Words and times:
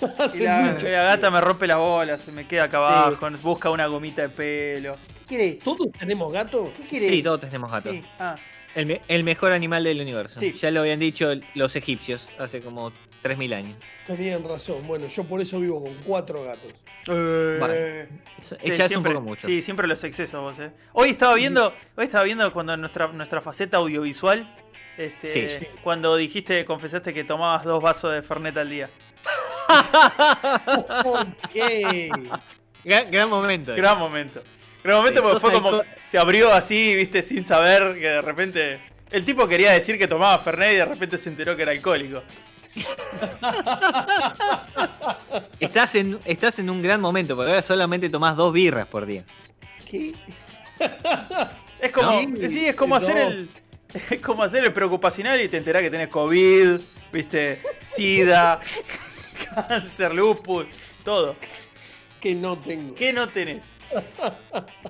Y 0.18 0.22
Hace 0.22 0.44
la, 0.44 0.60
mucho. 0.62 0.88
la 0.88 1.02
gata 1.02 1.30
me 1.30 1.40
rompe 1.40 1.66
las 1.66 1.78
bolas, 1.78 2.20
se 2.20 2.32
me 2.32 2.46
queda 2.46 2.64
acá 2.64 2.76
abajo, 2.78 3.28
busca 3.42 3.70
una 3.70 3.86
gomita 3.86 4.22
de 4.22 4.28
pelo. 4.28 4.92
¿Qué 5.28 5.36
querés? 5.36 5.58
¿Todos 5.60 5.90
tenemos 5.98 6.32
gato? 6.32 6.72
¿Qué 6.76 6.86
querés? 6.86 7.08
Sí, 7.10 7.22
todos 7.22 7.40
tenemos 7.40 7.70
gatos. 7.70 7.92
Sí, 7.92 8.02
ah. 8.18 8.36
El, 8.74 8.86
me- 8.86 9.00
el 9.08 9.24
mejor 9.24 9.52
animal 9.52 9.82
del 9.84 10.00
universo. 10.00 10.38
Sí. 10.38 10.52
Ya 10.52 10.70
lo 10.70 10.80
habían 10.80 11.00
dicho 11.00 11.32
los 11.54 11.74
egipcios 11.74 12.26
hace 12.38 12.60
como 12.60 12.92
3.000 13.24 13.54
años. 13.54 13.76
Tenían 14.06 14.44
razón. 14.46 14.86
Bueno, 14.86 15.08
yo 15.08 15.24
por 15.24 15.40
eso 15.40 15.58
vivo 15.58 15.82
con 15.82 15.94
cuatro 16.04 16.44
gatos. 16.44 16.72
Eh, 17.08 17.56
Bueno, 17.58 17.74
sí, 18.40 18.54
Eso- 18.62 18.76
ya 18.76 18.84
es 18.84 18.94
un 18.96 19.02
poco 19.02 19.20
mucho. 19.20 19.46
Sí, 19.46 19.62
siempre 19.62 19.88
los 19.88 20.04
excesos 20.04 20.40
vos, 20.40 20.58
eh. 20.60 20.70
Hoy 20.92 21.10
estaba 21.10 21.34
viendo, 21.34 21.72
hoy 21.96 22.04
estaba 22.04 22.24
viendo 22.24 22.52
cuando 22.52 22.76
nuestra, 22.76 23.08
nuestra 23.08 23.40
faceta 23.40 23.78
audiovisual, 23.78 24.54
este, 24.96 25.28
Sí, 25.28 25.46
sí. 25.46 25.66
cuando 25.82 26.16
dijiste, 26.16 26.64
confesaste 26.64 27.12
que 27.14 27.24
tomabas 27.24 27.64
dos 27.64 27.82
vasos 27.82 28.12
de 28.12 28.22
Fernet 28.22 28.56
al 28.58 28.68
día. 28.70 28.90
¿Por 31.02 31.26
qué? 31.52 32.10
Gran, 32.84 33.10
gran 33.10 33.28
momento. 33.28 33.74
Gran 33.74 33.98
momento. 33.98 34.42
Gran 34.82 34.98
momento 34.98 35.22
porque 35.22 35.40
fue 35.40 35.52
como 35.52 35.82
se 36.06 36.18
abrió 36.18 36.52
así, 36.52 36.94
viste, 36.94 37.22
sin 37.22 37.44
saber 37.44 37.94
que 37.94 38.08
de 38.08 38.22
repente 38.22 38.80
el 39.10 39.24
tipo 39.24 39.48
quería 39.48 39.72
decir 39.72 39.98
que 39.98 40.06
tomaba 40.06 40.38
Fernet 40.38 40.72
y 40.72 40.76
de 40.76 40.84
repente 40.84 41.18
se 41.18 41.28
enteró 41.30 41.56
que 41.56 41.62
era 41.62 41.72
alcohólico. 41.72 42.22
Estás 45.58 45.94
en, 45.96 46.18
estás 46.24 46.58
en 46.58 46.70
un 46.70 46.82
gran 46.82 47.00
momento, 47.00 47.34
porque 47.34 47.50
ahora 47.50 47.62
solamente 47.62 48.08
tomás 48.08 48.36
dos 48.36 48.52
birras 48.52 48.86
por 48.86 49.06
día. 49.06 49.24
¿Qué? 49.90 50.12
Es 51.80 51.92
como, 51.92 52.20
Sí, 52.20 52.48
sí, 52.48 52.66
es 52.66 52.74
como 52.74 52.98
no. 52.98 53.04
hacer 53.06 53.16
el 53.18 53.48
es 54.10 54.20
como 54.20 54.42
hacer 54.42 54.64
el 54.64 54.72
preocupacional 54.72 55.40
y 55.40 55.48
te 55.48 55.56
enterás 55.56 55.80
que 55.82 55.90
tenés 55.90 56.08
COVID, 56.08 56.80
viste, 57.12 57.60
SIDA, 57.80 58.60
cáncer, 59.54 60.14
lupus, 60.14 60.66
todo. 61.04 61.36
Que 62.20 62.34
no 62.34 62.58
tengo. 62.58 62.94
¿Qué 62.94 63.12
no 63.12 63.28
tenés? 63.28 63.64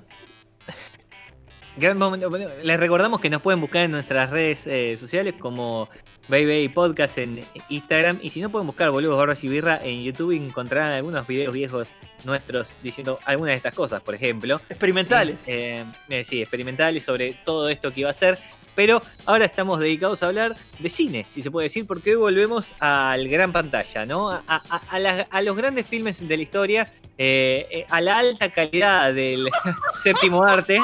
Gran 1.77 1.96
momento. 1.96 2.28
Bueno, 2.28 2.48
Les 2.64 2.80
recordamos 2.80 3.20
que 3.20 3.30
nos 3.30 3.41
pueden 3.41 3.60
buscar 3.60 3.82
en 3.84 3.92
nuestras 3.92 4.30
redes 4.30 4.66
eh, 4.66 4.96
sociales 4.98 5.34
como 5.38 5.88
Baby 6.26 6.69
Podcast 6.70 7.19
en 7.19 7.41
Instagram. 7.69 8.19
Y 8.20 8.30
si 8.30 8.41
no, 8.41 8.50
pueden 8.50 8.66
buscar 8.66 8.91
Boludos, 8.91 9.16
Barbas 9.16 9.44
y 9.44 9.48
Birra 9.48 9.78
en 9.82 10.03
YouTube 10.03 10.32
y 10.32 10.38
encontrarán 10.38 10.92
algunos 10.92 11.25
videos 11.28 11.54
viejos 11.54 11.88
nuestros 12.25 12.72
diciendo 12.82 13.20
algunas 13.25 13.53
de 13.53 13.56
estas 13.59 13.75
cosas, 13.75 14.03
por 14.03 14.16
ejemplo. 14.16 14.56
Experimentales. 14.69 15.36
Eh, 15.47 15.84
eh, 16.09 16.25
sí, 16.25 16.41
experimentales 16.41 17.04
sobre 17.04 17.34
todo 17.44 17.69
esto 17.69 17.92
que 17.92 18.00
iba 18.00 18.10
a 18.10 18.15
ser. 18.15 18.38
Pero 18.78 19.03
ahora 19.27 19.44
estamos 19.44 19.81
dedicados 19.81 20.22
a 20.22 20.27
hablar 20.28 20.55
de 20.78 20.89
cine, 20.89 21.27
si 21.34 21.43
se 21.43 21.50
puede 21.50 21.65
decir, 21.65 21.84
porque 21.84 22.11
hoy 22.15 22.16
volvemos 22.21 22.72
al 22.78 23.27
gran 23.27 23.50
pantalla, 23.50 24.06
¿no? 24.06 24.31
A, 24.31 24.41
a- 24.47 24.81
a 24.89 24.99
la- 25.00 25.27
a 25.28 25.43
los 25.43 25.56
grandes 25.56 25.89
filmes 25.89 26.21
de 26.28 26.37
la 26.37 26.43
historia, 26.44 26.89
eh, 27.19 27.66
eh, 27.72 27.87
a 27.91 28.00
la 28.00 28.19
alta 28.19 28.50
calidad 28.53 29.12
del 29.12 29.50
séptimo 30.05 30.44
arte. 30.44 30.78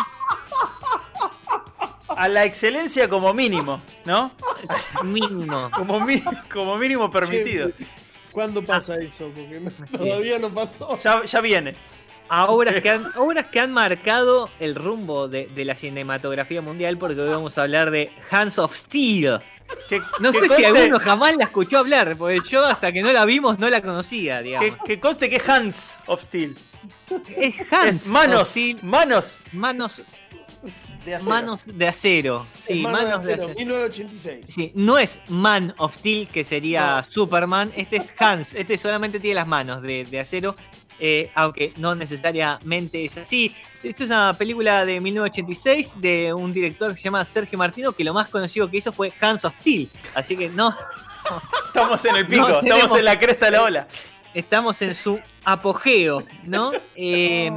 A 2.09 2.27
la 2.29 2.45
excelencia 2.45 3.09
como 3.09 3.33
mínimo, 3.33 3.81
¿no? 4.05 4.33
Mínimo. 5.05 5.71
Como, 5.77 6.01
mi- 6.01 6.23
como 6.53 6.77
mínimo 6.77 7.09
permitido. 7.09 7.71
Che, 7.71 7.87
¿Cuándo 8.33 8.65
pasa 8.65 8.97
eso? 8.97 9.31
Porque 9.33 9.61
no- 9.61 9.71
todavía 9.99 10.41
no 10.41 10.53
pasó. 10.53 10.99
Ya, 11.01 11.25
ya 11.25 11.41
viene. 11.41 11.77
A 12.29 12.47
obras 12.47 12.81
que 12.81 12.91
han, 12.91 13.11
obras 13.17 13.47
que 13.49 13.61
han 13.61 13.71
marcado 13.73 14.49
el 14.59 14.75
rumbo 14.75 15.29
de, 15.29 15.47
de 15.55 15.65
la 15.65 15.75
cinematografía 15.75 16.63
mundial, 16.63 16.97
porque 16.99 17.21
hoy 17.21 17.29
vamos 17.29 17.59
a 17.59 17.63
hablar 17.63 17.91
de 17.91 18.11
Hands 18.31 18.59
of 18.59 18.75
Steel. 18.75 19.41
Que, 19.89 20.01
No 20.21 20.31
que 20.33 20.41
sé 20.41 20.57
si 20.57 20.65
alguno 20.65 20.99
jamás 21.01 21.37
la 21.37 21.45
escuchó 21.45 21.79
hablar, 21.79 22.17
porque 22.17 22.41
yo 22.49 22.65
hasta 22.65 22.93
que 22.93 23.03
no 23.03 23.13
la 23.13 23.25
vimos 23.25 23.59
no 23.59 23.69
la 23.69 23.81
conocía, 23.83 24.41
digamos. 24.43 24.77
Que, 24.85 24.95
que 24.95 25.01
conste 25.01 25.29
que 25.31 25.37
es 25.37 25.49
Hands 25.49 25.99
of 26.07 26.23
Steel. 26.23 26.57
Es 27.37 27.55
Hands 27.71 27.97
es 28.03 28.07
manos, 28.07 28.43
of 28.43 28.49
Steel, 28.49 28.79
manos 28.83 29.39
manos, 29.53 30.01
de 31.05 31.15
acero. 31.15 31.31
manos 31.31 31.61
de 31.67 31.87
acero. 31.89 32.47
Sí, 32.67 32.81
manos 32.83 33.25
de 33.25 33.35
acero, 33.35 33.45
acero. 33.45 33.59
1986. 33.59 34.47
Sí, 34.49 34.73
no 34.75 34.99
es 34.99 35.19
Man 35.29 35.75
of 35.79 35.95
Steel, 35.97 36.29
que 36.29 36.45
sería 36.45 36.97
No. 36.97 37.11
Superman. 37.11 37.73
Este 37.77 37.97
es 37.99 38.13
Hans. 38.19 38.55
Este 38.55 38.79
solamente 38.79 39.21
tiene 39.21 39.35
las 39.37 39.47
manos 39.47 39.83
de, 39.83 40.05
de 40.05 40.21
acero. 40.21 40.57
Eh, 40.99 41.31
aunque 41.35 41.73
no 41.77 41.95
necesariamente 41.95 43.05
es 43.05 43.19
así. 43.19 43.55
Esta 43.83 44.05
es 44.05 44.11
una 44.11 44.35
película 44.35 44.85
de 44.85 45.01
1986 45.01 46.01
de 46.01 46.33
un 46.33 46.53
director 46.53 46.91
que 46.91 46.97
se 46.97 47.05
llama 47.05 47.25
Sergio 47.25 47.59
Martino, 47.59 47.93
que 47.93 48.05
lo 48.05 48.15
más 48.15 48.29
conocido 48.31 48.71
que 48.71 48.79
hizo 48.79 48.93
fue 48.93 49.13
Hands 49.21 49.45
of 49.45 49.55
Steel. 49.61 49.89
Así 50.15 50.37
que 50.37 50.49
no, 50.49 50.75
Estamos 51.67 52.05
en 52.05 52.17
el 52.17 52.27
pico, 52.27 52.49
No, 52.49 52.61
estamos 52.61 52.99
en 52.99 53.05
la 53.05 53.19
cresta 53.19 53.47
de 53.47 53.53
la 53.53 53.63
ola. 53.63 53.89
estamos 54.35 54.81
en 54.83 54.95
su 54.95 55.21
apogeo, 55.45 56.25
¿no? 56.45 56.73
Eh, 56.97 57.51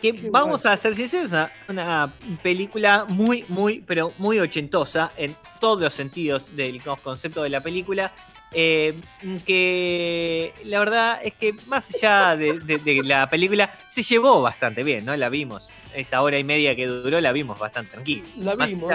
que 0.00 0.12
Qué 0.12 0.30
vamos 0.30 0.62
guay. 0.62 0.74
a 0.74 0.76
ser 0.76 0.94
sinceros, 0.94 1.30
una, 1.32 1.50
una 1.68 2.12
película 2.40 3.04
muy, 3.08 3.44
muy, 3.48 3.80
pero 3.80 4.12
muy 4.18 4.38
ochentosa 4.38 5.10
en 5.16 5.34
todos 5.60 5.80
los 5.80 5.92
sentidos 5.92 6.54
del 6.54 6.80
concepto 7.02 7.42
de 7.42 7.50
la 7.50 7.60
película. 7.60 8.12
Eh, 8.52 8.94
que 9.46 10.52
la 10.64 10.78
verdad 10.78 11.20
es 11.22 11.34
que 11.34 11.52
más 11.66 11.94
allá 11.94 12.36
de, 12.36 12.58
de- 12.60 12.78
de 12.78 13.02
la 13.02 13.28
película 13.28 13.72
se 13.88 14.02
llevó 14.02 14.40
bastante 14.42 14.82
bien, 14.82 15.04
¿no? 15.04 15.16
La 15.16 15.28
vimos. 15.28 15.66
Esta 15.94 16.22
hora 16.22 16.38
y 16.38 16.44
media 16.44 16.76
que 16.76 16.86
duró 16.86 17.20
la 17.20 17.32
vimos 17.32 17.58
bastante 17.58 17.92
tranquila. 17.92 18.22
La 18.38 18.54
Más 18.56 18.68
vimos. 18.68 18.94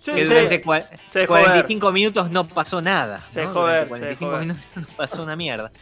Sí, 0.00 0.12
que 0.12 0.24
durante 0.24 0.62
cua- 0.64 0.88
Se 1.10 1.20
dejó 1.20 1.34
ver. 1.34 1.44
45 1.44 1.92
minutos 1.92 2.30
no 2.30 2.46
pasó 2.46 2.80
nada. 2.80 3.26
Se 3.32 3.42
se 3.44 3.48
45 3.48 4.06
dejó 4.08 4.30
ver. 4.30 4.40
minutos 4.40 4.64
no 4.76 4.86
pasó 4.96 5.22
una 5.24 5.34
mierda. 5.36 5.72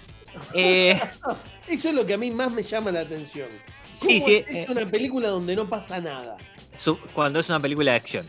Eh, 0.54 0.98
Eso 1.68 1.88
es 1.88 1.94
lo 1.94 2.06
que 2.06 2.14
a 2.14 2.18
mí 2.18 2.30
más 2.30 2.50
me 2.52 2.62
llama 2.62 2.90
la 2.92 3.00
atención. 3.00 3.48
¿Cómo 4.00 4.10
Sí, 4.10 4.20
sí, 4.20 4.34
es 4.36 4.48
esto 4.48 4.72
una 4.72 4.86
película 4.86 5.28
donde 5.28 5.54
no 5.56 5.68
pasa 5.68 6.00
nada? 6.00 6.36
cuando 7.14 7.40
es 7.40 7.48
una 7.48 7.58
película 7.60 7.92
de 7.92 7.96
acción. 7.96 8.26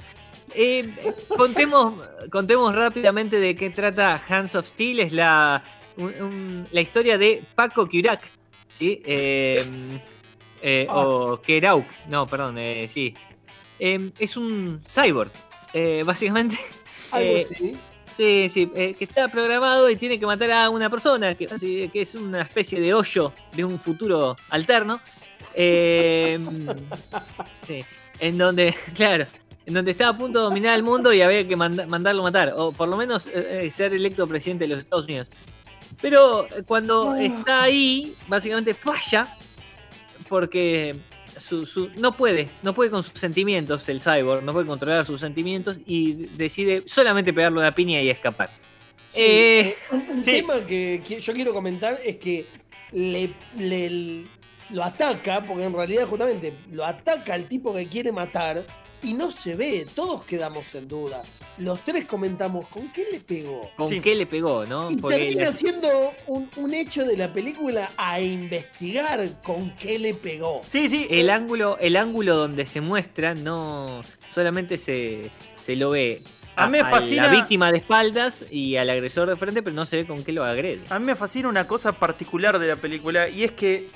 Eh, 0.53 0.93
contemos, 1.35 1.93
contemos 2.31 2.73
rápidamente 2.73 3.39
de 3.39 3.55
qué 3.55 3.69
trata 3.69 4.21
Hands 4.27 4.53
of 4.55 4.67
Steel. 4.67 4.99
Es 5.01 5.13
la, 5.13 5.63
un- 5.97 6.21
un- 6.21 6.67
la 6.71 6.81
historia 6.81 7.17
de 7.17 7.43
Paco 7.55 7.87
Kirak. 7.87 8.21
¿sí? 8.77 9.01
Eh, 9.05 9.99
eh, 10.61 10.87
O 10.89 11.39
Kerauk. 11.41 11.85
No, 12.09 12.27
perdón, 12.27 12.57
eh, 12.57 12.89
sí. 12.91 13.13
Eh, 13.79 14.11
es 14.19 14.37
un 14.37 14.81
cyborg. 14.87 15.31
eh, 15.73 16.03
básicamente. 16.05 16.57
Algo 17.11 17.37
así. 17.37 17.77
Sí, 18.15 18.49
sí, 18.51 18.71
eh, 18.73 18.95
que 18.97 19.03
está 19.03 19.27
programado 19.27 19.87
y 19.91 19.95
tiene 19.95 20.19
que 20.19 20.25
matar 20.25 20.51
a 20.51 20.69
una 20.71 20.89
persona, 20.89 21.35
que, 21.35 21.45
que 21.45 22.01
es 22.01 22.15
una 22.15 22.41
especie 22.41 22.79
de 22.81 22.91
hoyo 22.95 23.31
de 23.53 23.63
un 23.63 23.79
futuro 23.79 24.35
alterno. 24.49 24.99
Eh, 25.53 26.39
sí, 27.61 27.85
en 28.19 28.37
donde, 28.39 28.73
claro, 28.95 29.27
en 29.67 29.73
donde 29.75 29.91
está 29.91 30.09
a 30.09 30.17
punto 30.17 30.39
de 30.39 30.45
dominar 30.45 30.73
el 30.75 30.81
mundo 30.81 31.13
y 31.13 31.21
había 31.21 31.47
que 31.47 31.55
manda- 31.55 31.85
mandarlo 31.85 32.21
a 32.23 32.25
matar, 32.31 32.53
o 32.55 32.71
por 32.71 32.87
lo 32.87 32.97
menos 32.97 33.27
eh, 33.27 33.65
eh, 33.65 33.71
ser 33.71 33.93
electo 33.93 34.25
presidente 34.27 34.63
de 34.63 34.69
los 34.69 34.79
Estados 34.79 35.05
Unidos. 35.05 35.27
Pero 36.01 36.45
eh, 36.45 36.63
cuando 36.65 37.13
está 37.15 37.63
ahí, 37.63 38.15
básicamente 38.27 38.73
falla 38.73 39.27
porque 40.29 40.95
su, 41.37 41.65
su- 41.65 41.89
no 41.97 42.13
puede, 42.15 42.49
no 42.63 42.73
puede 42.73 42.89
con 42.89 43.03
sus 43.03 43.19
sentimientos, 43.19 43.87
el 43.89 44.01
cyborg, 44.01 44.43
no 44.43 44.53
puede 44.53 44.65
controlar 44.65 45.05
sus 45.05 45.19
sentimientos 45.19 45.79
y 45.85 46.13
decide 46.37 46.83
solamente 46.87 47.33
pegarle 47.33 47.59
una 47.59 47.71
piña 47.73 48.01
y 48.01 48.09
escapar. 48.09 48.49
Sí, 49.05 49.21
eh, 49.21 49.75
un 49.91 50.05
un 50.17 50.23
sí. 50.23 50.31
tema 50.31 50.65
que 50.65 51.01
yo 51.19 51.33
quiero 51.33 51.53
comentar 51.53 51.97
es 52.03 52.17
que 52.17 52.45
le, 52.91 53.33
le- 53.57 54.25
lo 54.69 54.83
ataca, 54.83 55.43
porque 55.43 55.63
en 55.63 55.73
realidad 55.73 56.05
justamente 56.07 56.53
lo 56.71 56.85
ataca 56.85 57.33
al 57.33 57.45
tipo 57.45 57.73
que 57.73 57.87
quiere 57.87 58.11
matar 58.11 58.65
y 59.03 59.13
no 59.13 59.29
se 59.31 59.55
ve, 59.55 59.85
todos 59.95 60.23
quedamos 60.23 60.73
en 60.75 60.87
duda. 60.87 61.21
Los 61.57 61.81
tres 61.81 62.05
comentamos, 62.05 62.67
¿con 62.67 62.91
qué 62.91 63.05
le 63.11 63.19
pegó? 63.19 63.69
¿Con 63.75 63.89
Sí. 63.89 63.99
qué 64.01 64.13
le 64.15 64.25
pegó, 64.25 64.65
no? 64.65 64.91
Y 64.91 64.97
Porque 64.97 65.17
termina 65.17 65.45
la- 65.45 65.53
siendo 65.53 65.87
un, 66.27 66.49
un 66.57 66.73
hecho 66.73 67.03
de 67.05 67.17
la 67.17 67.31
película 67.33 67.89
a 67.97 68.19
investigar 68.21 69.19
con 69.43 69.75
qué 69.77 69.97
le 69.99 70.13
pegó. 70.13 70.61
Sí, 70.69 70.89
sí. 70.89 71.07
el 71.09 71.29
ángulo, 71.29 71.77
el 71.79 71.95
ángulo 71.95 72.35
donde 72.35 72.65
se 72.65 72.81
muestra 72.81 73.33
no 73.33 74.01
solamente 74.33 74.77
se, 74.77 75.31
se 75.57 75.75
lo 75.75 75.91
ve 75.91 76.21
A 76.55 76.65
mí 76.67 76.77
me 76.77 76.83
fascina- 76.83 77.27
la 77.27 77.31
víctima 77.31 77.71
de 77.71 77.77
espaldas 77.79 78.45
y 78.51 78.75
al 78.77 78.89
agresor 78.89 79.29
de 79.29 79.35
frente, 79.37 79.61
pero 79.63 79.75
no 79.75 79.85
se 79.85 79.97
ve 79.97 80.07
con 80.07 80.23
qué 80.23 80.31
lo 80.31 80.43
agrede. 80.43 80.81
A 80.89 80.97
mí 80.99 81.05
me 81.05 81.15
fascina 81.15 81.47
una 81.49 81.67
cosa 81.67 81.93
particular 81.93 82.57
de 82.59 82.67
la 82.67 82.75
película 82.77 83.29
y 83.29 83.43
es 83.43 83.51
que 83.51 83.87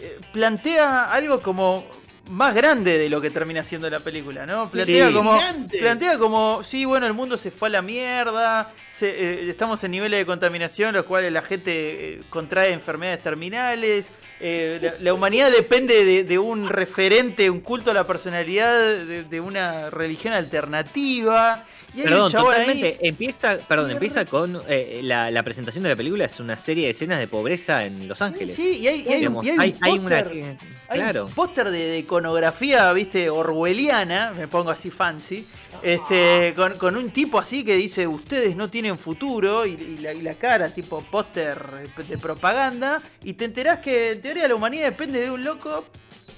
eh, 0.00 0.18
plantea 0.32 1.04
algo 1.04 1.40
como 1.42 1.84
más 2.28 2.54
grande 2.54 2.98
de 2.98 3.08
lo 3.08 3.20
que 3.20 3.30
termina 3.30 3.64
siendo 3.64 3.88
la 3.90 3.98
película, 4.00 4.46
¿no? 4.46 4.68
Plantea 4.68 5.08
Sí. 5.08 5.14
como 5.14 5.38
Gigante. 5.38 5.78
plantea 5.78 6.18
como 6.18 6.62
sí, 6.62 6.84
bueno, 6.84 7.06
el 7.06 7.12
mundo 7.14 7.36
se 7.38 7.50
fue 7.50 7.68
a 7.68 7.72
la 7.72 7.82
mierda, 7.82 8.72
se- 9.00 9.44
eh, 9.46 9.50
estamos 9.50 9.82
en 9.84 9.90
niveles 9.92 10.20
de 10.20 10.26
contaminación 10.26 10.94
los 10.94 11.04
cuales 11.06 11.32
la 11.32 11.42
gente 11.42 11.72
eh, 12.14 12.20
contrae 12.30 12.72
enfermedades 12.72 13.22
terminales, 13.22 14.08
eh, 14.42 14.78
la, 14.80 14.94
la 15.00 15.12
humanidad 15.14 15.50
depende 15.50 16.04
de, 16.04 16.24
de 16.24 16.38
un 16.38 16.68
referente, 16.68 17.50
un 17.50 17.60
culto 17.60 17.90
a 17.90 17.94
la 17.94 18.06
personalidad 18.06 18.72
de, 18.80 19.24
de 19.24 19.40
una 19.40 19.90
religión 19.90 20.32
alternativa. 20.34 21.66
Y 21.94 22.02
Perdón, 22.02 22.30
chabón 22.30 22.54
ahí- 22.54 22.60
totalmente. 22.66 23.08
Empieza, 23.08 23.58
perdón, 23.58 23.90
empieza 23.90 24.24
con 24.24 24.62
la, 25.02 25.30
la 25.30 25.42
presentación 25.42 25.82
de 25.82 25.90
la 25.90 25.96
película 25.96 26.24
es 26.24 26.38
una 26.38 26.56
serie 26.56 26.84
de 26.84 26.90
escenas 26.92 27.18
de 27.18 27.26
pobreza 27.26 27.84
en 27.84 28.06
Los 28.06 28.22
Ángeles. 28.22 28.54
Sí, 28.54 28.78
y 28.78 28.86
hay, 28.88 29.00
y 29.02 29.08
hay- 29.08 29.18
Digamos, 29.18 29.44
y 29.44 29.50
hay 29.50 29.54
un 29.56 29.60
hay, 29.60 29.72
póster. 29.98 30.56
claro. 30.92 31.28
póster 31.34 31.70
de, 31.70 31.78
de 31.88 31.98
iconografía, 31.98 32.92
viste, 32.92 33.28
orwelliana, 33.28 34.32
me 34.36 34.46
pongo 34.48 34.70
así 34.70 34.90
fancy, 34.90 35.46
este, 35.82 36.52
con, 36.56 36.76
con 36.78 36.96
un 36.96 37.10
tipo 37.10 37.38
así 37.38 37.64
que 37.64 37.74
dice, 37.74 38.06
ustedes 38.06 38.54
no 38.56 38.68
tienen 38.70 38.96
futuro, 38.96 39.64
y, 39.66 39.72
y 39.72 39.98
la, 39.98 40.12
y 40.12 40.22
la 40.22 40.34
cara, 40.34 40.72
tipo 40.72 41.00
póster 41.02 41.58
de 41.96 42.18
propaganda, 42.18 43.00
y 43.24 43.34
te 43.34 43.44
enterás 43.46 43.78
que 43.80 44.12
en 44.12 44.20
teoría 44.20 44.48
la 44.48 44.54
humanidad 44.54 44.84
depende 44.90 45.20
de 45.20 45.30
un 45.30 45.42
loco 45.44 45.86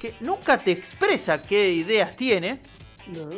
que 0.00 0.14
nunca 0.20 0.58
te 0.58 0.72
expresa 0.72 1.42
qué 1.42 1.70
ideas 1.70 2.16
tiene, 2.16 2.60
¿no? 3.06 3.28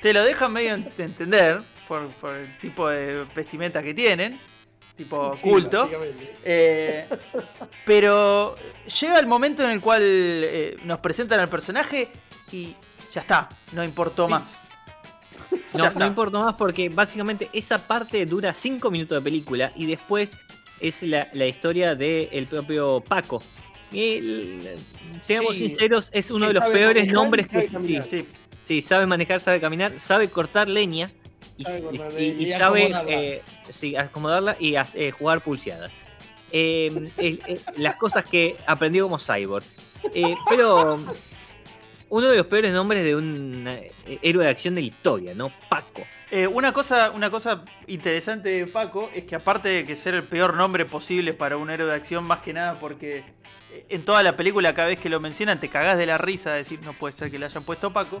te 0.00 0.12
lo 0.12 0.22
dejan 0.24 0.52
medio 0.52 0.76
ent- 0.76 0.98
entender 0.98 1.60
por, 1.88 2.08
por 2.14 2.34
el 2.36 2.58
tipo 2.58 2.88
de 2.88 3.24
vestimenta 3.34 3.82
que 3.82 3.94
tienen, 3.94 4.38
tipo 4.96 5.32
Sí, 5.34 5.42
culto. 5.48 5.88
Eh, 6.44 7.06
pero 7.84 8.54
llega 9.00 9.18
el 9.18 9.26
momento 9.26 9.62
en 9.64 9.70
el 9.70 9.80
cual 9.80 10.02
eh, 10.04 10.76
nos 10.84 10.98
presentan 11.00 11.40
al 11.40 11.48
personaje 11.48 12.08
y 12.50 12.74
ya 13.12 13.20
está, 13.22 13.48
no 13.72 13.82
importó 13.84 14.28
más. 14.28 14.54
No, 15.74 15.90
no 15.90 16.06
importa 16.06 16.38
más 16.38 16.54
porque 16.54 16.88
básicamente 16.88 17.48
esa 17.52 17.78
parte 17.78 18.24
dura 18.26 18.52
5 18.52 18.90
minutos 18.90 19.18
de 19.18 19.22
película 19.22 19.72
y 19.76 19.86
después 19.86 20.30
es 20.80 21.02
la, 21.02 21.28
la 21.32 21.46
historia 21.46 21.94
del 21.94 22.46
propio 22.46 23.00
Paco. 23.00 23.42
Y, 23.90 24.14
el- 24.18 24.68
seamos 25.20 25.54
Sí, 25.56 25.68
sinceros, 25.68 26.08
es 26.12 26.30
uno 26.30 26.48
de 26.48 26.54
los 26.54 26.64
peores 26.64 27.02
manejar 27.04 27.14
nombres 27.14 27.50
que 27.50 27.62
sí, 27.62 27.68
caminar. 27.68 28.04
Sí. 28.04 28.26
sí, 28.64 28.82
sabe 28.82 29.06
manejar, 29.06 29.40
sabe 29.40 29.60
caminar, 29.60 29.98
sabe 30.00 30.28
cortar 30.28 30.68
leña 30.68 31.10
y, 31.58 31.64
Sabe 31.64 31.78
y- 31.78 31.82
cortar 31.98 32.12
y- 32.12 32.14
leña 32.16 32.40
y 32.40 32.42
y 32.42 32.52
sabe 32.52 32.82
acomodarla. 32.86 33.12
eh, 33.12 33.42
sí, 33.70 33.96
acomodarla 33.96 34.56
y 34.58 34.74
eh, 34.76 35.10
jugar 35.12 35.42
pulseadas. 35.42 35.90
Eh, 36.54 37.08
las 37.78 37.96
cosas 37.96 38.24
que 38.24 38.56
aprendió 38.66 39.04
como 39.04 39.18
cyborg. 39.18 39.64
Pero 40.50 40.98
uno 42.12 42.28
de 42.28 42.36
los 42.36 42.46
peores 42.46 42.74
nombres 42.74 43.04
de 43.04 43.16
un 43.16 43.66
eh, 43.66 43.90
héroe 44.20 44.44
de 44.44 44.50
acción 44.50 44.74
de 44.74 44.82
la 44.82 44.86
historia, 44.86 45.34
¿no? 45.34 45.50
Paco. 45.70 46.02
Eh, 46.30 46.46
una, 46.46 46.70
cosa, 46.70 47.10
una 47.10 47.30
cosa 47.30 47.64
interesante 47.86 48.50
de 48.50 48.66
Paco 48.66 49.08
es 49.14 49.24
que 49.24 49.34
aparte 49.34 49.70
de 49.70 49.86
que 49.86 49.96
ser 49.96 50.14
el 50.14 50.22
peor 50.22 50.54
nombre 50.54 50.84
posible 50.84 51.32
para 51.32 51.56
un 51.56 51.70
héroe 51.70 51.88
de 51.88 51.94
acción, 51.94 52.24
más 52.24 52.40
que 52.40 52.52
nada 52.52 52.74
porque 52.74 53.24
eh, 53.72 53.86
en 53.88 54.04
toda 54.04 54.22
la 54.22 54.36
película 54.36 54.74
cada 54.74 54.88
vez 54.88 55.00
que 55.00 55.08
lo 55.08 55.20
mencionan 55.20 55.58
te 55.58 55.70
cagás 55.70 55.96
de 55.96 56.04
la 56.04 56.18
risa 56.18 56.50
de 56.50 56.58
decir 56.58 56.80
no 56.82 56.92
puede 56.92 57.14
ser 57.14 57.30
que 57.30 57.38
le 57.38 57.46
hayan 57.46 57.64
puesto 57.64 57.94
Paco, 57.94 58.18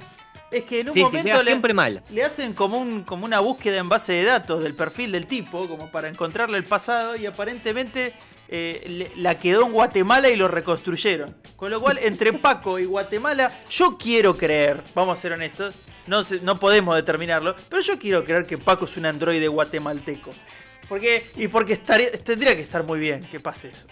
es 0.52 0.64
que 0.64 0.80
en 0.80 0.88
un 0.88 0.94
Sí, 0.94 1.00
momento 1.02 1.42
le, 1.42 1.50
siempre 1.50 1.74
mal. 1.74 2.02
le 2.10 2.24
hacen 2.24 2.52
como, 2.52 2.78
un, 2.78 3.02
como 3.04 3.24
una 3.24 3.40
búsqueda 3.40 3.78
en 3.78 3.88
base 3.88 4.12
de 4.12 4.24
datos 4.24 4.62
del 4.62 4.74
perfil 4.74 5.12
del 5.12 5.26
tipo, 5.26 5.66
como 5.68 5.90
para 5.90 6.08
encontrarle 6.08 6.58
el 6.58 6.64
pasado, 6.64 7.16
y 7.16 7.26
aparentemente 7.26 8.12
eh, 8.48 8.82
le- 8.86 9.12
la 9.22 9.38
quedó 9.38 9.66
en 9.66 9.72
Guatemala 9.72 10.28
y 10.28 10.36
lo 10.36 10.48
reconstruyeron. 10.48 11.34
Con 11.56 11.70
lo 11.70 11.80
cual, 11.80 11.98
entre 12.02 12.32
Paco 12.38 12.78
y 12.78 12.84
Guatemala, 12.84 13.50
yo 13.70 13.96
quiero 13.98 14.36
creer, 14.36 14.82
vamos 14.94 15.18
a 15.18 15.22
ser 15.22 15.32
honestos, 15.32 15.76
no, 16.06 16.22
no 16.42 16.56
podemos 16.58 16.94
determinarlo, 16.96 17.54
pero 17.68 17.80
yo 17.82 17.98
quiero 17.98 18.24
creer 18.24 18.44
que 18.44 18.58
Paco 18.58 18.84
es 18.84 18.96
un 18.96 19.06
androide 19.06 19.48
guatemalteco. 19.48 20.30
Porque, 20.88 21.24
y 21.36 21.48
porque 21.48 21.72
estaría, 21.74 22.12
tendría 22.12 22.54
que 22.54 22.60
estar 22.62 22.82
muy 22.84 22.98
bien 23.00 23.22
que 23.22 23.40
pase 23.40 23.68
eso. 23.68 23.86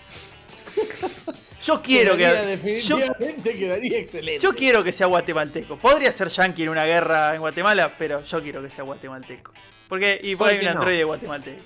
Yo 1.62 1.83
quiero 1.83 2.17
Quedaría 2.17 2.57
que. 2.57 2.81
Yo, 2.83 2.97
definitivamente 2.97 3.55
quedaría 3.55 3.99
excelente. 3.99 4.43
yo 4.43 4.55
quiero 4.55 4.83
que 4.83 4.93
sea 4.93 5.07
guatemalteco. 5.07 5.77
Podría 5.77 6.11
ser 6.12 6.29
yankee 6.29 6.62
en 6.62 6.69
una 6.71 6.85
guerra 6.85 7.35
en 7.35 7.41
Guatemala, 7.41 7.95
pero 7.99 8.25
yo 8.25 8.43
quiero 8.43 8.62
que 8.62 8.71
sea 8.71 8.85
guatemalteco. 8.85 9.53
Porque, 9.89 10.19
y 10.23 10.37
¿Por 10.37 10.49
hay 10.49 10.61
qué 10.61 10.67
un 10.67 10.73
no? 10.75 10.79
androide 10.81 11.05
guatemalteco. 11.05 11.62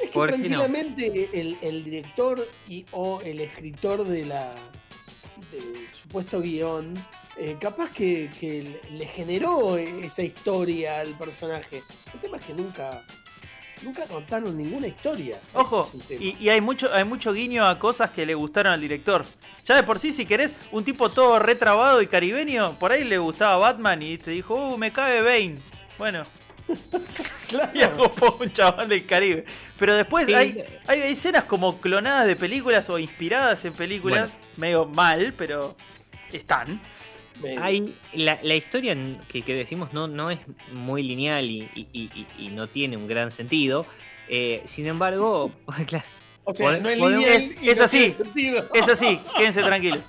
Es 0.00 0.10
que 0.10 0.18
tranquilamente 0.26 1.30
el, 1.32 1.58
el 1.62 1.84
director 1.84 2.48
y, 2.68 2.84
o 2.92 3.20
el 3.22 3.40
escritor 3.40 4.04
de 4.04 4.26
la 4.26 4.52
del 5.52 5.88
supuesto 5.90 6.40
guion, 6.40 6.94
eh, 7.38 7.56
capaz 7.60 7.90
que, 7.92 8.30
que 8.38 8.62
le- 8.90 8.98
le 8.98 9.06
generó 9.06 9.76
esa 9.76 10.22
historia 10.22 11.00
al 11.00 11.16
personaje. 11.18 11.82
El 12.14 12.20
tema 12.20 12.36
es 12.38 12.44
que 12.46 12.54
nunca, 12.54 13.04
nunca 13.82 14.04
contaron 14.06 14.56
ninguna 14.56 14.86
historia. 14.86 15.40
Ojo, 15.54 15.90
y, 16.10 16.36
y 16.38 16.48
hay 16.48 16.60
mucho 16.60 16.92
hay 16.92 17.04
mucho 17.04 17.32
guiño 17.32 17.66
a 17.66 17.78
cosas 17.78 18.10
que 18.10 18.24
le 18.26 18.34
gustaron 18.34 18.72
al 18.72 18.80
director. 18.80 19.24
Ya 19.64 19.74
de 19.76 19.82
por 19.82 19.98
sí, 19.98 20.12
si 20.12 20.26
querés, 20.26 20.54
un 20.72 20.84
tipo 20.84 21.08
todo 21.10 21.38
retrabado 21.38 22.00
y 22.02 22.06
caribeño, 22.06 22.72
por 22.78 22.92
ahí 22.92 23.04
le 23.04 23.18
gustaba 23.18 23.56
Batman 23.56 24.02
y 24.02 24.18
te 24.18 24.30
dijo, 24.30 24.54
uh, 24.54 24.78
me 24.78 24.90
cabe 24.90 25.22
Bane. 25.22 25.56
Bueno, 25.98 26.24
Claro. 27.48 27.70
y 27.74 28.42
un 28.42 28.52
chabón 28.52 28.88
del 28.88 29.06
Caribe. 29.06 29.44
Pero 29.78 29.94
después 29.94 30.26
Sí. 30.26 30.34
hay, 30.34 30.64
hay 30.88 31.00
escenas 31.02 31.44
como 31.44 31.80
clonadas 31.80 32.26
de 32.26 32.34
películas 32.36 32.90
o 32.90 32.98
inspiradas 32.98 33.64
en 33.64 33.72
películas, 33.72 34.32
medio 34.56 34.84
mal, 34.86 35.32
pero 35.36 35.76
están. 36.32 36.80
Hay, 37.60 37.94
la, 38.12 38.38
la 38.42 38.54
historia 38.54 38.96
que, 39.28 39.42
que 39.42 39.54
decimos 39.54 39.92
no, 39.92 40.08
no 40.08 40.30
es 40.30 40.38
muy 40.72 41.02
lineal 41.02 41.44
y, 41.50 41.68
y- 41.74 41.86
y- 41.92 42.26
y- 42.38 42.48
no 42.48 42.66
tiene 42.68 42.96
un 42.96 43.06
gran 43.06 43.30
sentido. 43.30 43.86
Eh, 44.28 44.62
sin 44.64 44.86
embargo, 44.86 45.50
claro, 45.86 46.04
o 46.44 46.54
sea, 46.54 46.78
no 46.78 46.88
es 46.88 46.98
lineal 47.18 47.42
es- 47.42 47.62
y 47.62 47.68
es 47.70 47.80
así. 47.80 48.04
Es 48.74 48.88
así, 48.88 49.20
quédense 49.36 49.62
tranquilos. 49.62 50.00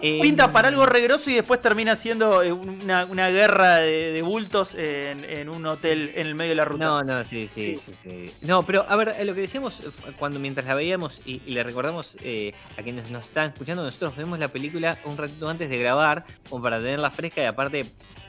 Eh, 0.00 0.20
Pinta 0.22 0.52
para 0.52 0.68
algo 0.68 0.86
regroso 0.86 1.30
y 1.30 1.34
después 1.34 1.60
termina 1.60 1.96
siendo 1.96 2.42
eh, 2.42 2.52
una, 2.52 3.04
una 3.06 3.28
guerra 3.28 3.76
de, 3.78 4.12
de 4.12 4.22
bultos 4.22 4.74
en, 4.74 5.24
en 5.24 5.48
un 5.48 5.64
hotel 5.66 6.12
en 6.14 6.26
el 6.26 6.34
medio 6.34 6.50
de 6.50 6.56
la 6.56 6.64
ruta. 6.64 6.84
No, 6.84 7.02
no, 7.02 7.24
sí, 7.24 7.48
sí, 7.52 7.78
sí, 7.84 7.92
sí. 8.02 8.46
No, 8.46 8.64
pero 8.64 8.84
a 8.88 8.96
ver, 8.96 9.14
eh, 9.18 9.24
lo 9.24 9.34
que 9.34 9.42
decíamos 9.42 9.74
cuando 10.18 10.38
mientras 10.40 10.66
la 10.66 10.74
veíamos 10.74 11.18
y, 11.24 11.42
y 11.46 11.50
le 11.52 11.62
recordamos 11.62 12.16
eh, 12.22 12.52
a 12.78 12.82
quienes 12.82 13.10
nos 13.10 13.24
están 13.26 13.50
escuchando, 13.50 13.82
nosotros 13.84 14.16
vemos 14.16 14.38
la 14.38 14.48
película 14.48 14.98
un 15.04 15.16
ratito 15.16 15.48
antes 15.48 15.68
de 15.70 15.78
grabar, 15.78 16.24
como 16.48 16.62
para 16.62 16.78
tenerla 16.78 17.10
fresca 17.10 17.42
y 17.42 17.46
aparte 17.46 17.84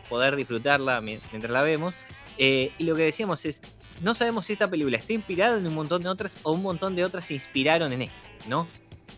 poder 0.09 0.35
disfrutarla 0.35 1.01
mi- 1.01 1.19
mientras 1.31 1.51
la 1.51 1.63
vemos. 1.63 1.95
Eh, 2.37 2.71
y 2.77 2.83
lo 2.83 2.95
que 2.95 3.03
decíamos 3.03 3.45
es, 3.45 3.61
no 4.01 4.15
sabemos 4.15 4.47
si 4.47 4.53
esta 4.53 4.67
película 4.67 4.97
está 4.97 5.13
inspirada 5.13 5.57
en 5.57 5.67
un 5.67 5.73
montón 5.75 6.01
de 6.01 6.09
otras 6.09 6.33
o 6.43 6.51
un 6.51 6.63
montón 6.63 6.95
de 6.95 7.05
otras 7.05 7.25
se 7.25 7.35
inspiraron 7.35 7.93
en 7.93 8.03
esta, 8.03 8.15
¿no? 8.47 8.67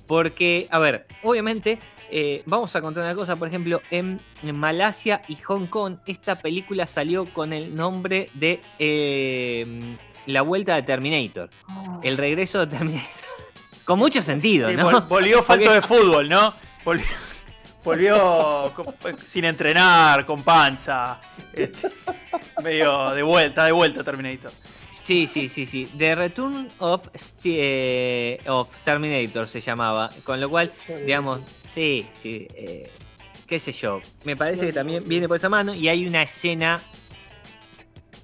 Porque, 0.06 0.68
a 0.70 0.80
ver, 0.80 1.08
obviamente, 1.24 1.80
eh, 2.12 2.44
vamos 2.46 2.76
a 2.76 2.82
contar 2.82 3.04
una 3.04 3.16
cosa, 3.16 3.36
por 3.36 3.48
ejemplo, 3.48 3.82
en, 3.92 4.20
en 4.44 4.56
Malasia 4.56 5.22
y 5.28 5.36
Hong 5.38 5.68
Kong, 5.68 5.98
esta 6.06 6.36
película 6.40 6.88
salió 6.88 7.26
con 7.34 7.54
el 7.54 7.76
nombre 7.76 8.30
de 8.34 8.62
eh, 8.80 9.98
La 10.26 10.42
Vuelta 10.42 10.76
de 10.76 10.84
Terminator, 10.84 11.50
el 12.04 12.18
regreso 12.18 12.66
de 12.66 12.78
Terminator. 12.78 13.10
con 13.86 14.00
mucho 14.00 14.22
sentido, 14.22 14.72
¿no? 14.72 14.90
vol- 14.92 15.08
volvió 15.08 15.44
falto 15.44 15.72
de 15.72 15.82
fútbol, 15.82 16.28
¿no? 16.28 16.54
Volvió, 16.84 17.06
volvió 17.84 18.72
con- 18.76 19.18
sin 19.26 19.46
entrenar, 19.46 20.26
con 20.26 20.44
panza. 20.44 21.20
este, 21.54 21.90
medio 22.64 23.12
de 23.12 23.24
vuelta, 23.24 23.66
de 23.66 23.72
vuelta 23.72 24.04
Terminator. 24.04 24.52
Sí, 25.06 25.28
sí, 25.28 25.48
sí, 25.50 25.66
sí. 25.66 25.88
The 25.98 26.16
Return 26.16 26.68
of, 26.80 27.08
eh, 27.44 28.40
of 28.48 28.68
Terminator 28.84 29.48
se 29.48 29.62
llamaba, 29.62 30.10
con 30.24 30.42
lo 30.42 30.50
cual 30.50 30.72
digamos, 31.06 31.42
sí, 31.72 32.08
sí, 32.20 32.48
eh, 32.56 32.90
qué 33.46 33.60
sé 33.60 33.72
yo, 33.72 34.02
me 34.24 34.36
parece 34.36 34.66
que 34.66 34.74
también 34.74 35.04
viene 35.08 35.28
por 35.28 35.38
esa 35.38 35.48
mano 35.50 35.74
y 35.76 35.88
hay 35.90 36.08
una 36.08 36.24
escena 36.24 36.82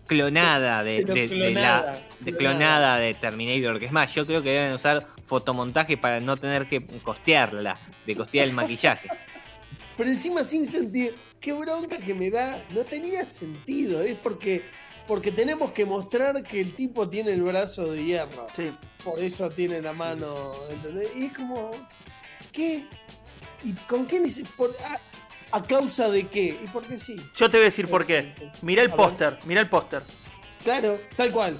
clonada 0.07 0.83
de, 0.83 1.03
de- 1.05 1.13
de 1.13 1.27
clonada, 1.27 1.83
la 1.93 1.99
de 2.19 2.35
clonada 2.35 2.97
de 2.97 3.13
Terminator, 3.13 3.79
que 3.79 3.85
es 3.85 3.91
más, 3.91 4.13
yo 4.13 4.25
creo 4.25 4.41
que 4.41 4.49
deben 4.49 4.73
usar 4.73 5.07
fotomontaje 5.25 5.97
para 5.97 6.19
no 6.19 6.35
tener 6.35 6.67
que 6.67 6.85
costearla, 7.03 7.77
de 8.05 8.15
costear 8.15 8.47
el 8.47 8.53
maquillaje. 8.53 9.07
Pero 9.97 10.09
encima 10.09 10.43
sin 10.43 10.65
sentido. 10.65 11.13
Qué 11.39 11.53
bronca 11.53 11.97
que 11.99 12.13
me 12.15 12.31
da. 12.31 12.63
No 12.71 12.83
tenía 12.85 13.25
sentido. 13.25 14.01
Es 14.01 14.15
porque, 14.17 14.63
porque 15.07 15.31
tenemos 15.31 15.71
que 15.71 15.85
mostrar 15.85 16.41
que 16.43 16.61
el 16.61 16.73
tipo 16.75 17.09
tiene 17.09 17.31
el 17.31 17.41
brazo 17.41 17.91
de 17.91 18.03
hierro. 18.03 18.47
Sí. 18.55 18.71
Por 19.03 19.19
eso 19.19 19.49
tiene 19.49 19.81
la 19.81 19.93
mano. 19.93 20.35
¿entendés? 20.69 21.09
Y 21.15 21.25
es 21.25 21.33
como. 21.37 21.71
¿Qué? 22.51 22.85
¿Y 23.63 23.73
con 23.87 24.05
qué? 24.05 24.21
por- 24.57 24.75
a, 24.85 25.57
a 25.57 25.63
causa 25.63 26.09
de 26.09 26.27
qué? 26.27 26.57
¿Y 26.63 26.67
por 26.67 26.83
qué 26.83 26.97
sí? 26.97 27.15
Yo 27.35 27.49
te 27.49 27.57
voy 27.57 27.63
a 27.63 27.65
decir 27.65 27.87
por 27.87 28.05
qué. 28.05 28.33
Mirá 28.61 28.81
el 28.81 28.89
póster, 28.91 29.37
mirá 29.45 29.61
el 29.61 29.69
póster. 29.69 30.01
Claro, 30.63 30.99
tal 31.15 31.31
cual. 31.31 31.57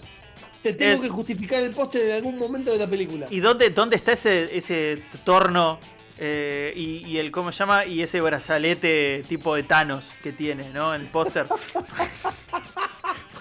Te 0.63 0.74
tengo 0.74 0.93
Es- 0.93 1.01
que 1.01 1.10
justificar 1.10 1.62
el 1.63 1.71
póster 1.71 2.03
en 2.03 2.12
algún 2.15 2.38
momento 2.38 2.71
de 2.71 2.77
la 2.77 2.88
película. 2.88 3.27
¿Y 3.29 3.39
dónde, 3.39 3.69
dónde 3.71 3.95
está 3.95 4.12
ese, 4.13 4.55
ese 4.55 5.01
torno 5.24 5.79
eh, 6.19 6.71
y, 6.75 6.98
y 7.07 7.17
el 7.17 7.31
cómo 7.31 7.51
se 7.51 7.60
llama? 7.60 7.86
Y 7.86 8.01
ese 8.03 8.21
brazalete 8.21 9.24
tipo 9.27 9.55
de 9.55 9.63
Thanos 9.63 10.10
que 10.21 10.31
tiene, 10.31 10.69
¿no? 10.71 10.93
En 10.93 11.01
el 11.01 11.07
póster. 11.07 11.48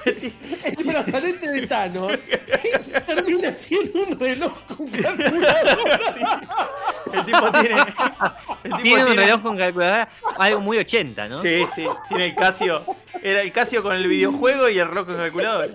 El 0.05 0.85
brazalete 0.85 1.51
de 1.51 1.67
Thanos 1.67 2.13
termina 3.07 3.53
siendo 3.53 4.03
un 4.03 4.19
reloj 4.19 4.53
con 4.77 4.89
calculadora. 4.89 6.17
El 7.13 7.25
tipo 7.25 7.53
tiene. 7.53 7.77
el 8.65 8.73
tipo 8.73 8.83
Tiene 8.83 9.05
un 9.05 9.17
reloj 9.17 9.43
con 9.43 9.59
calculadora, 9.59 10.09
algo 10.39 10.61
muy 10.61 10.79
80, 10.79 11.29
¿no? 11.29 11.43
Sí, 11.43 11.67
sí, 11.75 11.85
tiene 12.09 12.27
el 12.27 12.35
Casio. 12.35 12.85
Era 13.23 13.43
el 13.43 13.53
Casio 13.53 13.83
con 13.83 13.95
el 13.95 14.07
videojuego 14.07 14.69
y 14.69 14.79
el 14.79 14.89
reloj 14.89 15.07
con 15.07 15.17
calculadora. 15.17 15.69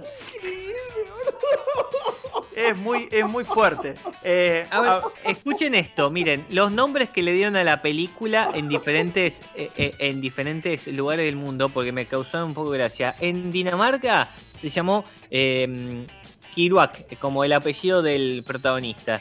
Es 2.55 2.77
muy, 2.77 3.07
es 3.11 3.25
muy 3.25 3.43
fuerte. 3.43 3.95
Eh, 4.23 4.65
A 4.71 4.81
ver, 4.81 4.89
a- 4.89 5.03
escuchen 5.25 5.75
esto, 5.75 6.09
miren, 6.09 6.45
los 6.49 6.71
nombres 6.71 7.09
que 7.09 7.21
le 7.21 7.33
dieron 7.33 7.55
a 7.57 7.63
la 7.65 7.81
película 7.81 8.49
en 8.53 8.69
diferentes, 8.69 9.41
eh, 9.55 9.69
eh, 9.75 9.91
en 9.99 10.21
diferentes 10.21 10.87
lugares 10.87 11.25
del 11.25 11.35
mundo, 11.35 11.69
porque 11.69 11.91
me 11.91 12.05
causaron 12.05 12.49
un 12.49 12.53
poco 12.53 12.71
de 12.71 12.77
gracia. 12.79 13.13
En 13.19 13.51
Dinamarca 13.51 14.29
se 14.57 14.69
llamó 14.69 15.03
eh, 15.29 16.05
Kiruak, 16.53 17.17
como 17.19 17.43
el 17.43 17.51
apellido 17.51 18.01
del 18.01 18.43
protagonista. 18.47 19.19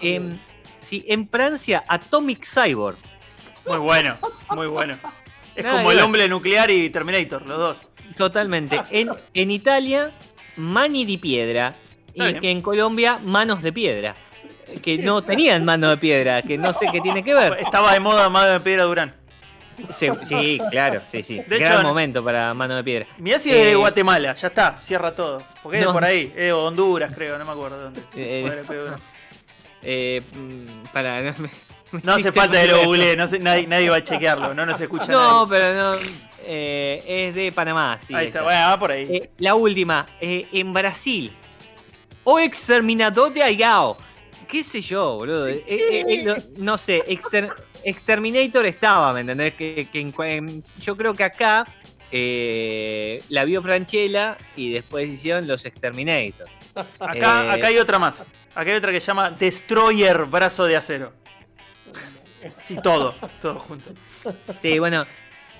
En, 0.00 0.40
sí, 0.80 1.04
en 1.08 1.28
Francia, 1.28 1.84
Atomic 1.88 2.46
Cyborg. 2.46 2.96
muy 3.66 3.78
bueno, 3.78 4.16
muy 4.54 4.68
bueno. 4.68 4.96
Es 5.56 5.64
Nada 5.64 5.78
como 5.78 5.90
el 5.90 5.98
hombre 6.00 6.28
nuclear 6.28 6.70
y 6.70 6.88
Terminator, 6.90 7.42
los 7.46 7.58
dos. 7.58 7.76
Totalmente. 8.16 8.80
En, 8.90 9.10
en 9.34 9.50
Italia, 9.50 10.12
Mani 10.56 11.04
di 11.04 11.16
Piedra. 11.18 11.74
Y 12.16 12.22
Está 12.22 12.46
en 12.48 12.60
Colombia, 12.62 13.18
Manos 13.22 13.62
de 13.62 13.72
Piedra. 13.72 14.14
Que 14.82 14.98
no 14.98 15.22
tenían 15.22 15.64
mano 15.64 15.90
de 15.90 15.96
piedra, 15.96 16.42
que 16.42 16.58
no 16.58 16.72
sé 16.72 16.86
qué 16.90 17.00
tiene 17.00 17.22
que 17.22 17.32
ver. 17.32 17.56
Estaba 17.60 17.92
de 17.92 18.00
moda 18.00 18.28
Mano 18.28 18.48
de 18.50 18.58
Piedra 18.60 18.82
Durán. 18.82 19.14
Sí, 19.90 20.08
sí, 20.26 20.60
claro, 20.72 21.02
sí, 21.08 21.22
sí. 21.22 21.36
De 21.46 21.58
Gran 21.58 21.74
hecho, 21.74 21.82
momento 21.84 22.24
para 22.24 22.52
Mano 22.52 22.74
de 22.74 22.82
Piedra. 22.82 23.06
Mirá 23.18 23.38
si 23.38 23.50
es 23.50 23.56
de 23.56 23.72
Eh, 23.72 23.74
Guatemala, 23.76 24.34
ya 24.34 24.48
está, 24.48 24.76
cierra 24.80 25.14
todo. 25.14 25.40
Porque 25.62 25.78
es 25.80 25.86
por 25.86 26.02
ahí, 26.04 26.32
es 26.36 26.52
Honduras, 26.52 27.12
creo, 27.14 27.38
no 27.38 27.44
me 27.44 27.52
acuerdo 27.52 27.80
dónde. 27.80 28.00
Eh, 28.16 28.62
pero- 28.66 28.96
Eh, 29.82 30.20
mm, 30.34 30.86
para, 30.92 31.22
no, 31.22 31.34
me- 31.38 31.50
No 32.02 32.14
hace 32.14 32.32
falta 32.32 32.60
que 32.60 32.66
lo 32.66 32.84
googleé, 32.86 33.16
no 33.16 33.28
sé- 33.28 33.38
nadie, 33.38 33.66
nadie 33.68 33.88
va 33.88 33.96
a 33.98 34.04
chequearlo, 34.04 34.52
no 34.52 34.66
nos 34.66 34.80
escucha 34.80 35.06
No, 35.12 35.46
nadie. 35.46 35.48
pero 35.50 35.74
no. 35.74 35.98
eh, 36.44 37.04
es 37.28 37.34
de 37.36 37.52
Panamá, 37.52 37.98
sí. 38.04 38.12
ahí 38.14 38.26
está, 38.26 38.40
esta. 38.40 38.42
bueno, 38.42 38.60
va 38.68 38.78
por 38.80 38.90
ahí. 38.90 39.06
Eh, 39.08 39.30
la 39.38 39.54
última, 39.54 40.06
eh, 40.20 40.48
en 40.52 40.72
Brasil. 40.72 41.32
O 42.28 42.40
exterminador 42.40 43.32
de 43.32 43.40
Aigao. 43.40 43.96
¿Qué 44.48 44.64
sé 44.64 44.80
yo, 44.80 45.14
boludo? 45.14 45.46
Eh, 45.46 45.62
eh, 45.66 46.04
eh, 46.08 46.42
no 46.58 46.76
sé, 46.76 47.04
exter- 47.06 47.50
Exterminator 47.84 48.66
estaba, 48.66 49.12
¿me 49.12 49.20
entendés? 49.20 49.54
Que, 49.54 49.88
en 49.92 50.64
yo 50.80 50.96
creo 50.96 51.14
que 51.14 51.22
acá 51.22 51.64
eh, 52.10 53.22
la 53.28 53.44
vio 53.44 53.62
Franchella 53.62 54.36
y 54.56 54.72
después 54.72 55.08
hicieron 55.08 55.46
los 55.46 55.64
Exterminator. 55.64 56.48
acá, 56.98 57.44
eh, 57.46 57.50
acá 57.52 57.66
hay 57.68 57.78
otra 57.78 58.00
más. 58.00 58.20
Acá 58.56 58.70
hay 58.70 58.76
otra 58.76 58.90
que 58.90 59.00
se 59.00 59.06
llama 59.06 59.30
Destroyer 59.30 60.24
Brazo 60.24 60.64
de 60.64 60.76
Acero. 60.76 61.12
Sí, 62.60 62.76
todo, 62.82 63.14
todo 63.40 63.60
junto. 63.60 63.90
Sí, 64.60 64.80
bueno, 64.80 65.06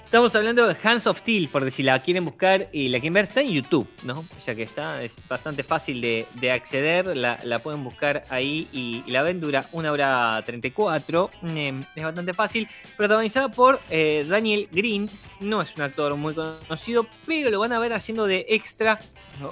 estamos 0.07 0.35
hablando 0.37 0.69
de 0.69 0.77
Hands 0.81 1.05
of 1.09 1.19
Steel, 1.19 1.49
porque 1.51 1.73
si 1.73 1.83
la 1.83 2.01
quieren 2.01 2.25
buscar 2.25 2.69
y 2.73 2.89
la 2.89 3.01
quieren 3.01 3.13
ver, 3.13 3.25
está 3.25 3.41
en 3.41 3.51
YouTube, 3.51 3.89
¿no? 4.05 4.25
Ya 4.47 4.55
que 4.55 4.63
está, 4.63 5.03
es 5.03 5.13
bastante 5.29 5.65
fácil 5.65 6.01
de, 6.01 6.27
de 6.35 6.53
acceder, 6.53 7.17
la, 7.17 7.59
pueden 7.59 7.83
buscar 7.83 8.25
ahí 8.31 8.69
y, 8.73 9.03
y 9.05 9.11
la 9.11 9.23
ven, 9.23 9.41
dura 9.41 9.67
una 9.73 9.91
hora 9.91 10.41
34, 10.47 11.31
mm, 11.43 11.57
es 11.97 12.05
bastante 12.05 12.35
fácil, 12.35 12.69
protagonizada 12.97 13.51
por 13.51 13.81
eh, 13.91 14.25
Daniel 14.29 14.69
Green, 14.71 15.11
no 15.41 15.61
es 15.61 15.75
un 15.77 15.83
actor 15.83 16.15
muy 16.15 16.35
conocido, 16.35 17.07
pero 17.27 17.51
lo 17.51 17.59
van 17.59 17.73
a 17.73 17.81
ver 17.81 17.93
haciendo 17.93 18.27
de 18.27 18.47
extra 18.49 19.01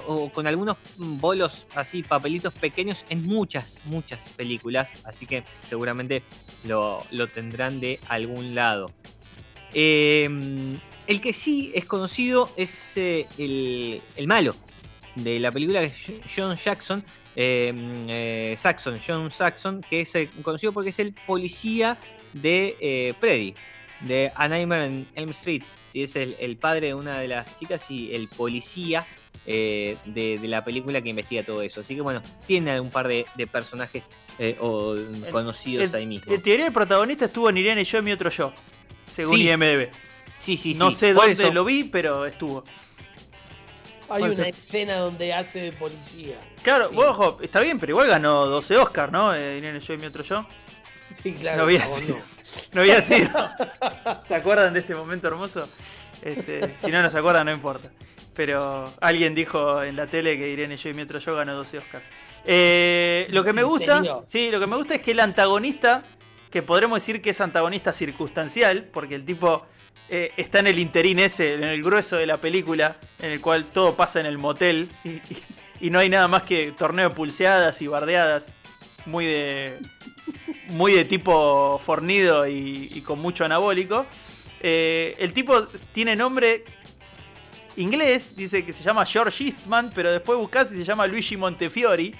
o, 0.07 0.31
con 0.31 0.47
algunos 0.47 0.77
bolos 0.97 1.67
así, 1.75 2.01
papelitos 2.01 2.53
pequeños 2.53 3.03
en 3.09 3.23
muchas, 3.23 3.75
muchas 3.85 4.21
películas, 4.37 4.89
así 5.03 5.25
que 5.25 5.43
seguramente 5.67 6.23
lo 6.63 7.01
tendrán 7.33 7.81
de 7.81 7.99
algún 8.07 8.55
lado. 8.55 8.89
Eh, 9.75 10.27
el 11.07 11.21
que 11.21 11.33
sí 11.33 11.71
es 11.75 11.85
conocido 11.85 12.49
es 12.57 12.93
eh, 12.95 13.27
el, 13.37 14.01
el 14.15 14.27
malo 14.27 14.55
de 15.15 15.39
la 15.39 15.51
película, 15.51 15.81
que 15.81 15.85
es 15.87 16.11
John 16.35 16.55
Jackson. 16.57 17.03
eh, 17.35 17.71
eh, 18.07 18.55
Saxon, 18.57 18.99
John 19.05 19.29
Saxon, 19.29 19.81
que 19.89 20.01
es 20.01 20.15
eh, 20.15 20.29
conocido 20.41 20.71
porque 20.71 20.89
es 20.91 20.99
el 20.99 21.13
policía 21.13 21.97
de 22.33 23.13
Freddy, 23.19 23.53
de 24.01 24.31
A 24.35 24.47
Nightmare 24.47 25.05
Elm 25.15 25.29
Street. 25.31 25.61
Sí, 25.91 26.03
es 26.03 26.15
el, 26.15 26.35
el 26.39 26.57
padre 26.57 26.87
de 26.87 26.93
una 26.93 27.19
de 27.19 27.27
las 27.27 27.57
chicas 27.59 27.89
y 27.91 28.13
el 28.15 28.27
policía 28.29 29.05
eh, 29.45 29.97
de, 30.05 30.37
de 30.39 30.47
la 30.47 30.63
película 30.65 31.01
que 31.01 31.09
investiga 31.09 31.43
todo 31.43 31.61
eso. 31.61 31.81
Así 31.81 31.95
que 31.95 32.01
bueno, 32.01 32.21
tiene 32.47 32.79
un 32.79 32.89
par 32.89 33.07
de, 33.07 33.25
de 33.35 33.47
personajes 33.47 34.03
o 34.59 34.95
conocidos 35.31 35.85
El- 35.89 35.95
ahí 35.95 36.05
mismo. 36.07 36.33
En 36.33 36.41
teoría 36.41 36.67
el 36.67 36.73
protagonista 36.73 37.25
estuvo 37.25 37.49
en 37.49 37.57
Irene 37.57 37.83
Yo 37.85 37.99
y 37.99 38.01
mi 38.01 38.11
otro 38.11 38.29
yo, 38.29 38.51
según 39.15 39.37
Sí. 39.37 39.49
IMDb. 39.49 39.89
Sí, 40.37 40.57
sí, 40.57 40.73
no 40.75 40.91
sí. 40.91 40.97
sé 40.97 41.13
Por 41.13 41.27
dónde 41.27 41.43
eso- 41.43 41.53
lo 41.53 41.63
vi, 41.63 41.85
pero 41.85 42.25
estuvo. 42.25 42.63
Hay 44.07 44.19
Bueno, 44.19 44.35
una 44.35 44.43
te- 44.43 44.49
escena 44.51 44.97
donde 44.97 45.33
hace 45.33 45.61
de 45.61 45.71
policía. 45.71 46.35
Claro, 46.61 46.89
Sí. 46.89 46.95
vos, 46.95 47.07
ojo, 47.07 47.39
está 47.41 47.59
bien, 47.61 47.79
pero 47.79 47.91
igual 47.93 48.07
ganó 48.07 48.45
12 48.45 48.77
Oscar, 48.77 49.11
¿no? 49.11 49.33
Eh, 49.33 49.57
Irene 49.57 49.79
Yo 49.79 49.93
y 49.93 49.97
mi 49.97 50.05
otro 50.05 50.23
yo. 50.23 50.45
Sí, 51.13 51.33
claro. 51.33 51.57
No 51.57 51.63
había 51.63 51.85
sido. 51.87 52.15
no. 52.17 52.21
No 52.73 52.81
había 52.81 53.01
sido. 53.01 53.29
¿Se 54.27 54.35
acuerdan 54.35 54.73
de 54.73 54.79
ese 54.81 54.93
momento 54.93 55.27
hermoso? 55.27 55.67
Este, 56.21 56.75
si 56.81 56.91
no 56.91 57.01
nos 57.01 57.15
acuerdan, 57.15 57.47
no 57.47 57.51
importa. 57.53 57.89
Pero 58.35 58.91
alguien 59.01 59.33
dijo 59.33 59.81
en 59.81 59.95
la 59.95 60.05
tele 60.07 60.37
que 60.37 60.49
Irene 60.49 60.77
Yo 60.77 60.89
y 60.89 60.93
mi 60.93 61.01
otro 61.01 61.19
yo 61.19 61.35
ganó 61.35 61.55
12 61.55 61.79
Oscars. 61.79 62.05
Eh, 62.45 63.25
lo 63.31 63.43
que 63.43 63.53
me 63.53 63.61
¿En 63.61 63.67
gusta, 63.67 64.03
sí, 64.27 64.51
lo 64.51 64.59
que 64.59 64.67
me 64.67 64.75
gusta 64.75 64.95
es 64.95 65.01
que 65.01 65.11
el 65.11 65.19
antagonista, 65.19 66.03
que 66.55 66.61
podremos 66.63 66.99
decir 66.99 67.21
que 67.21 67.31
es 67.31 67.41
antagonista 67.41 67.91
circunstancial, 67.91 68.85
porque 68.93 69.15
el 69.15 69.25
tipo 69.25 69.65
eh, 70.07 70.31
está 70.37 70.59
en 70.59 70.67
el 70.67 70.79
interín 70.79 71.19
ese, 71.19 71.55
en 71.55 71.65
el 71.65 71.83
grueso 71.83 72.15
de 72.15 72.25
la 72.25 72.39
película, 72.39 72.95
en 73.21 73.31
el 73.31 73.41
cual 73.41 73.65
todo 73.73 73.97
pasa 73.97 74.21
en 74.21 74.25
el 74.25 74.37
motel 74.37 74.87
y, 75.03 75.09
y- 75.09 75.43
y 75.81 75.89
no 75.89 75.99
hay 75.99 76.07
nada 76.07 76.29
más 76.29 76.43
que 76.43 76.71
torneo 76.71 77.09
de 77.09 77.13
pulseadas 77.15 77.81
y 77.81 77.87
bardeadas, 77.87 78.45
muy 79.05 79.25
de 79.25 79.79
muy 80.69 80.93
de 80.93 81.03
tipo 81.03 81.77
fornido 81.85 82.47
y, 82.47 82.89
y 82.93 83.01
con 83.01 83.19
mucho 83.19 83.43
anabólico. 83.43 84.05
Eh, 84.61 85.13
el 85.17 85.33
tipo 85.33 85.65
tiene 85.93 86.15
nombre 86.15 86.63
inglés, 87.75 88.37
dice 88.37 88.63
que 88.63 88.71
se 88.71 88.81
llama 88.81 89.05
George 89.05 89.43
Eastman, 89.43 89.91
pero 89.93 90.09
después 90.09 90.37
buscás 90.39 90.71
y 90.71 90.77
se 90.77 90.85
llama 90.85 91.05
Luigi 91.05 91.35
Montefiori. 91.35 92.15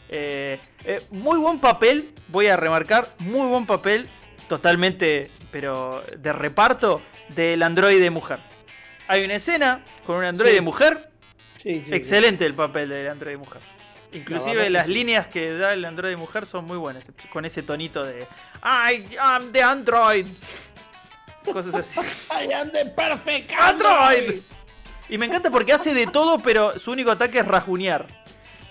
Eh, 0.08 0.58
eh, 0.84 1.02
muy 1.10 1.38
buen 1.38 1.58
papel, 1.58 2.12
voy 2.28 2.46
a 2.46 2.56
remarcar, 2.56 3.06
muy 3.18 3.48
buen 3.48 3.66
papel, 3.66 4.08
totalmente, 4.48 5.30
pero 5.50 6.02
de 6.18 6.32
reparto, 6.32 7.02
del 7.28 7.62
androide 7.62 8.10
mujer. 8.10 8.38
Hay 9.08 9.24
una 9.24 9.34
escena 9.34 9.82
con 10.04 10.16
un 10.16 10.24
androide 10.24 10.56
Sí. 10.56 10.60
mujer, 10.60 11.10
Sí, 11.56 11.82
sí, 11.82 11.92
excelente 11.92 12.46
el 12.46 12.54
papel 12.54 12.88
del 12.88 13.08
androide 13.08 13.36
mujer. 13.36 13.60
Inclusive 14.12 14.70
las 14.70 14.88
líneas 14.88 15.26
que 15.26 15.52
da 15.52 15.72
el 15.72 15.84
androide 15.84 16.16
mujer 16.16 16.46
son 16.46 16.64
muy 16.64 16.76
buenas, 16.78 17.04
con 17.32 17.44
ese 17.44 17.62
tonito 17.62 18.04
de 18.04 18.26
I 18.62 19.16
am 19.18 19.50
the 19.52 19.62
android. 19.62 20.26
Cosas 21.52 21.74
así. 21.74 22.00
I 22.48 22.52
am 22.52 22.70
the 22.70 22.86
perfect 22.86 23.52
Android. 23.56 24.40
Y 25.08 25.18
me 25.18 25.26
encanta 25.26 25.50
porque 25.50 25.72
hace 25.72 25.94
de 25.94 26.06
todo, 26.06 26.38
pero 26.40 26.78
su 26.78 26.90
único 26.90 27.10
ataque 27.12 27.38
es 27.40 27.46
rajunear. 27.46 28.06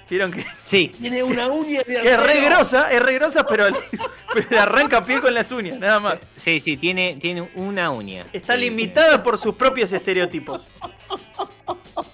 Vieron 0.09 0.31
que, 0.31 0.45
Sí, 0.65 0.89
Tiene 0.99 1.23
una 1.23 1.47
uña 1.47 1.81
de 1.83 1.95
es 2.03 2.19
re 2.23 2.41
grosa, 2.41 2.91
es 2.91 3.01
re 3.01 3.13
grosa, 3.15 3.45
pero, 3.47 3.69
le- 3.69 3.77
pero 4.33 4.47
le 4.51 4.57
arranca 4.59 5.03
pie 5.03 5.19
con 5.19 5.33
las 5.33 5.51
uñas, 5.51 5.79
nada 5.79 5.99
más. 5.99 6.19
sí, 6.37 6.59
sí, 6.59 6.77
tiene, 6.77 7.17
tiene 7.19 7.49
una 7.55 7.89
uña. 7.91 8.25
Está 8.31 8.53
Sí, 8.55 8.61
limitada 8.61 9.23
por 9.23 9.37
sus 9.39 9.55
propios 9.55 9.91
estereotipos. 9.91 10.61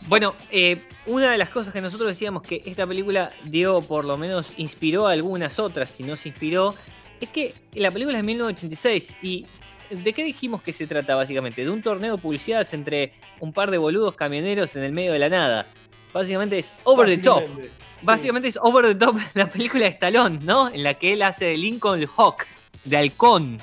Bueno, 0.08 0.36
eh, 0.52 0.84
una 1.06 1.32
de 1.32 1.38
las 1.38 1.50
cosas 1.50 1.74
que 1.74 1.82
nosotros 1.82 2.10
decíamos 2.10 2.42
que 2.44 2.62
esta 2.66 2.86
película 2.86 3.32
dio, 3.46 3.82
por 3.82 4.06
lo 4.06 4.18
menos 4.18 4.58
inspiró 4.58 5.08
a 5.08 5.12
algunas 5.14 5.60
otras, 5.60 5.90
si 5.90 6.04
no 6.04 6.16
se 6.16 6.30
inspiró, 6.30 6.76
es 7.20 7.30
que 7.30 7.54
la 7.74 7.92
película 7.92 8.18
es 8.18 8.24
de 8.24 8.28
1986 8.28 9.18
y 9.22 9.46
¿de 9.90 10.14
qué 10.14 10.24
dijimos 10.24 10.62
que 10.62 10.74
se 10.74 10.88
trata 10.88 11.16
básicamente? 11.16 11.64
De 11.64 11.70
un 11.70 11.82
torneo 11.82 12.16
de 12.16 12.22
publicidades 12.22 12.74
entre 12.74 13.14
un 13.40 13.54
par 13.54 13.72
de 13.72 13.78
boludos 13.78 14.16
camioneros 14.16 14.76
en 14.76 14.84
el 14.84 14.92
medio 14.92 15.14
de 15.14 15.20
la 15.20 15.30
nada. 15.30 15.68
Básicamente 16.14 16.60
es 16.60 16.74
over 16.84 17.08
the 17.08 17.18
top. 17.18 17.42
Básicamente, 17.42 17.70
sí. 17.70 18.06
Básicamente 18.06 18.48
es 18.50 18.60
over 18.62 18.86
the 18.86 18.96
top 18.96 19.18
la 19.34 19.48
película 19.48 19.86
de 19.86 19.92
Stallone, 19.92 20.40
¿no? 20.44 20.70
En 20.70 20.84
la 20.84 20.94
que 20.94 21.14
él 21.14 21.22
hace 21.22 21.46
de 21.46 21.58
Lincoln 21.58 22.06
Hawk, 22.18 22.46
de 22.84 22.98
halcón. 22.98 23.58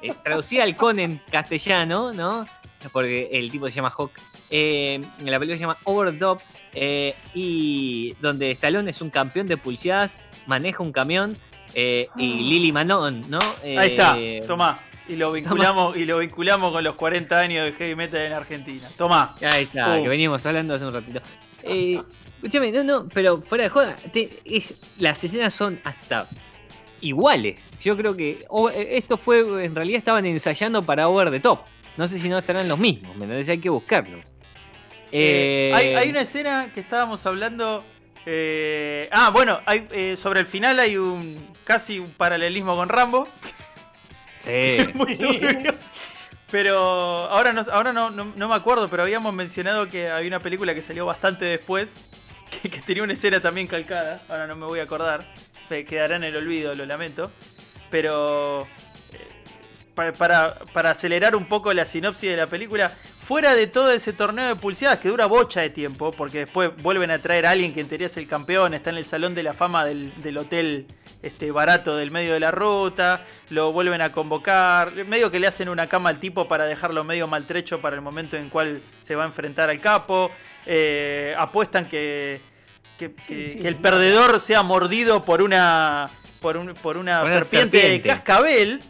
Eh, 0.00 0.12
traducida 0.22 0.62
halcón 0.62 1.00
en 1.00 1.20
castellano, 1.30 2.12
¿no? 2.12 2.46
Porque 2.92 3.28
el 3.32 3.50
tipo 3.50 3.68
se 3.68 3.74
llama 3.74 3.92
Hawk. 3.96 4.12
Eh, 4.50 5.00
la 5.20 5.38
película 5.38 5.56
se 5.56 5.60
llama 5.60 5.76
Over 5.84 6.12
the 6.12 6.18
Top. 6.18 6.40
eh, 6.74 7.14
y 7.34 8.14
donde 8.20 8.50
Stallone 8.52 8.90
es 8.90 9.00
un 9.02 9.10
campeón 9.10 9.46
de 9.46 9.56
publicidad, 9.56 10.10
maneja 10.46 10.82
un 10.82 10.92
camión. 10.92 11.36
Eh, 11.74 12.08
y 12.16 12.26
Lily 12.48 12.72
Manon, 12.72 13.24
¿no? 13.30 13.38
Ahí 13.62 13.90
está, 13.90 14.14
Eh, 14.18 14.42
tomá. 14.46 14.78
Y 15.08 15.16
lo 15.16 15.32
vinculamos, 15.32 15.96
y 15.96 16.04
lo 16.04 16.18
vinculamos 16.18 16.72
con 16.72 16.84
los 16.84 16.94
40 16.94 17.38
años 17.38 17.64
de 17.66 17.72
heavy 17.72 17.94
metal 17.96 18.20
en 18.20 18.32
Argentina. 18.32 18.88
Tomá. 18.96 19.34
Ahí 19.42 19.64
está, 19.64 19.98
Uh. 19.98 20.02
que 20.02 20.08
veníamos 20.08 20.44
hablando 20.46 20.74
hace 20.74 20.84
un 20.86 20.92
ratito. 20.92 21.20
Eh, 21.64 22.00
escúchame, 22.36 22.70
no, 22.72 22.84
no, 22.84 23.08
pero 23.12 23.42
fuera 23.42 23.64
de 23.64 23.70
joda, 23.70 23.96
te- 24.12 24.30
es- 24.44 24.94
las 24.98 25.22
escenas 25.24 25.52
son 25.54 25.80
hasta 25.84 26.28
iguales. 27.00 27.68
Yo 27.82 27.96
creo 27.96 28.16
que 28.16 28.44
o- 28.48 28.70
eh, 28.70 28.96
esto 28.96 29.18
fue, 29.18 29.40
en 29.64 29.74
realidad 29.74 29.98
estaban 29.98 30.24
ensayando 30.24 30.82
para 30.84 31.08
Over 31.08 31.30
the 31.30 31.40
Top. 31.40 31.60
No 31.96 32.06
sé 32.08 32.18
si 32.18 32.28
no 32.28 32.38
estarán 32.38 32.68
los 32.68 32.78
mismos, 32.78 33.14
¿me 33.16 33.24
entendés? 33.24 33.48
Hay 33.48 33.58
que 33.58 33.68
buscarlos. 33.68 34.20
Eh, 35.10 35.70
Eh, 35.70 35.72
hay, 35.74 35.94
hay 35.94 36.08
una 36.10 36.22
escena 36.22 36.70
que 36.72 36.80
estábamos 36.80 37.26
hablando. 37.26 37.84
Eh, 38.26 39.08
ah, 39.12 39.30
bueno, 39.30 39.60
hay, 39.66 39.86
eh, 39.90 40.16
sobre 40.20 40.40
el 40.40 40.46
final 40.46 40.78
hay 40.80 40.96
un 40.96 41.52
casi 41.64 41.98
un 41.98 42.10
paralelismo 42.10 42.76
con 42.76 42.88
Rambo. 42.88 43.28
sí. 44.40 44.78
Muy 44.94 45.16
turbio. 45.16 45.74
Pero 46.50 46.78
ahora, 47.30 47.52
no, 47.52 47.62
ahora 47.72 47.92
no, 47.94 48.10
no- 48.10 48.32
no 48.36 48.48
me 48.48 48.54
acuerdo, 48.54 48.86
pero 48.88 49.02
habíamos 49.04 49.32
mencionado 49.32 49.88
que 49.88 50.10
había 50.10 50.28
una 50.28 50.40
película 50.40 50.74
que 50.74 50.82
salió 50.82 51.06
bastante 51.06 51.46
después, 51.46 51.92
que, 52.62 52.68
que 52.68 52.80
tenía 52.82 53.02
una 53.02 53.14
escena 53.14 53.40
también 53.40 53.66
calcada, 53.66 54.20
ahora 54.28 54.46
no 54.46 54.56
me 54.56 54.66
voy 54.66 54.80
a 54.80 54.82
acordar, 54.82 55.26
se 55.68 55.84
quedará 55.86 56.16
en 56.16 56.24
el 56.24 56.36
olvido, 56.36 56.74
lo 56.74 56.84
lamento. 56.84 57.30
Pero 57.90 58.62
eh, 59.14 59.28
pa- 59.94 60.12
para, 60.12 60.56
para 60.74 60.90
acelerar 60.90 61.34
un 61.36 61.46
poco 61.46 61.72
la 61.72 61.86
sinopsis 61.86 62.28
de 62.30 62.36
la 62.36 62.46
película, 62.46 62.92
fuera 63.32 63.54
de 63.56 63.66
todo 63.66 63.90
ese 63.92 64.12
torneo 64.12 64.46
de 64.48 64.56
pulseadas 64.56 64.98
que 65.00 65.08
dura 65.08 65.24
bocha 65.24 65.62
de 65.62 65.70
tiempo, 65.70 66.12
porque 66.12 66.40
después 66.40 66.70
vuelven 66.82 67.10
a 67.10 67.18
traer 67.18 67.46
a 67.46 67.50
alguien 67.52 67.72
que 67.72 67.80
en 67.80 67.88
teoría 67.88 68.08
es 68.08 68.18
el 68.18 68.26
campeón, 68.26 68.74
está 68.74 68.90
en 68.90 68.98
el 68.98 69.06
salón 69.06 69.34
de 69.34 69.42
la 69.42 69.54
fama 69.54 69.86
del, 69.86 70.12
del 70.22 70.36
hotel 70.36 70.86
este, 71.22 71.50
barato 71.50 71.96
del 71.96 72.10
medio 72.10 72.34
de 72.34 72.40
la 72.40 72.50
ruta, 72.50 73.24
lo 73.48 73.72
vuelven 73.72 74.02
a 74.02 74.12
convocar, 74.12 74.92
medio 75.06 75.30
que 75.30 75.40
le 75.40 75.46
hacen 75.46 75.70
una 75.70 75.86
cama 75.86 76.10
al 76.10 76.20
tipo 76.20 76.46
para 76.46 76.66
dejarlo 76.66 77.04
medio 77.04 77.26
maltrecho 77.26 77.80
para 77.80 77.96
el 77.96 78.02
momento 78.02 78.36
en 78.36 78.50
cual 78.50 78.82
se 79.00 79.14
va 79.14 79.22
a 79.22 79.26
enfrentar 79.28 79.70
al 79.70 79.80
capo, 79.80 80.30
eh, 80.66 81.34
apuestan 81.38 81.88
que, 81.88 82.38
que, 82.98 83.14
Sí, 83.18 83.26
que- 83.34 83.50
sí. 83.50 83.58
que 83.60 83.68
el 83.68 83.76
perdedor 83.76 84.42
sea 84.42 84.62
mordido 84.62 85.24
por 85.24 85.40
una, 85.40 86.06
por 86.42 86.58
un- 86.58 86.74
por 86.74 86.98
una, 86.98 87.20
Por 87.20 87.30
una 87.30 87.38
serpiente, 87.38 87.80
serpiente. 87.80 88.08
de 88.08 88.14
cascabel. 88.14 88.80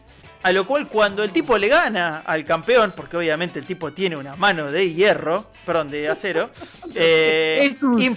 A 0.43 0.51
lo 0.53 0.67
cual 0.67 0.89
cuando 0.89 1.23
el 1.23 1.31
tipo 1.33 1.57
le 1.57 1.69
gana 1.69 2.23
al 2.25 2.45
campeón, 2.45 2.93
porque 2.97 3.17
obviamente 3.17 3.61
el 3.61 3.65
tipo 3.65 3.93
tiene 3.93 4.17
una 4.17 4.35
mano 4.35 4.71
de 4.73 4.93
hierro, 4.93 5.47
perdón, 5.65 5.91
de 5.91 6.09
acero, 6.09 6.51
eh, 6.95 7.71
es 7.73 7.83
un 7.83 8.17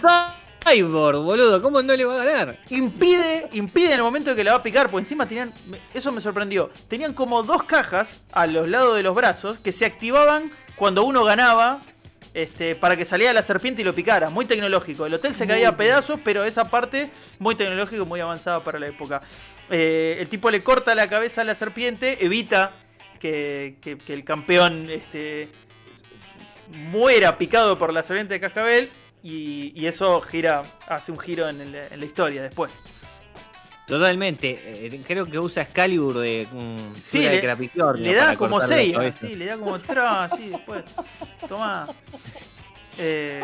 cyborg, 0.66 1.22
boludo. 1.22 1.62
¿Cómo 1.62 1.82
no 1.84 1.96
le 1.96 2.04
va 2.06 2.22
a 2.22 2.26
ganar? 2.26 2.60
impide, 2.70 3.48
impide 3.54 3.88
en 3.88 3.94
el 3.94 4.02
momento 4.02 4.36
que 4.36 4.44
le 4.44 4.50
va 4.50 4.58
a 4.58 4.64
picar, 4.64 4.90
porque 4.90 5.04
encima 5.04 5.28
tenían, 5.28 5.54
eso 5.94 6.12
me 6.12 6.20
sorprendió, 6.20 6.72
tenían 6.88 7.14
como 7.14 7.44
dos 7.44 7.64
cajas 7.64 8.24
a 8.32 8.48
los 8.48 8.68
lados 8.68 8.96
de 8.96 9.04
los 9.04 9.14
brazos 9.14 9.60
que 9.60 9.72
se 9.72 9.86
activaban 9.86 10.50
cuando 10.76 11.04
uno 11.04 11.24
ganaba. 11.24 11.82
Este, 12.34 12.76
para 12.76 12.98
que 12.98 13.06
saliera 13.06 13.32
la 13.32 13.42
serpiente 13.42 13.82
y 13.82 13.86
lo 13.86 13.96
picara, 13.96 14.30
muy 14.30 14.44
tecnológico. 14.44 15.06
El 15.06 15.14
hotel 15.14 15.34
se 15.34 15.48
caía 15.48 15.70
a 15.70 15.78
pedazos, 15.78 16.20
pero 16.22 16.44
esa 16.44 16.66
parte 16.66 17.10
muy 17.40 17.56
tecnológico, 17.56 18.06
muy 18.06 18.20
avanzada 18.20 18.62
para 18.62 18.78
la 18.78 18.88
época. 18.88 19.22
Eh, 19.70 20.18
el 20.20 20.30
tipo 20.30 20.52
le 20.52 20.62
corta 20.64 20.94
la 20.96 21.08
cabeza 21.10 21.42
a 21.42 21.44
la 21.44 21.56
serpiente, 21.56 22.24
evita 22.24 22.72
que, 23.20 23.78
que- 23.82 23.98
que 23.98 24.14
el 24.14 24.24
campeón 24.24 24.88
este, 24.90 25.50
muera 26.92 27.38
picado 27.38 27.78
por 27.78 27.94
la 27.94 28.04
serpiente 28.04 28.36
de 28.36 28.40
cascabel 28.40 28.90
y, 29.24 29.72
y 29.80 29.88
eso 29.88 30.22
gira, 30.22 30.64
hace 30.88 31.12
un 31.12 31.20
giro 31.20 31.50
en, 31.50 31.62
el- 31.62 31.76
en 31.76 32.00
la 32.00 32.06
historia 32.06 32.42
después. 32.44 32.72
Totalmente. 33.88 34.60
eh, 34.88 35.02
creo 35.08 35.26
que 35.28 35.38
usa 35.38 35.62
Excalibur 35.64 36.18
de. 36.18 36.48
mm, 36.52 36.78
Sí, 37.08 37.18
Sura 37.20 37.30
de 37.30 37.36
le- 37.36 37.42
Le 38.00 38.14
da 38.16 38.36
como 38.36 38.52
cortarle 38.58 38.76
la 38.76 38.82
seis, 38.82 38.94
cabeza. 38.96 39.18
sí, 39.28 39.36
le 39.36 39.46
da 39.46 39.58
como 39.58 39.80
tra, 39.80 40.24
así 40.24 40.48
después. 40.50 40.84
Tomá. 41.48 41.88
Eh, 42.98 43.42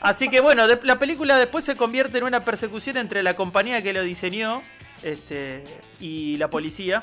así 0.00 0.28
que 0.28 0.40
bueno, 0.40 0.66
de- 0.68 0.78
la 0.82 0.98
película 0.98 1.38
después 1.38 1.64
se 1.64 1.76
convierte 1.76 2.18
en 2.18 2.24
una 2.24 2.44
persecución 2.44 2.96
entre 2.96 3.22
la 3.22 3.34
compañía 3.36 3.82
que 3.82 3.92
lo 3.92 4.02
diseñó 4.02 4.62
este, 5.02 5.64
y 6.00 6.36
la 6.36 6.48
policía, 6.50 7.02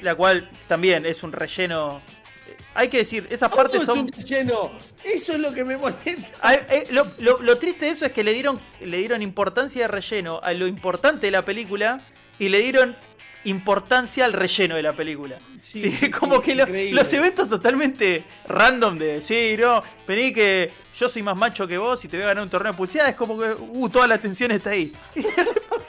la 0.00 0.14
cual 0.14 0.48
también 0.68 1.04
es 1.06 1.22
un 1.22 1.32
relleno. 1.32 2.00
eh, 2.46 2.56
Hay 2.74 2.88
que 2.88 2.98
decir, 2.98 3.26
esas 3.30 3.50
partes 3.50 3.72
Todo 3.72 3.82
es 3.82 3.86
son 3.86 3.98
un 4.00 4.08
relleno. 4.08 4.70
Eso 5.04 5.32
es 5.32 5.40
lo 5.40 5.52
que 5.52 5.64
me 5.64 5.76
molesta. 5.76 6.38
Ay, 6.40 6.58
eh, 6.70 6.84
lo, 6.90 7.06
lo- 7.18 7.40
lo 7.42 7.56
triste 7.58 7.86
de 7.86 7.90
eso 7.92 8.06
es 8.06 8.12
que 8.12 8.22
le 8.24 8.32
dieron, 8.32 8.60
le 8.80 8.96
dieron 8.98 9.20
importancia 9.22 9.82
de 9.82 9.88
relleno 9.88 10.40
a 10.42 10.52
lo 10.52 10.66
importante 10.66 11.26
de 11.26 11.30
la 11.32 11.44
película 11.44 12.00
y 12.38 12.48
le 12.48 12.60
dieron 12.60 12.96
importancia 13.44 14.24
al 14.24 14.32
relleno 14.32 14.74
de 14.76 14.82
la 14.82 14.92
película. 14.94 15.38
Sí, 15.60 15.90
Sí, 16.00 16.10
como 16.10 16.36
sí, 16.36 16.42
que 16.42 16.54
lo- 16.54 16.66
los 16.92 17.12
eventos 17.12 17.48
totalmente 17.48 18.24
random 18.46 18.98
de 18.98 19.06
decir, 19.14 19.60
no, 19.60 19.82
vení 20.06 20.32
que 20.32 20.72
yo 20.98 21.08
soy 21.08 21.22
más 21.22 21.36
macho 21.36 21.66
que 21.66 21.78
vos 21.78 22.04
y 22.04 22.08
te 22.08 22.16
voy 22.16 22.24
a 22.24 22.28
ganar 22.28 22.42
un 22.44 22.50
torneo 22.50 22.72
de 22.72 22.76
pulseada, 22.76 23.08
es 23.10 23.14
como 23.14 23.38
que, 23.38 23.54
uh, 23.58 23.88
toda 23.88 24.06
la 24.08 24.16
atención 24.16 24.50
está 24.50 24.70
ahí. 24.70 24.92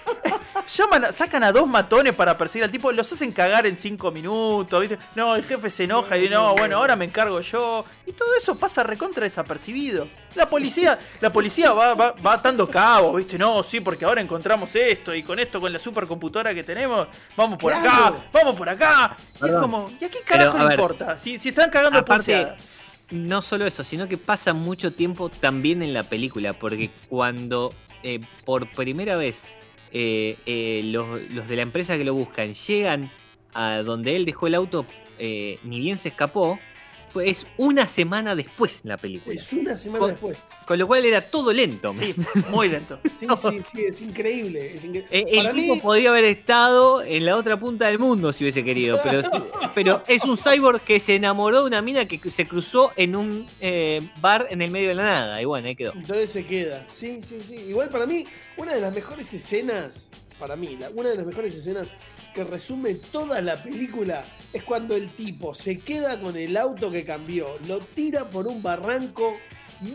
Llaman, 0.76 1.12
sacan 1.14 1.44
a 1.44 1.52
dos 1.52 1.68
matones 1.68 2.16
para 2.16 2.38
perseguir 2.38 2.66
al 2.66 2.72
tipo, 2.72 2.92
los 2.92 3.12
hacen 3.12 3.32
cagar 3.32 3.66
en 3.66 3.76
cinco 3.76 4.12
minutos, 4.12 4.80
¿viste? 4.80 5.00
No, 5.16 5.36
el 5.36 5.44
jefe 5.44 5.70
se 5.70 5.86
enoja 5.86 6.16
y 6.16 6.22
dice, 6.22 6.34
no, 6.34 6.54
bueno, 6.56 6.78
ahora 6.78 6.96
me 6.96 7.06
encargo 7.06 7.42
yo. 7.42 7.86
Y 8.06 8.12
todo 8.12 8.30
eso 8.38 8.56
pasa 8.56 8.84
recontra 8.84 9.24
desapercibido. 9.24 10.08
La 10.36 10.48
policía, 10.48 11.00
la 11.22 11.32
policía 11.32 11.74
va, 11.74 11.96
va, 11.96 12.12
va 12.12 12.34
atando 12.34 12.70
cabos, 12.70 13.16
¿viste? 13.16 13.38
No, 13.40 13.64
sí, 13.64 13.80
porque 13.80 14.06
ahora 14.06 14.22
encontramos 14.22 14.76
esto 14.76 15.16
y 15.16 15.24
con 15.24 15.40
esto, 15.40 15.60
con 15.60 15.74
la 15.74 15.80
supercomputadora 15.80 16.54
que 16.54 16.64
tenemos, 16.64 17.08
vamos 17.36 17.58
por 17.58 17.74
acá, 17.74 18.14
vamos 18.32 18.56
por 18.56 18.70
acá. 18.70 19.18
Y 19.42 19.46
es 19.46 19.54
como, 19.54 19.88
¿y 20.00 20.06
a 20.06 20.10
qué 20.10 20.20
carajo 20.22 20.52
Pero, 20.52 20.60
a 20.60 20.64
le 20.64 20.70
ver. 20.70 20.80
importa? 20.80 21.18
Si, 21.18 21.40
si 21.40 21.50
están 21.50 21.70
cagando 21.70 22.00
Aparte. 22.00 22.48
No 23.10 23.42
solo 23.42 23.66
eso, 23.66 23.84
sino 23.84 24.08
que 24.08 24.18
pasa 24.18 24.54
mucho 24.54 24.94
tiempo 24.94 25.30
también 25.30 25.82
en 25.82 25.96
la 25.96 26.04
película, 26.04 26.54
porque 26.54 26.92
cuando 27.10 27.74
eh, 28.04 28.20
por 28.46 28.72
primera 28.72 29.16
vez 29.16 29.40
eh, 29.91 30.38
eh, 30.45 30.82
los, 30.86 31.47
de 31.47 31.56
la 31.56 31.62
empresa 31.62 31.97
que 31.97 32.04
lo 32.04 32.13
buscan 32.13 32.54
llegan 32.54 33.10
a 33.54 33.78
donde 33.78 34.15
él 34.15 34.25
dejó 34.25 34.47
el 34.47 34.56
auto, 34.56 34.86
eh, 35.17 35.58
ni 35.63 35.80
bien 35.80 35.97
se 35.97 36.10
escapó, 36.10 36.60
es 37.24 37.45
una 37.58 37.88
semana 37.88 38.36
después 38.36 38.80
la 38.84 38.98
película. 38.98 39.36
Es 39.36 39.52
una 39.54 39.76
semana 39.76 40.00
Con- 40.00 40.12
después. 40.12 40.38
Con 40.67 40.78
lo 40.80 40.88
cual 40.88 41.06
era 41.06 41.22
todo 41.22 41.52
lento. 41.54 41.93
Sí, 41.98 42.13
muy 42.50 42.69
lento. 42.69 43.00
Sí, 43.19 43.28
sí, 43.38 43.62
sí, 43.63 43.86
es 43.86 44.02
increíble. 44.02 44.76
Es 44.76 44.86
incre- 44.86 45.06
Eh, 45.10 45.26
el 45.30 45.38
Para 45.43 45.54
tipo 45.56 45.76
mí, 45.76 45.82
podía 45.82 46.10
haber 46.10 46.26
estado 46.26 47.02
en 47.02 47.26
la 47.26 47.36
otra 47.36 47.60
punta 47.60 47.88
del 47.88 48.00
mundo 48.00 48.32
si 48.34 48.43
hubiese 48.43 48.63
querido, 48.63 49.00
pero, 49.04 49.22
pero 49.76 50.04
es 50.08 50.24
un 50.24 50.38
cyborg 50.38 50.82
que 50.82 51.00
se 51.00 51.15
enamoró 51.15 51.62
de 51.62 51.67
una 51.67 51.82
mina 51.82 52.06
que 52.06 52.17
se 52.30 52.48
cruzó 52.48 52.91
en 52.95 53.15
un 53.15 53.48
eh, 53.62 54.02
bar 54.22 54.48
en 54.50 54.62
el 54.62 54.72
medio 54.72 54.89
de 54.89 54.95
la 54.95 55.04
nada. 55.04 55.41
Y 55.41 55.45
bueno, 55.45 55.67
ahí 55.67 55.76
quedó. 55.76 55.93
entonces 55.93 56.30
se 56.30 56.45
queda. 56.45 56.86
Sí, 56.91 57.22
sí, 57.28 57.39
sí. 57.48 57.56
Igual 57.69 57.89
para 57.89 58.06
mí, 58.06 58.26
una 58.58 58.74
de 58.74 58.82
las 58.82 58.93
mejores 58.93 59.34
escenas, 59.34 60.08
para 60.39 60.56
mí, 60.56 60.78
la- 60.78 60.89
una 60.91 61.10
de 61.10 61.17
las 61.17 61.25
mejores 61.25 61.54
escenas 61.56 61.89
que 62.34 62.43
resume 62.43 62.95
toda 62.95 63.41
la 63.41 63.62
película 63.62 64.23
es 64.54 64.63
cuando 64.63 64.95
el 64.95 65.10
tipo 65.10 65.54
se 65.54 65.78
queda 65.78 66.19
con 66.19 66.36
el 66.38 66.56
auto 66.58 66.89
que 66.89 67.04
cambió, 67.06 67.58
lo 67.67 67.80
tira 67.80 68.30
por 68.30 68.47
un 68.47 68.63
barranco, 68.63 69.34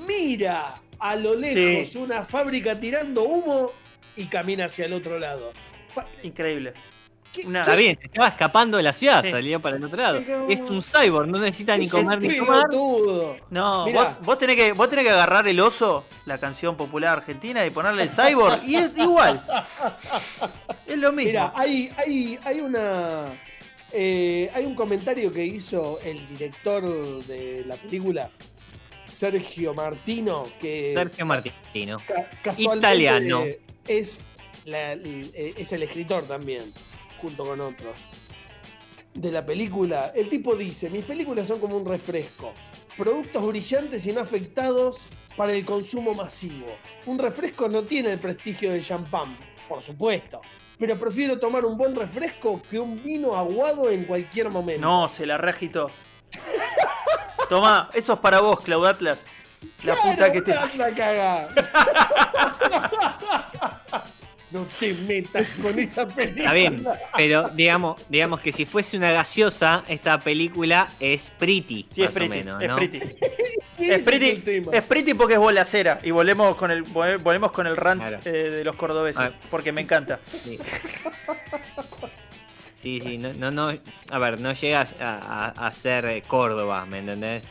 mira 0.07 0.75
a 0.99 1.17
lo 1.17 1.35
lejos 1.35 1.89
Sí. 1.91 1.99
una 1.99 2.25
fábrica 2.25 2.79
tirando 2.79 3.25
humo 3.25 3.73
y 4.17 4.27
camina 4.27 4.67
hacia 4.67 4.85
el 4.87 4.93
otro 4.93 5.19
lado. 5.19 5.53
Increíble. 6.23 6.73
¿Qué- 7.35 7.47
Una- 7.47 7.61
Está 7.61 7.75
bien, 7.75 7.99
se 8.01 8.07
estaba 8.07 8.29
escapando 8.29 8.77
de 8.77 8.83
la 8.85 8.93
ciudad, 8.93 9.23
Sí. 9.25 9.31
salía 9.31 9.59
para 9.59 9.77
el 9.77 9.85
otro 9.85 9.97
lado. 9.99 10.19
Es 10.49 10.61
un 10.61 10.83
cyborg, 10.83 11.27
no 11.29 11.39
necesita 11.39 11.77
ni 11.77 11.89
comer 11.89 12.21
ni 12.21 12.37
tomar. 12.37 12.65
No, 13.51 13.91
vos, 13.93 14.07
vos 14.23 14.39
tenés 14.39 14.57
que, 14.57 14.73
vos 14.73 14.89
tenés 14.89 15.05
que 15.05 15.11
agarrar 15.11 15.47
el 15.49 15.59
oso, 15.61 16.05
la 16.27 16.39
canción 16.39 16.77
popular 16.77 17.19
argentina, 17.19 17.67
y 17.67 17.71
ponerle 17.71 18.05
el 18.05 18.11
cyborg, 18.11 18.63
y 18.65 18.77
es 18.77 18.97
igual. 18.97 19.45
Es 20.87 20.99
lo 20.99 21.13
mismo. 21.13 21.31
Mira, 21.31 21.53
hay, 21.57 21.91
hay, 21.97 22.39
hay 22.45 22.61
una. 22.61 23.25
eh, 23.93 24.51
hay 24.55 24.65
un 24.65 24.75
comentario 24.75 25.33
que 25.33 25.45
hizo 25.45 26.01
el 26.05 26.27
director 26.29 26.83
de 27.27 27.65
la 27.67 27.77
película 27.77 28.29
Sergio 29.07 29.73
Martino, 29.75 30.45
que 30.61 30.93
Sergio 30.95 31.27
Martino. 31.27 31.99
ca- 32.07 32.29
casualmente 32.43 32.79
Italiano. 32.79 33.45
Es, 33.87 34.23
la- 34.65 34.95
eh, 34.95 35.55
es 35.57 35.73
el 35.73 35.83
escritor 35.85 36.25
también, 36.25 36.63
junto 37.19 37.45
con 37.45 37.61
otros. 37.61 38.01
De 39.13 39.31
la 39.31 39.47
película, 39.47 40.13
el 40.15 40.29
tipo 40.29 40.57
dice: 40.57 40.91
Mis 40.91 41.05
películas 41.05 41.47
son 41.47 41.61
como 41.61 41.77
un 41.77 41.87
refresco, 41.87 42.53
productos 42.97 43.47
brillantes 43.47 44.07
y 44.07 44.13
no 44.13 44.21
afectados 44.21 45.07
para 45.37 45.53
el 45.53 45.65
consumo 45.65 46.15
masivo. 46.15 46.67
Un 47.07 47.19
refresco 47.19 47.69
no 47.69 47.83
tiene 47.85 48.11
el 48.11 48.19
prestigio 48.19 48.73
del 48.73 48.85
champán, 48.85 49.37
por 49.69 49.83
supuesto, 49.83 50.41
pero 50.79 50.99
prefiero 50.99 51.39
tomar 51.39 51.65
un 51.65 51.79
buen 51.79 51.95
refresco 51.95 52.61
que 52.63 52.79
un 52.79 53.03
vino 53.03 53.37
aguado 53.37 53.89
en 53.91 54.05
cualquier 54.05 54.51
momento. 54.51 54.87
No, 54.87 55.09
se 55.09 55.27
la 55.27 55.39
reagitó. 55.39 55.91
Tomá, 57.49 57.91
eso 57.95 58.15
es 58.15 58.19
para 58.19 58.41
vos, 58.41 58.61
Cloud 58.61 58.87
Atlas. 58.87 59.25
La 59.85 59.95
puta 59.95 60.33
que 60.33 60.43
te. 60.43 60.55
la 60.55 60.91
caga. 60.95 61.49
No 64.55 64.67
te 64.79 64.95
metas 64.95 65.47
con 65.61 65.77
esa 65.79 66.07
película. 66.07 66.43
Está 66.45 66.53
bien, 66.55 66.87
pero 67.17 67.49
digamos, 67.51 68.09
digamos 68.09 68.41
que 68.41 68.53
si 68.53 68.65
fuese 68.65 68.97
una 68.97 69.11
gaseosa, 69.11 69.83
esta 69.89 70.21
película 70.21 70.89
es 71.01 71.31
pretty, 71.39 71.87
Sí, 71.91 72.03
es 72.03 72.07
más 72.07 72.15
pretty. 72.15 72.33
o 72.33 72.37
menos, 72.37 72.63
es 72.63 72.69
¿no? 72.69 72.77
pretty. 72.77 72.99
Ese 73.79 73.95
Es 73.97 74.05
pretty, 74.05 74.37
tema. 74.43 74.71
es 74.73 74.85
pretty 74.85 75.15
porque 75.15 75.35
es 75.35 75.41
bolacera. 75.41 75.99
Y 76.05 76.13
volvemos 76.13 76.55
con 76.55 76.71
el, 76.71 76.85
vol- 76.85 77.21
volvemos 77.21 77.51
con 77.51 77.67
el 77.67 77.77
rant 77.77 78.01
Claro. 78.03 78.21
eh, 78.25 78.31
de 78.31 78.63
los 78.65 78.77
cordobeses. 78.77 79.21
Ah. 79.21 79.33
Porque 79.51 79.73
me 79.73 79.81
encanta. 79.81 80.21
Sí. 80.27 80.59
Sí, 82.81 83.01
sí, 83.01 83.19
no, 83.19 83.33
no, 83.35 83.51
no, 83.51 83.73
a 84.11 84.19
ver, 84.19 84.41
no 84.41 84.53
llegas 84.53 84.95
a, 85.01 85.49
a- 85.57 85.67
a 85.67 85.73
ser 85.73 86.23
Córdoba, 86.29 86.87
¿me 86.87 86.99
entendés? 86.99 87.43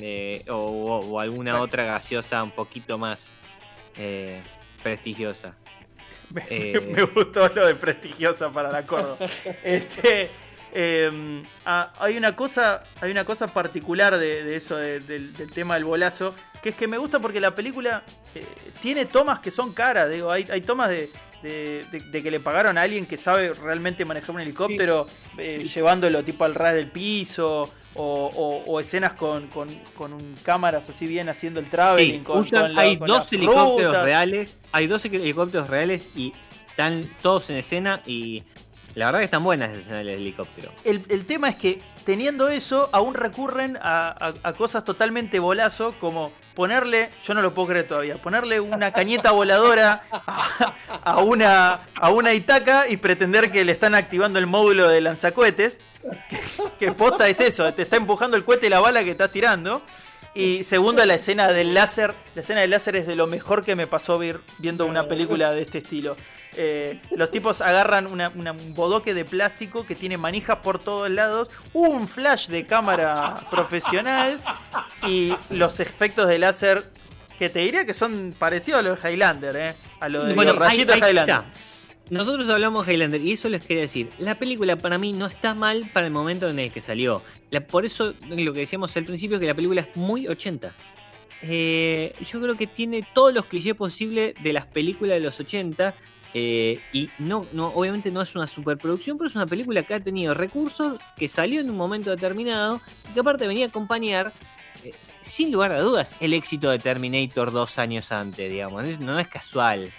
Eh, 0.00 0.42
o, 0.48 0.56
o- 0.56 1.06
o 1.10 1.20
alguna 1.20 1.60
otra 1.60 1.84
gaseosa 1.84 2.42
un 2.42 2.50
poquito 2.50 2.98
más 2.98 3.30
eh, 3.96 4.40
prestigiosa. 4.82 5.54
Me, 6.34 6.44
Eh. 6.48 6.80
me 6.80 7.02
gustó 7.04 7.48
lo 7.48 7.66
de 7.66 7.74
prestigiosa 7.74 8.50
para 8.50 8.70
la 8.70 8.86
Córdoba. 8.86 9.18
Este, 9.62 10.30
eh, 10.74 11.42
ah, 11.66 11.92
hay 11.98 12.16
una 12.16 12.34
cosa, 12.34 12.82
hay 13.00 13.10
una 13.10 13.24
cosa 13.24 13.46
particular 13.46 14.18
de, 14.18 14.42
de 14.44 14.56
eso, 14.56 14.76
de- 14.76 15.00
del, 15.00 15.32
del 15.34 15.50
tema 15.50 15.74
del 15.74 15.84
bolazo, 15.84 16.34
que 16.62 16.70
es 16.70 16.76
que 16.76 16.88
me 16.88 16.96
gusta 16.96 17.18
porque 17.20 17.40
la 17.40 17.54
película 17.54 18.02
eh, 18.34 18.46
tiene 18.80 19.04
tomas 19.06 19.40
que 19.40 19.50
son 19.50 19.72
caras. 19.74 20.08
Digo, 20.10 20.30
hay, 20.30 20.46
hay 20.50 20.60
tomas 20.62 20.88
de, 20.88 21.10
de- 21.42 21.84
de- 21.90 22.00
de 22.00 22.22
que 22.22 22.30
le 22.30 22.40
pagaron 22.40 22.78
a 22.78 22.82
alguien 22.82 23.04
que 23.06 23.16
sabe 23.16 23.52
realmente 23.52 24.04
manejar 24.04 24.34
un 24.34 24.40
helicóptero, 24.40 25.06
eh, 25.38 25.58
Sí. 25.62 25.68
llevándolo 25.68 26.22
tipo 26.24 26.44
al 26.44 26.54
ras 26.54 26.74
del 26.74 26.90
piso, 26.90 27.68
o, 27.94 28.30
o- 28.34 28.64
o 28.72 28.80
escenas 28.80 29.12
con, 29.12 29.48
con, 29.48 29.68
con 29.96 30.12
un- 30.12 30.34
cámaras 30.42 30.88
así 30.88 31.06
bien 31.06 31.28
haciendo 31.28 31.60
el 31.60 31.68
traveling. 31.68 32.18
Sí, 32.20 32.20
con, 32.20 32.38
usan- 32.40 32.74
la- 32.74 32.80
hay 32.82 32.96
dos 32.96 33.30
helicópteros 33.32 33.92
rutas. 33.92 34.04
reales, 34.04 34.58
hay 34.72 34.86
dos 34.86 35.04
helicópteros 35.04 35.68
reales 35.68 36.08
y 36.16 36.32
están 36.68 37.10
todos 37.20 37.50
en 37.50 37.56
escena 37.56 38.00
y 38.06 38.44
la 38.94 39.06
verdad 39.06 39.20
que 39.20 39.24
están 39.24 39.42
buenas 39.42 39.70
las 39.70 39.78
escenas 39.78 39.98
del 39.98 40.08
helicóptero. 40.10 40.72
El, 40.84 41.04
el 41.08 41.24
tema 41.26 41.48
es 41.48 41.56
que 41.56 41.80
teniendo 42.04 42.48
eso, 42.48 42.88
aún 42.92 43.14
recurren 43.14 43.78
a, 43.80 44.32
a- 44.42 44.52
cosas 44.52 44.84
totalmente 44.84 45.38
bolazo, 45.38 45.94
como 46.00 46.32
ponerle, 46.54 47.10
yo 47.24 47.32
no 47.32 47.40
lo 47.40 47.54
puedo 47.54 47.68
creer 47.68 47.88
todavía, 47.88 48.16
ponerle 48.16 48.60
una 48.60 48.92
cañeta 48.92 49.30
voladora 49.30 50.04
a, 50.10 50.74
a 51.04 51.18
una, 51.20 51.86
a 51.94 52.10
una 52.10 52.34
Itaca 52.34 52.88
y 52.88 52.98
pretender 52.98 53.50
que 53.50 53.64
le 53.64 53.72
están 53.72 53.94
activando 53.94 54.38
el 54.38 54.46
módulo 54.46 54.88
de 54.88 55.00
lanzacohetes. 55.00 55.78
Que, 56.28 56.38
que 56.78 56.92
posta 56.92 57.28
es 57.28 57.40
eso, 57.40 57.72
te 57.72 57.82
está 57.82 57.96
empujando 57.96 58.36
el 58.36 58.44
cohete 58.44 58.66
y 58.66 58.70
la 58.70 58.80
bala 58.80 59.02
que 59.04 59.12
estás 59.12 59.30
tirando. 59.30 59.82
Y 60.34 60.64
segundo, 60.64 61.04
la 61.04 61.14
escena 61.14 61.48
del 61.48 61.74
láser. 61.74 62.14
La 62.34 62.40
escena 62.40 62.62
del 62.62 62.70
láser 62.70 62.96
es 62.96 63.06
de 63.06 63.14
lo 63.16 63.26
mejor 63.26 63.64
que 63.64 63.76
me 63.76 63.86
pasó 63.86 64.18
ver, 64.18 64.40
viendo 64.58 64.86
una 64.86 65.06
película 65.06 65.52
de 65.52 65.62
este 65.62 65.78
estilo. 65.78 66.16
Eh, 66.56 67.00
los 67.12 67.30
tipos 67.30 67.60
agarran 67.62 68.06
una- 68.06 68.28
una- 68.34 68.52
un 68.52 68.74
bodoque 68.74 69.14
de 69.14 69.24
plástico 69.24 69.86
que 69.86 69.94
tiene 69.94 70.18
manijas 70.18 70.58
por 70.58 70.78
todos 70.78 71.10
lados, 71.10 71.50
un 71.72 72.06
flash 72.06 72.48
de 72.48 72.66
cámara 72.66 73.36
profesional 73.50 74.38
y 75.06 75.34
los 75.50 75.80
efectos 75.80 76.28
de 76.28 76.38
láser 76.38 76.82
que 77.38 77.48
te 77.48 77.60
diría 77.60 77.86
que 77.86 77.94
son 77.94 78.34
parecidos 78.38 78.80
a 78.80 78.82
los 78.82 79.02
de 79.02 79.10
Highlander, 79.12 79.56
¿eh? 79.56 79.74
a 80.00 80.08
los 80.08 80.28
de 80.28 80.34
Bueno, 80.34 80.52
los 80.52 80.60
rayitos 80.60 80.96
Highlander. 80.96 81.20
está. 81.22 81.44
Nosotros 82.10 82.46
hablamos 82.50 82.86
de 82.86 82.92
Highlander 82.92 83.20
y 83.22 83.32
eso 83.32 83.48
les 83.48 83.64
quería 83.66 83.82
decir. 83.84 84.10
La 84.18 84.34
película 84.34 84.76
para 84.76 84.98
mí 84.98 85.12
no 85.14 85.24
está 85.26 85.54
mal 85.54 85.88
para 85.94 86.04
el 86.06 86.12
momento 86.12 86.50
en 86.50 86.58
el 86.58 86.70
que 86.70 86.82
salió. 86.82 87.22
La- 87.50 87.62
por 87.66 87.86
eso 87.86 88.12
lo 88.28 88.52
que 88.52 88.60
decíamos 88.60 88.94
al 88.96 89.04
principio 89.04 89.40
que 89.40 89.46
la 89.46 89.54
película 89.54 89.80
es 89.80 89.96
muy 89.96 90.28
80. 90.28 90.72
Eh, 91.40 92.14
yo 92.30 92.40
creo 92.40 92.56
que 92.56 92.66
tiene 92.66 93.06
todos 93.14 93.32
los 93.34 93.46
clichés 93.46 93.74
posibles 93.74 94.34
de 94.42 94.52
las 94.52 94.66
películas 94.66 95.14
de 95.14 95.20
los 95.20 95.40
80. 95.40 95.94
Eh, 96.34 96.80
y 96.92 97.10
no, 97.18 97.46
no, 97.52 97.68
obviamente 97.68 98.10
no 98.10 98.22
es 98.22 98.34
una 98.34 98.46
superproducción, 98.46 99.18
pero 99.18 99.28
es 99.28 99.34
una 99.36 99.46
película 99.46 99.82
que 99.82 99.94
ha 99.94 100.00
tenido 100.00 100.34
recursos, 100.34 100.98
que 101.16 101.28
salió 101.28 101.60
en 101.60 101.70
un 101.70 101.76
momento 101.76 102.10
determinado, 102.10 102.80
y 103.10 103.14
que 103.14 103.20
aparte 103.20 103.46
venía 103.46 103.66
a 103.66 103.68
acompañar, 103.68 104.32
eh, 104.84 104.92
sin 105.20 105.52
lugar 105.52 105.72
a 105.72 105.80
dudas, 105.80 106.14
el 106.20 106.32
éxito 106.32 106.70
de 106.70 106.78
Terminator 106.78 107.52
dos 107.52 107.78
años 107.78 108.10
antes, 108.12 108.50
digamos. 108.50 108.84
Es- 108.84 108.98
no 109.00 109.18
es 109.18 109.28
casual. 109.28 109.92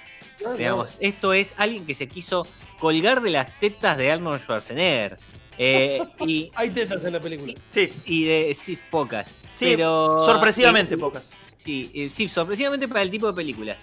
No, 0.43 0.49
no. 0.49 0.55
Digamos, 0.57 0.97
esto 0.99 1.33
es 1.33 1.53
alguien 1.57 1.85
que 1.85 1.93
se 1.95 2.07
quiso 2.07 2.45
colgar 2.79 3.21
de 3.21 3.29
las 3.29 3.59
tetas 3.59 3.97
de 3.97 4.11
Arnold 4.11 4.41
Schwarzenegger. 4.41 5.17
eh, 5.57 6.01
y, 6.27 6.51
Hay 6.55 6.71
tetas 6.71 7.05
en 7.05 7.13
la 7.13 7.19
película. 7.21 7.53
Sí, 7.69 7.89
y 8.05 8.23
de 8.25 8.55
sí, 8.55 8.77
pocas. 8.89 9.35
sí, 9.53 9.65
pero, 9.75 10.25
sorpresivamente 10.25 10.95
eh, 10.95 10.97
pocas. 10.97 11.23
Sí, 11.63 11.89
eh, 11.93 12.09
sí, 12.09 12.27
sorpresivamente 12.27 12.87
para 12.89 13.03
el 13.03 13.09
tipo 13.11 13.27
de 13.27 13.33
película. 13.33 13.77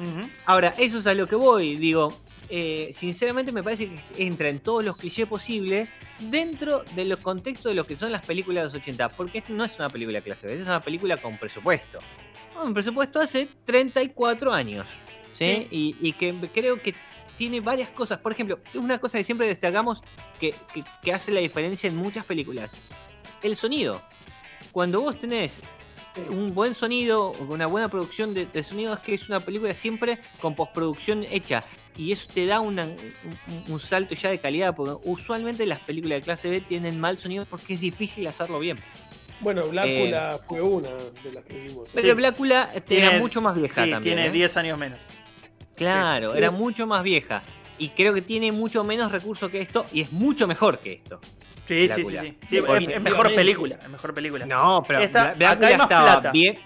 Ahora, 0.44 0.74
eso 0.76 0.98
es 0.98 1.06
a 1.06 1.14
lo 1.14 1.26
que 1.26 1.34
voy. 1.36 1.76
Digo, 1.76 2.12
eh, 2.50 2.90
sinceramente 2.92 3.52
me 3.52 3.62
parece 3.62 3.88
que 3.88 4.22
entra 4.22 4.48
en 4.50 4.58
todos 4.60 4.84
los 4.84 4.96
clichés 4.98 5.26
posibles 5.26 5.88
dentro 6.18 6.82
de 6.94 7.06
los 7.06 7.20
contextos 7.20 7.70
de 7.72 7.74
lo 7.76 7.84
que 7.84 7.96
son 7.96 8.12
las 8.12 8.24
películas 8.26 8.64
de 8.64 8.64
los 8.64 8.74
80. 8.74 9.08
Porque 9.10 9.38
esto 9.38 9.54
no 9.54 9.64
es 9.64 9.74
una 9.78 9.88
película 9.88 10.20
clase 10.20 10.52
es 10.54 10.62
una 10.66 10.82
película 10.82 11.16
con 11.16 11.38
presupuesto. 11.38 12.00
Un 12.62 12.74
presupuesto 12.74 13.18
hace 13.20 13.48
34 13.64 14.52
años. 14.52 14.86
¿sí? 15.32 15.66
Y, 15.70 15.96
y 16.02 16.12
que 16.12 16.34
creo 16.52 16.82
que 16.82 16.94
tiene 17.38 17.60
varias 17.60 17.88
cosas. 17.88 18.18
Por 18.18 18.32
ejemplo, 18.32 18.58
una 18.74 18.98
cosa 18.98 19.16
que 19.16 19.24
siempre 19.24 19.46
destacamos 19.46 20.02
que, 20.38 20.54
que- 20.74 20.84
que 21.02 21.12
hace 21.14 21.32
la 21.32 21.40
diferencia 21.40 21.88
en 21.88 21.96
muchas 21.96 22.26
películas. 22.26 22.70
El 23.42 23.56
sonido. 23.56 24.02
Cuando 24.72 25.00
vos 25.00 25.18
tenés 25.18 25.60
un 26.30 26.54
buen 26.54 26.74
sonido, 26.74 27.32
una 27.48 27.66
buena 27.66 27.88
producción 27.88 28.34
de, 28.34 28.46
de 28.46 28.62
sonido, 28.62 28.92
es 28.94 29.00
que 29.00 29.14
es 29.14 29.28
una 29.28 29.40
película 29.40 29.72
siempre 29.74 30.18
con 30.40 30.54
postproducción 30.54 31.24
hecha. 31.24 31.62
Y 31.96 32.12
eso 32.12 32.28
te 32.32 32.46
da 32.46 32.60
una- 32.60 32.84
un, 32.84 32.96
un 33.68 33.80
salto 33.80 34.14
ya 34.14 34.30
de 34.30 34.38
calidad, 34.38 34.74
porque 34.74 34.96
usualmente 35.08 35.66
las 35.66 35.80
películas 35.80 36.18
de 36.18 36.22
clase 36.22 36.48
B 36.50 36.60
tienen 36.62 36.98
mal 37.00 37.18
sonido 37.18 37.44
porque 37.46 37.74
es 37.74 37.80
difícil 37.80 38.26
hacerlo 38.26 38.58
bien. 38.58 38.78
Bueno, 39.40 39.66
Blácula 39.68 40.38
fue 40.46 40.60
una 40.60 40.90
de 40.90 41.32
las 41.34 41.44
que 41.44 41.58
vimos. 41.60 41.90
Pero 41.94 42.08
Sí. 42.08 42.14
Blácula 42.14 42.70
era 42.88 43.18
mucho 43.18 43.40
más 43.40 43.54
vieja 43.56 43.84
Sí, 43.84 43.90
también. 43.90 44.16
tiene 44.16 44.26
¿eh? 44.28 44.30
10 44.32 44.56
años 44.58 44.78
menos. 44.78 44.98
Claro, 45.76 46.32
Sí. 46.32 46.38
era 46.38 46.50
mucho 46.50 46.86
más 46.86 47.02
vieja. 47.02 47.42
Y 47.78 47.88
creo 47.90 48.12
que 48.12 48.20
tiene 48.20 48.52
mucho 48.52 48.84
menos 48.84 49.10
recursos 49.10 49.50
que 49.50 49.60
esto 49.60 49.86
y 49.92 50.02
es 50.02 50.12
mucho 50.12 50.46
mejor 50.46 50.78
que 50.80 50.92
esto. 50.92 51.20
Sí, 51.70 51.88
sí, 51.88 52.04
sí. 52.04 52.16
Sí. 52.18 52.38
Sí, 52.48 52.56
es, 52.56 52.88
es 52.88 53.00
mejor 53.02 53.32
película. 53.34 53.78
Es 53.82 53.88
mejor 53.88 54.12
película. 54.12 54.44
No, 54.46 54.82
pero 54.86 54.98
Esta- 55.00 55.30
hay 55.30 55.36
Blácula 55.36 55.70
estaba 55.70 55.86
plata. 56.20 56.30
bien, 56.32 56.58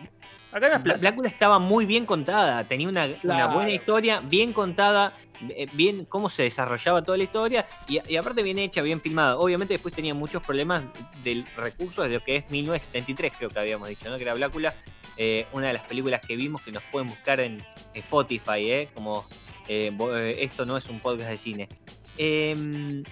Acá 0.51 0.69
es 0.77 0.81
plata. 0.83 0.99
Blácula 1.01 1.29
estaba 1.29 1.59
muy 1.59 1.85
bien 1.85 2.07
contada, 2.07 2.65
tenía 2.65 2.89
una, 2.89 3.07
buena 3.53 3.71
historia, 3.71 4.21
bien 4.21 4.53
contada, 4.53 5.13
eh, 5.51 5.67
bien 5.73 6.05
cómo 6.07 6.31
se 6.31 6.45
desarrollaba 6.45 7.03
toda 7.03 7.19
la 7.19 7.25
historia 7.25 7.67
y, 7.89 7.99
y 8.11 8.17
aparte 8.17 8.43
bien 8.43 8.59
hecha, 8.59 8.81
bien 8.81 9.01
filmada. 9.01 9.37
Obviamente 9.37 9.75
después 9.75 9.93
tenía 9.95 10.15
muchos 10.15 10.43
problemas 10.43 10.85
del 11.23 11.45
recurso 11.57 12.03
de 12.03 12.09
lo 12.11 12.23
que 12.25 12.37
es 12.37 12.51
1973, 12.51 13.33
creo 13.37 13.51
que 13.51 13.59
habíamos 13.59 13.89
dicho, 13.89 14.09
¿no? 14.09 14.17
Que 14.17 14.23
era 14.23 14.33
Blácula, 14.35 14.73
eh, 15.17 15.47
una 15.53 15.67
de 15.67 15.73
las 15.75 15.83
películas 15.83 16.21
que 16.27 16.37
vimos 16.37 16.63
que 16.63 16.71
nos 16.73 16.83
pueden 16.85 17.09
buscar 17.09 17.41
en 17.41 17.63
Spotify, 17.93 18.71
¿eh? 18.71 18.89
Como 18.95 19.25
eh, 19.69 19.93
eh, 19.99 20.37
esto 20.39 20.65
no 20.65 20.77
es 20.77 20.89
un 20.89 21.01
podcast 21.01 21.31
de 21.31 21.39
cine. 21.39 21.69
Em, 22.17 23.03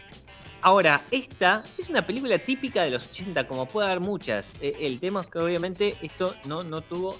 Ahora, 0.62 1.02
esta 1.10 1.64
es 1.76 1.88
una 1.88 2.06
película 2.06 2.38
típica 2.38 2.84
de 2.84 2.92
los 2.92 3.10
80, 3.10 3.48
como 3.48 3.66
puede 3.66 3.88
haber 3.88 4.00
muchas. 4.00 4.46
Eh, 4.60 4.76
el 4.80 5.00
tema 5.00 5.20
es 5.20 5.26
que 5.26 5.40
obviamente 5.40 5.96
esto 6.02 6.36
no, 6.44 6.62
no 6.62 6.80
tuvo 6.80 7.18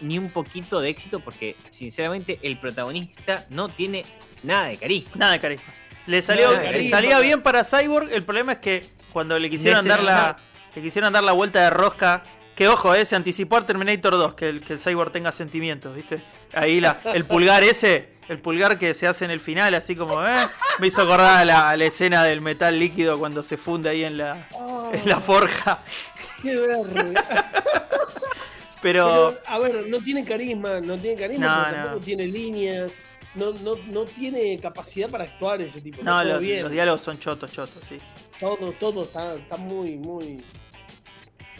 ni 0.00 0.16
un 0.16 0.30
poquito 0.30 0.80
de 0.80 0.90
éxito 0.90 1.18
porque 1.20 1.56
sinceramente 1.70 2.38
el 2.42 2.58
protagonista 2.58 3.46
no 3.50 3.68
tiene 3.68 4.04
nada 4.44 4.66
de 4.66 4.76
carisma. 4.76 5.12
Nada 5.16 5.32
de 5.32 5.40
carisma. 5.40 5.72
Le, 6.06 6.22
salió, 6.22 6.52
le 6.52 6.88
salía 6.88 7.18
bien 7.18 7.42
para 7.42 7.64
Cyborg. 7.64 8.12
El 8.12 8.22
problema 8.22 8.52
es 8.52 8.58
que 8.58 8.84
cuando 9.12 9.38
le 9.40 9.50
quisieron 9.50 9.88
dar 9.88 10.02
la, 10.02 10.36
le 10.74 10.82
quisieron 10.82 11.12
dar 11.12 11.24
la 11.24 11.32
vuelta 11.32 11.64
de 11.64 11.70
rosca. 11.70 12.22
Que 12.54 12.68
ojo, 12.68 12.94
eh, 12.94 13.04
se 13.04 13.16
anticipó 13.16 13.56
al 13.56 13.66
Terminator 13.66 14.12
2, 14.12 14.34
que 14.34 14.48
el, 14.48 14.60
que 14.60 14.74
el 14.74 14.78
Cyborg 14.78 15.10
tenga 15.10 15.32
sentimientos, 15.32 15.92
¿viste? 15.96 16.22
Ahí 16.52 16.80
la, 16.80 17.00
el 17.12 17.24
pulgar 17.24 17.64
ese, 17.64 18.13
el 18.28 18.38
pulgar 18.40 18.78
que 18.78 18.94
se 18.94 19.06
hace 19.06 19.24
en 19.24 19.30
el 19.30 19.40
final, 19.40 19.74
así 19.74 19.94
como, 19.94 20.24
eh, 20.26 20.48
me 20.78 20.86
hizo 20.86 21.02
acordar 21.02 21.38
a 21.42 21.44
la, 21.44 21.70
a 21.70 21.76
la 21.76 21.84
escena 21.84 22.24
del 22.24 22.40
metal 22.40 22.78
líquido 22.78 23.18
cuando 23.18 23.42
se 23.42 23.56
funde 23.56 23.90
ahí 23.90 24.04
en 24.04 24.16
la, 24.16 24.48
en 24.92 25.08
la 25.08 25.20
forja. 25.20 25.82
qué 26.42 26.56
verga. 26.56 27.50
Pero, 28.82 29.08
Pero, 29.08 29.40
a 29.46 29.58
ver, 29.58 29.86
no 29.88 29.98
tiene 29.98 30.24
carisma, 30.24 30.78
no 30.78 30.98
tiene 30.98 31.16
carisma, 31.16 31.68
No, 31.68 31.74
tampoco 31.74 32.00
tiene 32.04 32.26
líneas, 32.26 32.92
no, 33.34 33.52
no, 33.52 33.76
no 33.88 34.04
tiene 34.04 34.58
capacidad 34.60 35.08
para 35.08 35.24
actuar 35.24 35.62
ese 35.62 35.80
tipo. 35.80 36.02
no, 36.02 36.22
los, 36.22 36.38
bien. 36.40 36.64
los 36.64 36.70
diálogos 36.72 37.00
son 37.00 37.18
chotos, 37.18 37.50
chotos, 37.50 37.82
sí. 37.88 37.98
Todo, 38.38 38.72
todo 38.72 39.04
está, 39.04 39.36
está 39.36 39.56
muy, 39.56 39.96
muy. 39.96 40.44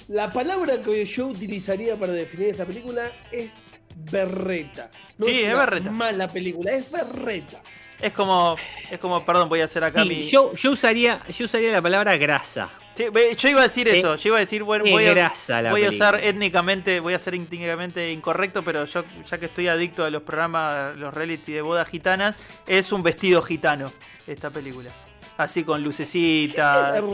La 0.09 0.31
palabra 0.31 0.83
que 0.83 1.03
yo 1.07 1.29
utilizaría 1.29 1.97
para 1.97 2.13
definir 2.13 2.49
esta 2.51 2.67
película 2.67 3.11
es 3.33 3.63
berreta. 3.95 4.91
No 5.19 5.27
Sí, 5.27 5.43
es, 5.43 5.51
es 5.51 5.57
berreta. 5.57 5.91
mala 5.91 6.29
película, 6.29 6.73
es 6.73 6.91
berreta. 6.91 7.61
Es 8.01 8.13
como, 8.13 8.57
es 8.91 8.99
como, 8.99 9.25
perdón, 9.25 9.49
voy 9.49 9.61
a 9.61 9.65
hacer 9.67 9.83
acá 9.85 10.03
Sí, 10.03 10.09
mi. 10.09 10.23
yo, 10.29 10.53
yo, 10.55 10.73
usaría, 10.73 11.21
yo 11.29 11.45
usaría 11.47 11.73
la 11.73 11.81
palabra 11.81 12.17
grasa. 12.17 12.69
Sí, 12.97 13.05
yo 13.39 13.49
iba 13.49 13.61
a 13.61 13.65
decir 13.65 13.89
Eh, 13.89 13.99
eso, 13.99 14.17
yo 14.17 14.29
iba 14.29 14.37
a 14.37 14.41
decir, 14.41 14.63
bueno, 14.63 14.85
es 14.85 14.91
voy 14.93 15.07
a, 15.07 15.15
grasa 15.15 15.63
la 15.63 15.71
voy 15.71 15.83
a 15.85 15.87
película. 15.89 16.11
usar 16.11 16.25
étnicamente, 16.25 17.01
voy 17.01 17.15
a 17.15 17.19
ser 17.19 17.35
étnicamente 17.35 18.11
incorrecto, 18.13 18.63
pero 18.63 18.85
yo, 18.85 19.05
ya 19.29 19.39
que 19.39 19.47
estoy 19.47 19.69
adicto 19.69 20.05
a 20.05 20.11
los 20.11 20.23
programas, 20.23 20.97
los 20.97 21.13
reality 21.15 21.53
de 21.53 21.63
bodas 21.63 21.89
gitanas, 21.89 22.37
es 22.67 22.93
un 22.93 23.03
vestido 23.03 23.43
gitano 23.43 23.91
esta 24.27 24.51
película. 24.51 24.91
Así 25.37 25.65
con 25.65 25.83
lucecita. 25.83 26.95
¿no? 27.01 27.05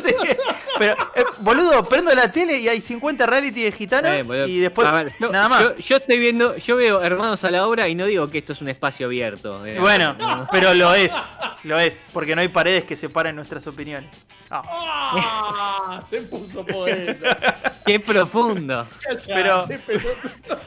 Sé, 0.00 0.16
pero, 0.78 0.94
eh, 1.14 1.24
boludo, 1.40 1.84
prendo 1.84 2.12
la 2.14 2.32
tele 2.32 2.58
y 2.58 2.68
hay 2.68 2.80
50 2.80 3.24
reality 3.26 3.62
de 3.62 3.72
gitanos 3.72 4.10
Eh, 4.12 4.46
y 4.48 4.58
después 4.58 4.88
A 4.88 4.92
ver, 5.04 5.12
yo, 5.20 5.30
nada 5.30 5.48
más. 5.48 5.62
Yo, 5.62 5.76
yo 5.76 5.96
estoy 5.96 6.18
viendo, 6.18 6.56
yo 6.56 6.74
veo 6.76 7.02
Hermanos 7.02 7.44
a 7.44 7.50
la 7.50 7.66
obra 7.66 7.86
y 7.88 7.94
no 7.94 8.06
digo 8.06 8.28
que 8.28 8.38
esto 8.38 8.52
es 8.52 8.60
un 8.62 8.68
espacio 8.68 9.06
abierto. 9.06 9.64
eh. 9.64 9.78
Bueno, 9.78 10.14
No. 10.18 10.48
pero 10.50 10.74
lo 10.74 10.92
es, 10.94 11.12
lo 11.62 11.78
es, 11.78 12.04
porque 12.12 12.34
no 12.34 12.40
hay 12.40 12.48
paredes 12.48 12.84
que 12.84 12.96
separen 12.96 13.36
nuestras 13.36 13.66
opiniones. 13.68 14.10
Ah. 14.50 14.62
¡Ah! 14.66 16.02
Se 16.04 16.22
puso 16.22 16.64
poeta. 16.66 17.36
Qué 17.86 18.00
profundo. 18.00 18.86
Pero- 19.26 19.66
pero- 19.86 20.00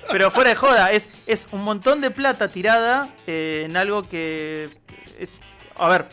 Pero 0.09 0.31
fuera 0.31 0.51
de 0.51 0.55
joda, 0.55 0.91
es, 0.91 1.09
es 1.27 1.47
un 1.51 1.61
montón 1.63 1.99
de 1.99 2.09
plata 2.11 2.47
tirada 2.47 3.09
eh, 3.27 3.63
en 3.69 3.75
algo 3.75 4.03
que. 4.03 4.69
es- 5.19 5.29
a 5.77 5.89
ver. 5.89 6.05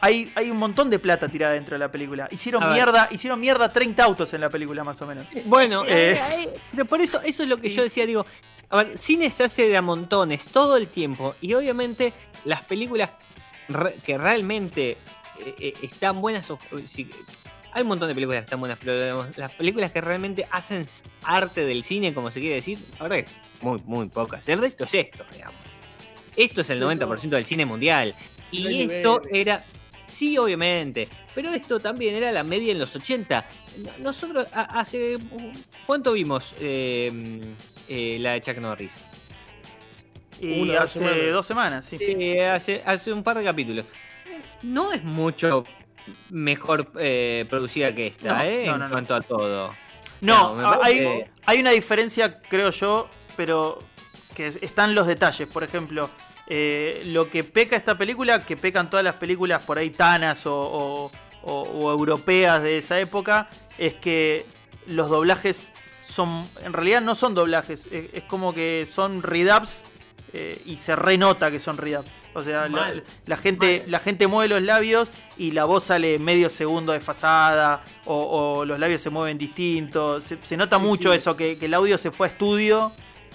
Hay, 0.00 0.30
hay 0.36 0.48
un 0.48 0.58
montón 0.58 0.90
de 0.90 1.00
plata 1.00 1.28
tirada 1.28 1.54
dentro 1.54 1.74
de 1.74 1.80
la 1.80 1.90
película. 1.90 2.28
Hicieron 2.30 2.72
mierda, 2.72 3.08
hicieron 3.10 3.40
mierda 3.40 3.72
30 3.72 4.04
autos 4.04 4.32
en 4.32 4.40
la 4.42 4.48
película 4.48 4.84
más 4.84 5.02
o 5.02 5.06
menos. 5.06 5.26
Bueno, 5.44 5.84
Eh. 5.84 6.12
eh, 6.12 6.20
eh, 6.44 6.60
pero 6.70 6.84
por 6.84 7.00
eso, 7.00 7.20
eso 7.22 7.42
es 7.42 7.48
lo 7.48 7.56
que 7.56 7.68
yo 7.70 7.82
decía, 7.82 8.06
digo, 8.06 8.24
a 8.70 8.76
ver, 8.84 8.96
cine 8.96 9.28
se 9.32 9.42
hace 9.44 9.66
de 9.66 9.76
a 9.76 9.82
montones 9.82 10.44
todo 10.46 10.76
el 10.76 10.86
tiempo 10.86 11.34
y 11.40 11.52
obviamente 11.54 12.12
las 12.44 12.64
películas 12.64 13.10
re- 13.68 13.96
que 14.04 14.16
realmente 14.18 14.90
eh, 15.44 15.54
eh, 15.58 15.74
están 15.82 16.20
buenas, 16.20 16.48
o- 16.52 16.60
o 16.70 16.78
si- 16.86 17.10
hay 17.72 17.82
un 17.82 17.88
montón 17.88 18.06
de 18.06 18.14
películas 18.14 18.40
que 18.42 18.44
están 18.44 18.60
buenas, 18.60 18.78
pero 18.78 18.94
digamos, 19.02 19.36
las 19.36 19.52
películas 19.56 19.90
que 19.90 20.00
realmente 20.00 20.46
hacen 20.52 20.86
arte 21.24 21.64
del 21.64 21.82
cine, 21.82 22.14
como 22.14 22.30
se 22.30 22.38
quiere 22.38 22.54
decir, 22.56 22.78
la 22.98 23.02
verdad 23.08 23.18
es 23.18 23.36
muy, 23.62 23.80
muy 23.84 24.06
pocas. 24.08 24.48
El 24.48 24.60
resto 24.60 24.84
es 24.84 24.94
esto, 24.94 25.24
digamos. 25.32 25.56
Esto 26.36 26.60
es 26.60 26.70
el 26.70 26.78
Sí, 26.78 26.84
90% 26.84 27.30
del 27.30 27.44
cine 27.44 27.66
mundial. 27.66 28.14
Y 28.50 28.66
hay 28.66 28.82
esto 28.82 29.20
niveles. 29.24 29.46
era, 29.46 29.64
sí, 30.06 30.38
obviamente, 30.38 31.08
pero 31.34 31.50
esto 31.50 31.78
también 31.78 32.14
era 32.14 32.32
la 32.32 32.42
media 32.44 32.72
en 32.72 32.78
los 32.78 32.94
80. 32.96 33.46
No- 33.78 33.92
Nosotros 33.98 34.46
hace... 34.52 35.16
¿Cuánto 35.86 36.12
vimos 36.12 36.54
eh, 36.60 37.40
eh, 37.88 38.16
la 38.20 38.32
de 38.32 38.40
Chuck 38.40 38.58
Norris? 38.58 38.92
Y 40.40 40.60
Una, 40.62 40.82
hace 40.82 41.30
dos 41.30 41.46
semanas, 41.46 41.84
sí. 41.86 41.96
Eh, 42.00 42.46
hace, 42.46 42.80
hace 42.86 43.12
un 43.12 43.22
par 43.24 43.36
de 43.38 43.44
capítulos. 43.44 43.84
No 44.62 44.92
es 44.92 45.02
mucho 45.02 45.64
mejor 46.30 46.90
eh, 46.98 47.44
producida 47.50 47.94
que 47.94 48.08
esta, 48.08 48.38
No, 48.38 48.42
¿eh? 48.44 48.62
no, 48.66 48.72
en 48.74 48.78
no, 48.78 48.86
no. 48.86 48.90
cuanto 48.92 49.14
a 49.14 49.20
todo. 49.20 49.74
No, 50.20 50.80
hay, 50.82 51.24
hay 51.44 51.60
una 51.60 51.70
diferencia, 51.70 52.40
creo 52.40 52.70
yo, 52.70 53.08
pero 53.36 53.78
que 54.34 54.46
es- 54.46 54.58
están 54.62 54.94
los 54.94 55.06
detalles. 55.06 55.48
Por 55.48 55.64
ejemplo, 55.64 56.08
eh, 56.48 57.02
lo 57.06 57.28
que 57.30 57.44
peca 57.44 57.76
esta 57.76 57.96
película, 57.98 58.44
que 58.44 58.56
pecan 58.56 58.88
todas 58.90 59.04
las 59.04 59.14
películas 59.16 59.62
por 59.64 59.78
ahí 59.78 59.90
tanas 59.90 60.46
o, 60.46 60.54
o- 60.54 61.10
o- 61.42 61.62
o 61.62 61.90
europeas 61.92 62.62
de 62.62 62.78
esa 62.78 62.98
época, 62.98 63.48
es 63.76 63.94
que 63.94 64.44
los 64.86 65.08
doblajes 65.10 65.68
son, 66.08 66.44
en 66.64 66.72
realidad 66.72 67.00
no 67.02 67.14
son 67.14 67.34
doblajes, 67.34 67.86
es, 67.92 68.06
es 68.12 68.22
como 68.24 68.52
que 68.54 68.88
son 68.92 69.22
redubs 69.22 69.80
eh, 70.32 70.60
y 70.66 70.76
se 70.78 70.96
renota 70.96 71.50
que 71.50 71.60
son 71.60 71.76
redubs. 71.76 72.08
O 72.34 72.42
sea, 72.42 72.68
la, 73.26 73.36
gente, 73.36 73.82
la 73.88 73.98
gente 73.98 74.26
mueve 74.28 74.48
los 74.54 74.62
labios 74.62 75.10
y 75.38 75.50
la 75.52 75.64
voz 75.64 75.84
sale 75.84 76.18
medio 76.20 76.50
segundo 76.50 76.92
desfasada 76.92 77.82
o, 78.04 78.14
o 78.58 78.64
los 78.64 78.78
labios 78.78 79.02
se 79.02 79.10
mueven 79.10 79.38
distintos. 79.38 80.24
Se, 80.24 80.38
se 80.42 80.56
nota 80.56 80.76
Sí, 80.78 80.82
mucho 80.84 81.10
sí. 81.10 81.18
eso, 81.18 81.36
que, 81.36 81.58
que 81.58 81.66
el 81.66 81.74
audio 81.74 81.98
se 81.98 82.10
fue 82.12 82.28
a 82.28 82.30
estudio 82.30 82.92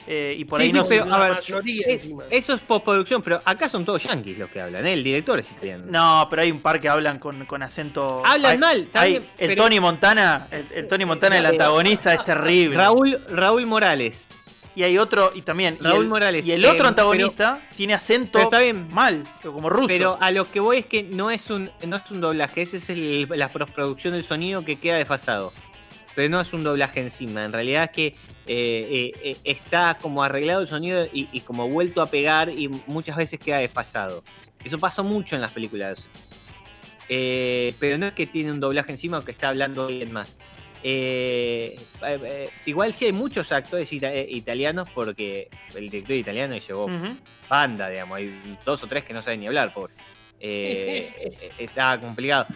eh, 0.07 0.35
y 0.37 0.45
por 0.45 0.59
Sí, 0.59 0.65
ahí 0.65 0.71
sí, 0.71 0.77
no... 0.77 0.85
pero, 0.87 1.13
a 1.13 1.19
ver, 1.19 1.31
mayoría 1.33 1.85
es- 1.87 2.03
encima. 2.03 2.23
eso 2.29 2.53
es 2.53 2.61
postproducción, 2.61 3.21
pero 3.21 3.41
acá 3.45 3.69
son 3.69 3.85
todos 3.85 4.03
yankees 4.03 4.37
los 4.37 4.49
que 4.49 4.61
hablan, 4.61 4.85
¿eh? 4.85 4.93
El 4.93 5.03
director 5.03 5.39
es 5.39 5.49
italiano. 5.51 5.85
No, 5.87 6.27
pero 6.29 6.41
hay 6.41 6.51
un 6.51 6.59
par 6.61 6.79
que 6.81 6.89
hablan 6.89 7.19
con, 7.19 7.45
con 7.45 7.63
acento... 7.63 8.21
Hablan 8.25 8.51
hay- 8.51 8.57
mal, 8.57 8.87
hay- 8.93 9.15
el 9.15 9.23
pero- 9.49 9.63
Tony 9.63 9.79
Montana, 9.79 10.47
el, 10.51 10.65
el 10.75 10.87
Tony 10.87 11.05
Montana, 11.05 11.37
el 11.37 11.45
Eh, 11.45 11.49
antagonista, 11.49 12.13
es 12.13 12.23
terrible. 12.23 12.75
Raúl, 12.77 13.19
Raúl 13.29 13.65
Morales. 13.65 14.27
Y 14.75 14.81
hay 14.81 14.97
otro, 14.97 15.31
y 15.35 15.43
también... 15.43 15.77
y 15.79 15.83
Raúl 15.83 16.03
el, 16.05 16.09
Morales, 16.09 16.45
Y 16.47 16.51
el 16.51 16.65
eh, 16.65 16.69
otro 16.69 16.87
antagonista 16.87 17.61
tiene 17.77 17.93
acento 17.93 18.39
está 18.39 18.57
bien. 18.57 18.87
mal, 18.91 19.23
como 19.43 19.69
ruso. 19.69 19.87
Pero 19.87 20.17
a 20.19 20.31
lo 20.31 20.49
que 20.49 20.59
voy 20.59 20.77
es 20.79 20.85
que 20.87 21.03
no 21.03 21.29
es 21.29 21.51
un, 21.51 21.69
no 21.85 21.95
es 21.97 22.09
un 22.09 22.19
doblaje, 22.21 22.63
ese 22.63 22.77
es 22.77 22.89
el- 22.89 23.27
la 23.35 23.49
postproducción 23.49 24.13
del 24.13 24.23
sonido 24.25 24.65
que 24.65 24.77
queda 24.77 24.95
desfasado. 24.95 25.53
Pero 26.15 26.29
no 26.29 26.41
es 26.41 26.51
un 26.53 26.63
doblaje 26.63 27.01
encima, 27.01 27.45
en 27.45 27.53
realidad 27.53 27.83
es 27.83 27.89
que 27.91 28.13
eh, 28.45 29.11
eh, 29.15 29.19
eh, 29.31 29.37
está 29.43 29.97
como 30.01 30.23
arreglado 30.23 30.61
el 30.61 30.67
sonido 30.67 31.05
y, 31.13 31.29
y 31.31 31.41
como 31.41 31.67
vuelto 31.69 32.01
a 32.01 32.07
pegar 32.07 32.49
y 32.49 32.67
muchas 32.87 33.15
veces 33.15 33.39
queda 33.39 33.57
desfasado. 33.59 34.23
Eso 34.63 34.77
pasa 34.77 35.01
mucho 35.03 35.35
en 35.35 35.41
las 35.41 35.51
películas. 35.53 36.05
Eh, 37.09 37.73
pero 37.79 37.97
no 37.97 38.07
es 38.07 38.13
que 38.13 38.25
tiene 38.27 38.51
un 38.51 38.59
doblaje 38.59 38.91
encima 38.91 39.19
o 39.19 39.21
que 39.23 39.31
está 39.31 39.49
hablando 39.49 39.85
alguien 39.85 40.11
más. 40.11 40.37
Igual 42.65 42.93
sí 42.93 43.05
hay 43.05 43.11
muchos 43.11 43.51
actores 43.51 43.91
ita- 43.91 44.13
italianos 44.15 44.89
porque 44.93 45.49
el 45.75 45.89
director 45.89 46.15
italiano 46.15 46.57
llevó 46.57 46.85
Ujú. 46.85 47.17
banda, 47.49 47.89
digamos. 47.89 48.17
Hay 48.17 48.57
dos 48.65 48.83
o 48.83 48.87
tres 48.87 49.03
que 49.03 49.13
no 49.13 49.21
saben 49.21 49.39
ni 49.41 49.47
hablar, 49.47 49.73
pobre. 49.73 49.93
Está 51.57 51.99
complicado. 51.99 52.47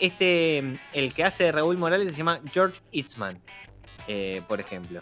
Este, 0.00 0.58
el 0.92 1.14
que 1.14 1.22
hace 1.24 1.52
Raúl 1.52 1.76
Morales 1.78 2.10
se 2.10 2.18
llama 2.18 2.40
George 2.52 2.80
Eastman, 2.92 3.40
eh, 4.08 4.42
por 4.46 4.60
ejemplo. 4.60 5.00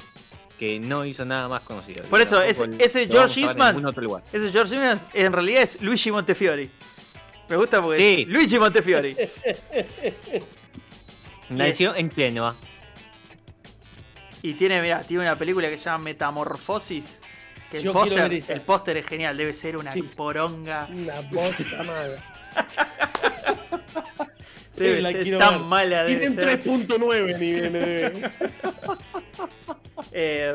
Que 0.59 0.79
no 0.79 1.05
hizo 1.05 1.25
nada 1.25 1.49
más 1.49 1.63
conocido. 1.63 2.05
Por 2.05 2.21
eso, 2.21 2.41
ese- 2.43 3.09
George 3.09 3.41
Eastman- 3.43 3.73
ningún 3.75 3.87
otro 3.87 4.03
lugar. 4.03 4.23
Ese 4.33 4.53
George 4.53 4.75
Lucas 4.77 5.01
en 5.13 5.33
realidad 5.33 5.63
es 5.63 5.81
Luigi 5.83 6.13
Montefiori. 6.13 6.71
Me 7.49 7.57
gusta 7.57 7.83
porque 7.83 7.99
Sí. 7.99 8.23
es 8.23 8.29
Luigi 8.29 8.59
Montefiori. 8.59 9.17
Nació 11.51 11.95
en 11.97 12.11
Genoa. 12.11 12.55
Y 14.43 14.55
tiene, 14.55 14.81
mira, 14.81 15.01
tiene 15.01 15.23
una 15.25 15.37
película 15.37 15.69
que 15.69 15.77
se 15.79 15.85
llama 15.85 16.05
Metamorfosis. 16.05 17.19
Que 17.71 17.79
el 17.79 17.83
Yo 17.85 17.91
el 17.91 17.95
póster 18.61 18.97
es 18.99 19.07
genial, 19.07 19.37
debe 19.37 19.53
ser 19.55 19.77
una 19.77 19.91
Sí. 19.91 20.03
poronga. 20.03 20.89
Una 20.93 21.21
bosta 21.23 21.83
mala. 21.83 22.31
Debe 24.77 25.01
la 25.03 25.11
ser 25.13 25.39
tan 25.39 25.59
ver. 25.59 25.67
mala. 25.67 26.05
Tienen 26.05 26.35
ser. 26.39 26.61
3.9 26.63 27.39
nivel. 27.39 28.31
Eh, 30.13 30.55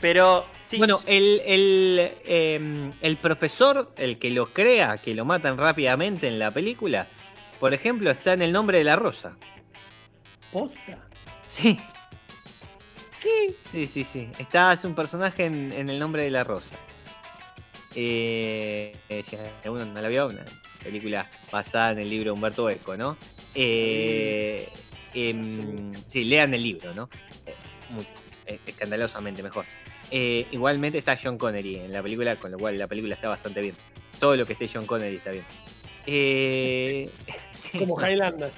pero 0.00 0.46
sí, 0.66 0.78
Bueno, 0.78 1.00
el, 1.06 1.40
el, 1.46 2.12
em, 2.24 2.92
el 3.00 3.16
profesor, 3.16 3.92
el 3.96 4.18
que 4.18 4.30
lo 4.30 4.46
crea, 4.46 4.98
que 4.98 5.14
lo 5.14 5.24
matan 5.24 5.56
rápidamente 5.56 6.28
en 6.28 6.38
la 6.38 6.50
película, 6.50 7.06
por 7.60 7.72
ejemplo, 7.74 8.10
está 8.10 8.32
en 8.34 8.42
el 8.42 8.52
nombre 8.52 8.78
de 8.78 8.84
la 8.84 8.96
rosa. 8.96 9.36
Posta. 10.52 11.08
Sí. 11.48 11.78
¿Qué? 13.20 13.54
Sí, 13.70 13.86
sí, 13.86 14.04
sí. 14.04 14.28
Está, 14.38 14.72
es 14.72 14.84
un 14.84 14.94
personaje 14.94 15.44
en, 15.46 15.72
en 15.72 15.88
el 15.88 15.98
nombre 15.98 16.22
de 16.24 16.30
la 16.30 16.44
rosa. 16.44 16.76
Eh, 17.94 18.94
eh, 19.08 19.22
si 19.22 19.36
alguno 19.64 19.86
no 19.86 20.00
la 20.02 20.08
vio, 20.08 20.26
una 20.26 20.44
película 20.86 21.30
basada 21.52 21.92
en 21.92 21.98
el 21.98 22.08
libro 22.10 22.24
de 22.26 22.30
Humberto 22.32 22.70
Eco, 22.70 22.96
¿no? 22.96 23.16
Eh, 23.54 24.68
em, 25.14 25.92
sí, 26.08 26.24
lean 26.24 26.54
el 26.54 26.62
libro, 26.62 26.94
¿no? 26.94 27.08
Eh, 27.46 27.54
muy- 27.90 28.06
escandalosamente 28.66 29.42
mejor. 29.42 29.64
Eh, 30.10 30.46
igualmente 30.52 30.98
está 30.98 31.18
John 31.22 31.36
Connery 31.36 31.76
en 31.80 31.92
la 31.92 32.02
película, 32.02 32.36
con 32.36 32.52
lo 32.52 32.58
cual 32.58 32.78
la 32.78 32.86
película 32.86 33.14
está 33.14 33.28
bastante 33.28 33.60
bien. 33.60 33.74
Todo 34.20 34.36
lo 34.36 34.46
que 34.46 34.52
esté 34.54 34.68
John 34.72 34.86
Connery 34.86 35.16
está 35.16 35.32
bien. 35.32 35.44
Eh, 36.06 37.10
Como 37.78 38.00
Highlander. 38.00 38.50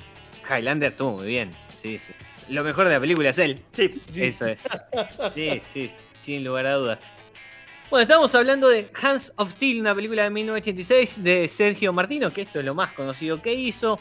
Highlander 0.49 0.91
estuvo 0.93 1.13
muy 1.19 1.27
bien. 1.27 1.53
Sí, 1.83 1.99
sí. 1.99 2.13
Lo 2.51 2.63
mejor 2.65 2.87
de 2.89 2.95
la 2.95 3.01
película 3.01 3.31
es 3.31 3.39
él. 3.39 3.61
sí. 3.73 3.91
Sí. 4.13 4.25
Eso 4.25 4.47
es. 4.47 4.61
Sí, 5.35 5.61
sí, 5.73 5.91
sin 6.23 6.45
lugar 6.45 6.67
a 6.67 6.75
dudas. 6.75 6.99
Bueno, 7.91 8.03
estamos 8.03 8.35
hablando 8.35 8.69
de 8.69 8.91
Hands 9.01 9.33
of 9.37 9.53
Steel, 9.53 9.81
una 9.81 9.95
película 9.95 10.25
de 10.25 10.29
1986 10.29 11.25
de 11.25 11.49
Sergio 11.49 11.91
Martino, 11.91 12.31
que 12.35 12.43
esto 12.43 12.59
es 12.59 12.65
lo 12.67 12.75
más 12.75 12.93
conocido 12.93 13.41
que 13.41 13.55
hizo. 13.55 13.99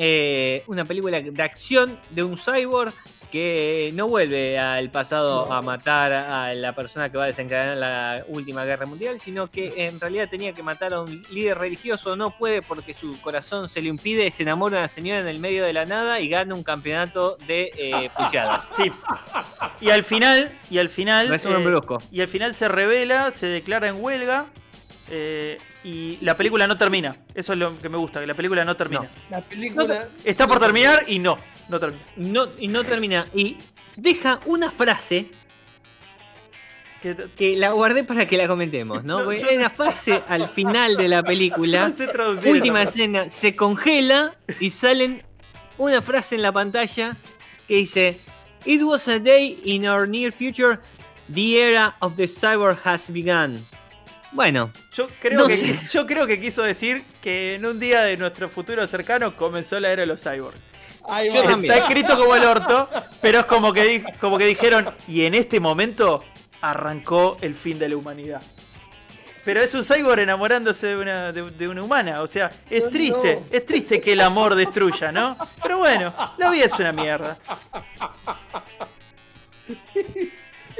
Eh, 0.00 0.62
una 0.68 0.84
película 0.84 1.20
de 1.20 1.42
acción 1.42 1.98
de 2.10 2.22
un 2.22 2.38
cyborg 2.38 2.94
que 3.32 3.90
no 3.94 4.08
vuelve 4.08 4.58
al 4.58 4.90
pasado 4.90 5.52
a 5.52 5.60
matar 5.60 6.12
a 6.12 6.54
la 6.54 6.74
persona 6.74 7.10
que 7.10 7.18
va 7.18 7.24
a 7.24 7.26
desencadenar 7.26 7.76
la 7.76 8.24
última 8.28 8.64
guerra 8.64 8.86
mundial, 8.86 9.20
sino 9.20 9.50
que 9.50 9.86
en 9.86 10.00
realidad 10.00 10.28
tenía 10.30 10.52
que 10.54 10.62
matar 10.62 10.94
a 10.94 11.02
un 11.02 11.22
líder 11.30 11.58
religioso, 11.58 12.16
no 12.16 12.30
puede 12.30 12.62
porque 12.62 12.94
su 12.94 13.20
corazón 13.20 13.68
se 13.68 13.82
le 13.82 13.88
impide, 13.88 14.30
se 14.30 14.44
enamora 14.44 14.76
de 14.76 14.82
una 14.84 14.88
señora 14.88 15.20
en 15.20 15.28
el 15.28 15.40
medio 15.40 15.64
de 15.64 15.72
la 15.72 15.84
nada 15.84 16.20
y 16.20 16.28
gana 16.28 16.54
un 16.54 16.62
campeonato 16.62 17.36
de 17.46 17.70
eh, 17.76 18.08
puchadas. 18.16 18.68
Sí. 18.76 18.90
Y 19.80 19.90
al 19.90 20.04
final, 20.04 20.56
y 20.70 20.78
al 20.78 20.88
final. 20.88 21.28
No 21.28 21.34
es 21.34 21.44
un 21.44 21.54
hombre 21.54 21.76
eh, 21.76 21.98
y 22.10 22.20
al 22.20 22.28
final 22.28 22.54
se 22.54 22.68
revela, 22.68 23.30
se 23.30 23.46
declara 23.46 23.88
en 23.88 24.02
huelga. 24.02 24.46
Eh, 25.10 25.58
y 25.84 26.18
la 26.22 26.36
película 26.36 26.66
no 26.66 26.76
termina. 26.76 27.14
Eso 27.34 27.52
es 27.52 27.58
lo 27.58 27.78
que 27.78 27.88
me 27.88 27.96
gusta, 27.96 28.20
que 28.20 28.26
la 28.26 28.34
película 28.34 28.64
no 28.64 28.76
termina. 28.76 29.02
No. 29.02 29.08
La 29.30 29.40
película. 29.42 30.08
Está 30.24 30.46
por 30.46 30.60
terminar 30.60 31.04
y 31.06 31.18
no, 31.18 31.36
no 31.68 31.78
termina. 31.80 32.02
No, 32.16 32.48
y 32.58 32.68
no 32.68 32.84
termina. 32.84 33.26
Y 33.34 33.56
deja 33.96 34.40
una 34.46 34.70
frase 34.70 35.30
Que- 37.02 37.28
que 37.36 37.56
la 37.56 37.70
guardé 37.70 38.02
para 38.02 38.26
que 38.26 38.36
la 38.36 38.48
comentemos, 38.48 39.04
¿no? 39.04 39.18
Hay 39.30 39.56
una 39.56 39.70
frase 39.70 40.22
al 40.28 40.48
final 40.50 40.96
de 40.96 41.08
la 41.08 41.22
película. 41.22 41.88
no 41.88 41.94
sé 41.94 42.08
traducir 42.08 42.48
Última 42.50 42.82
escena, 42.82 43.30
se 43.30 43.54
congela 43.54 44.36
y 44.58 44.70
salen 44.70 45.22
una 45.76 46.02
frase 46.02 46.34
en 46.34 46.42
la 46.42 46.50
pantalla 46.52 47.16
que 47.68 47.76
dice: 47.76 48.18
It 48.64 48.82
was 48.82 49.06
a 49.06 49.20
day 49.20 49.60
in 49.64 49.86
our 49.88 50.08
near 50.08 50.32
future, 50.32 50.80
the 51.32 51.60
era 51.62 51.96
of 52.00 52.16
the 52.16 52.26
cyber 52.26 52.76
has 52.84 53.08
begun. 53.08 53.64
Bueno, 54.32 54.70
Yo 54.92 55.08
creo, 55.20 55.40
No 55.40 55.46
que, 55.46 55.56
sé. 55.56 55.78
yo 55.90 56.06
creo 56.06 56.26
que 56.26 56.38
quiso 56.38 56.62
decir 56.62 57.02
que 57.22 57.54
en 57.54 57.64
un 57.66 57.80
día 57.80 58.02
de 58.02 58.16
nuestro 58.16 58.48
futuro 58.48 58.86
cercano 58.86 59.34
comenzó 59.36 59.80
la 59.80 59.90
era 59.90 60.00
de 60.02 60.06
los 60.06 60.22
cyborgs. 60.22 60.58
Ahí 61.08 61.32
Yo 61.32 61.42
va. 61.42 61.50
también. 61.50 61.72
Está 61.72 61.86
escrito 61.86 62.18
como 62.18 62.36
el 62.36 62.44
orto, 62.44 62.88
pero 63.22 63.38
es 63.40 63.44
como 63.46 63.72
que, 63.72 64.04
como 64.20 64.36
que 64.36 64.44
dijeron, 64.44 64.94
y 65.06 65.24
en 65.24 65.34
este 65.34 65.58
momento 65.60 66.22
arrancó 66.60 67.38
el 67.40 67.54
fin 67.54 67.78
de 67.78 67.88
la 67.88 67.96
humanidad. 67.96 68.42
Pero 69.44 69.62
es 69.62 69.72
un 69.72 69.82
cyborg 69.82 70.20
enamorándose 70.20 70.88
de 70.88 70.96
una, 70.96 71.32
de, 71.32 71.42
de 71.50 71.68
una 71.68 71.82
humana, 71.82 72.20
o 72.20 72.26
sea, 72.26 72.50
es 72.68 72.82
No, 72.84 72.90
triste, 72.90 73.34
no. 73.36 73.46
es 73.56 73.64
triste 73.64 73.98
que 74.00 74.12
el 74.12 74.20
amor 74.20 74.54
destruya, 74.54 75.10
¿no? 75.10 75.38
Pero 75.62 75.78
bueno, 75.78 76.12
la 76.36 76.50
vida 76.50 76.66
es 76.66 76.78
una 76.78 76.92
mierda. 76.92 77.38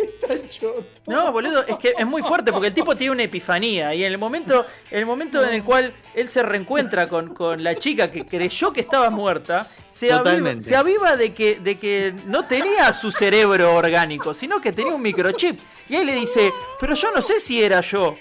Está 0.02 0.46
choto. 0.46 0.84
No, 1.06 1.32
boludo, 1.32 1.66
es 1.66 1.76
que 1.76 1.94
es 1.96 2.06
muy 2.06 2.22
fuerte 2.22 2.52
porque 2.52 2.68
el 2.68 2.74
tipo 2.74 2.96
tiene 2.96 3.12
una 3.12 3.22
epifanía 3.24 3.94
y 3.94 4.04
en 4.04 4.12
el 4.12 4.18
momento, 4.18 4.66
en 4.90 4.98
el 4.98 5.06
momento 5.06 5.42
en 5.44 5.54
el 5.54 5.64
cual 5.64 5.92
él 6.14 6.28
se 6.28 6.42
reencuentra 6.42 7.08
con, 7.08 7.34
con 7.34 7.62
la 7.62 7.74
chica 7.74 8.10
que 8.10 8.26
creyó 8.26 8.72
que 8.72 8.80
estaba 8.80 9.10
muerta, 9.10 9.66
se 9.88 10.12
aviva, 10.12 10.60
se 10.60 10.76
aviva 10.76 11.16
de, 11.16 11.32
que, 11.32 11.58
de 11.58 11.76
que 11.78 12.14
no 12.26 12.44
tenía 12.44 12.92
su 12.92 13.10
cerebro 13.10 13.74
orgánico, 13.74 14.34
sino 14.34 14.60
que 14.60 14.72
tenía 14.72 14.94
un 14.94 15.02
microchip. 15.02 15.58
Y 15.88 15.96
ahí 15.96 16.04
le 16.04 16.14
dice, 16.14 16.52
pero 16.78 16.94
yo 16.94 17.10
no 17.12 17.22
sé 17.22 17.40
si 17.40 17.62
era 17.62 17.80
yo. 17.80 18.16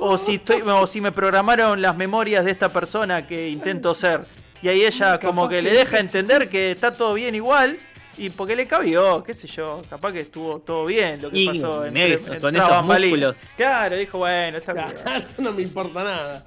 O 0.00 0.18
si, 0.18 0.34
estoy, 0.34 0.60
o 0.62 0.86
si 0.86 1.00
me 1.00 1.12
programaron 1.12 1.80
las 1.80 1.96
memorias 1.96 2.44
de 2.44 2.50
esta 2.50 2.68
persona 2.68 3.26
que 3.26 3.48
intento 3.48 3.94
ser. 3.94 4.20
Y 4.60 4.68
ahí 4.68 4.84
ella 4.84 5.18
como 5.18 5.48
que 5.48 5.62
le 5.62 5.72
deja 5.72 5.98
entender 5.98 6.48
que 6.48 6.72
está 6.72 6.92
todo 6.92 7.14
bien 7.14 7.34
igual. 7.34 7.78
Y 8.18 8.30
porque 8.30 8.54
le 8.54 8.66
cabió, 8.66 9.22
qué 9.22 9.32
sé 9.32 9.46
yo, 9.48 9.80
capaz 9.88 10.12
que 10.12 10.20
estuvo 10.20 10.58
todo 10.60 10.84
bien 10.84 11.20
lo 11.22 11.30
que 11.30 11.38
Y 11.38 11.46
pasó 11.46 11.80
medio- 11.90 12.16
entre, 12.18 12.38
con 12.40 12.54
entre 12.56 12.74
esos 12.74 12.84
músculos. 12.86 13.36
Claro, 13.56 13.96
dijo, 13.96 14.18
bueno, 14.18 14.58
está 14.58 14.72
bien. 14.74 14.86
no 15.38 15.52
me 15.52 15.62
importa 15.62 16.04
nada. 16.04 16.44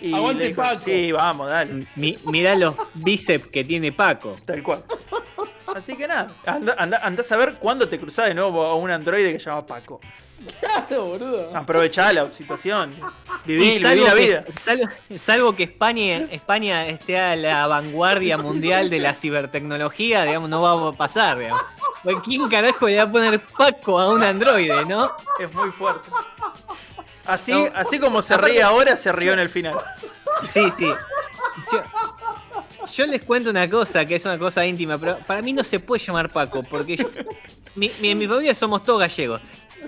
Y 0.00 0.12
Aguante, 0.14 0.48
dijo, 0.48 0.60
Paco. 0.62 0.80
Sí, 0.84 1.12
vamos, 1.12 1.48
dale. 1.48 1.86
mi- 1.94 2.18
mirá 2.26 2.54
los 2.56 2.74
bíceps 2.94 3.46
que 3.46 3.64
tiene 3.64 3.92
Paco. 3.92 4.36
Tal 4.44 4.62
cual. 4.62 4.84
Así 5.74 5.96
que 5.96 6.06
nada, 6.08 6.32
anda, 6.44 6.74
anda, 6.78 6.98
anda 7.02 7.22
a 7.22 7.24
saber 7.24 7.54
cuándo 7.54 7.88
te 7.88 7.98
cruzás 7.98 8.28
de 8.28 8.34
nuevo 8.34 8.64
a 8.64 8.74
un 8.74 8.90
androide 8.90 9.32
que 9.32 9.38
se 9.38 9.46
llama 9.46 9.64
Paco. 9.66 10.00
Claro, 10.60 11.04
boludo. 11.06 11.56
Aprovechá 11.56 12.12
la 12.12 12.32
situación. 12.32 12.94
Viví, 13.44 13.62
viví 13.78 13.80
salvo 13.80 14.04
la 14.04 14.14
que- 14.14 14.20
vida. 14.20 14.44
salvo, 14.64 14.84
salvo 15.18 15.56
que 15.56 15.62
España, 15.64 16.28
España 16.30 16.86
esté 16.86 17.18
a 17.18 17.34
la 17.36 17.66
vanguardia 17.66 18.36
mundial 18.38 18.90
de 18.90 18.98
la 19.00 19.14
cibertecnología, 19.14 20.24
digamos, 20.24 20.48
no 20.48 20.60
va 20.62 20.88
a 20.90 20.92
pasar, 20.92 21.38
digamos. 21.38 21.62
Porque 22.02 22.20
¿Quién 22.22 22.48
carajo 22.48 22.86
le 22.88 22.96
va 22.96 23.02
a 23.04 23.10
poner 23.10 23.40
Paco 23.40 23.98
a 23.98 24.10
un 24.12 24.22
androide, 24.22 24.84
no? 24.84 25.10
Es 25.40 25.52
muy 25.54 25.70
fuerte. 25.72 26.10
Así, 27.24 27.52
No. 27.52 27.68
así 27.74 27.98
como 27.98 28.22
se 28.22 28.36
ríe 28.36 28.62
ahora, 28.62 28.96
se 28.96 29.10
rió 29.10 29.32
en 29.32 29.40
el 29.40 29.48
final. 29.48 29.74
Sí, 30.52 30.62
sí. 30.78 30.92
Yo, 31.72 31.82
yo 32.94 33.06
les 33.06 33.24
cuento 33.24 33.50
una 33.50 33.68
cosa, 33.68 34.04
que 34.04 34.16
es 34.16 34.24
una 34.24 34.38
cosa 34.38 34.64
íntima, 34.64 34.96
pero 34.98 35.18
para 35.26 35.42
mí 35.42 35.52
no 35.52 35.64
se 35.64 35.80
puede 35.80 36.04
llamar 36.04 36.28
Paco, 36.30 36.62
porque 36.62 36.96
yo- 36.98 37.06
mi, 37.74 37.90
mi- 38.00 38.10
en 38.10 38.18
mi 38.18 38.28
familia 38.28 38.54
somos 38.54 38.84
todos 38.84 39.00
gallegos. 39.00 39.40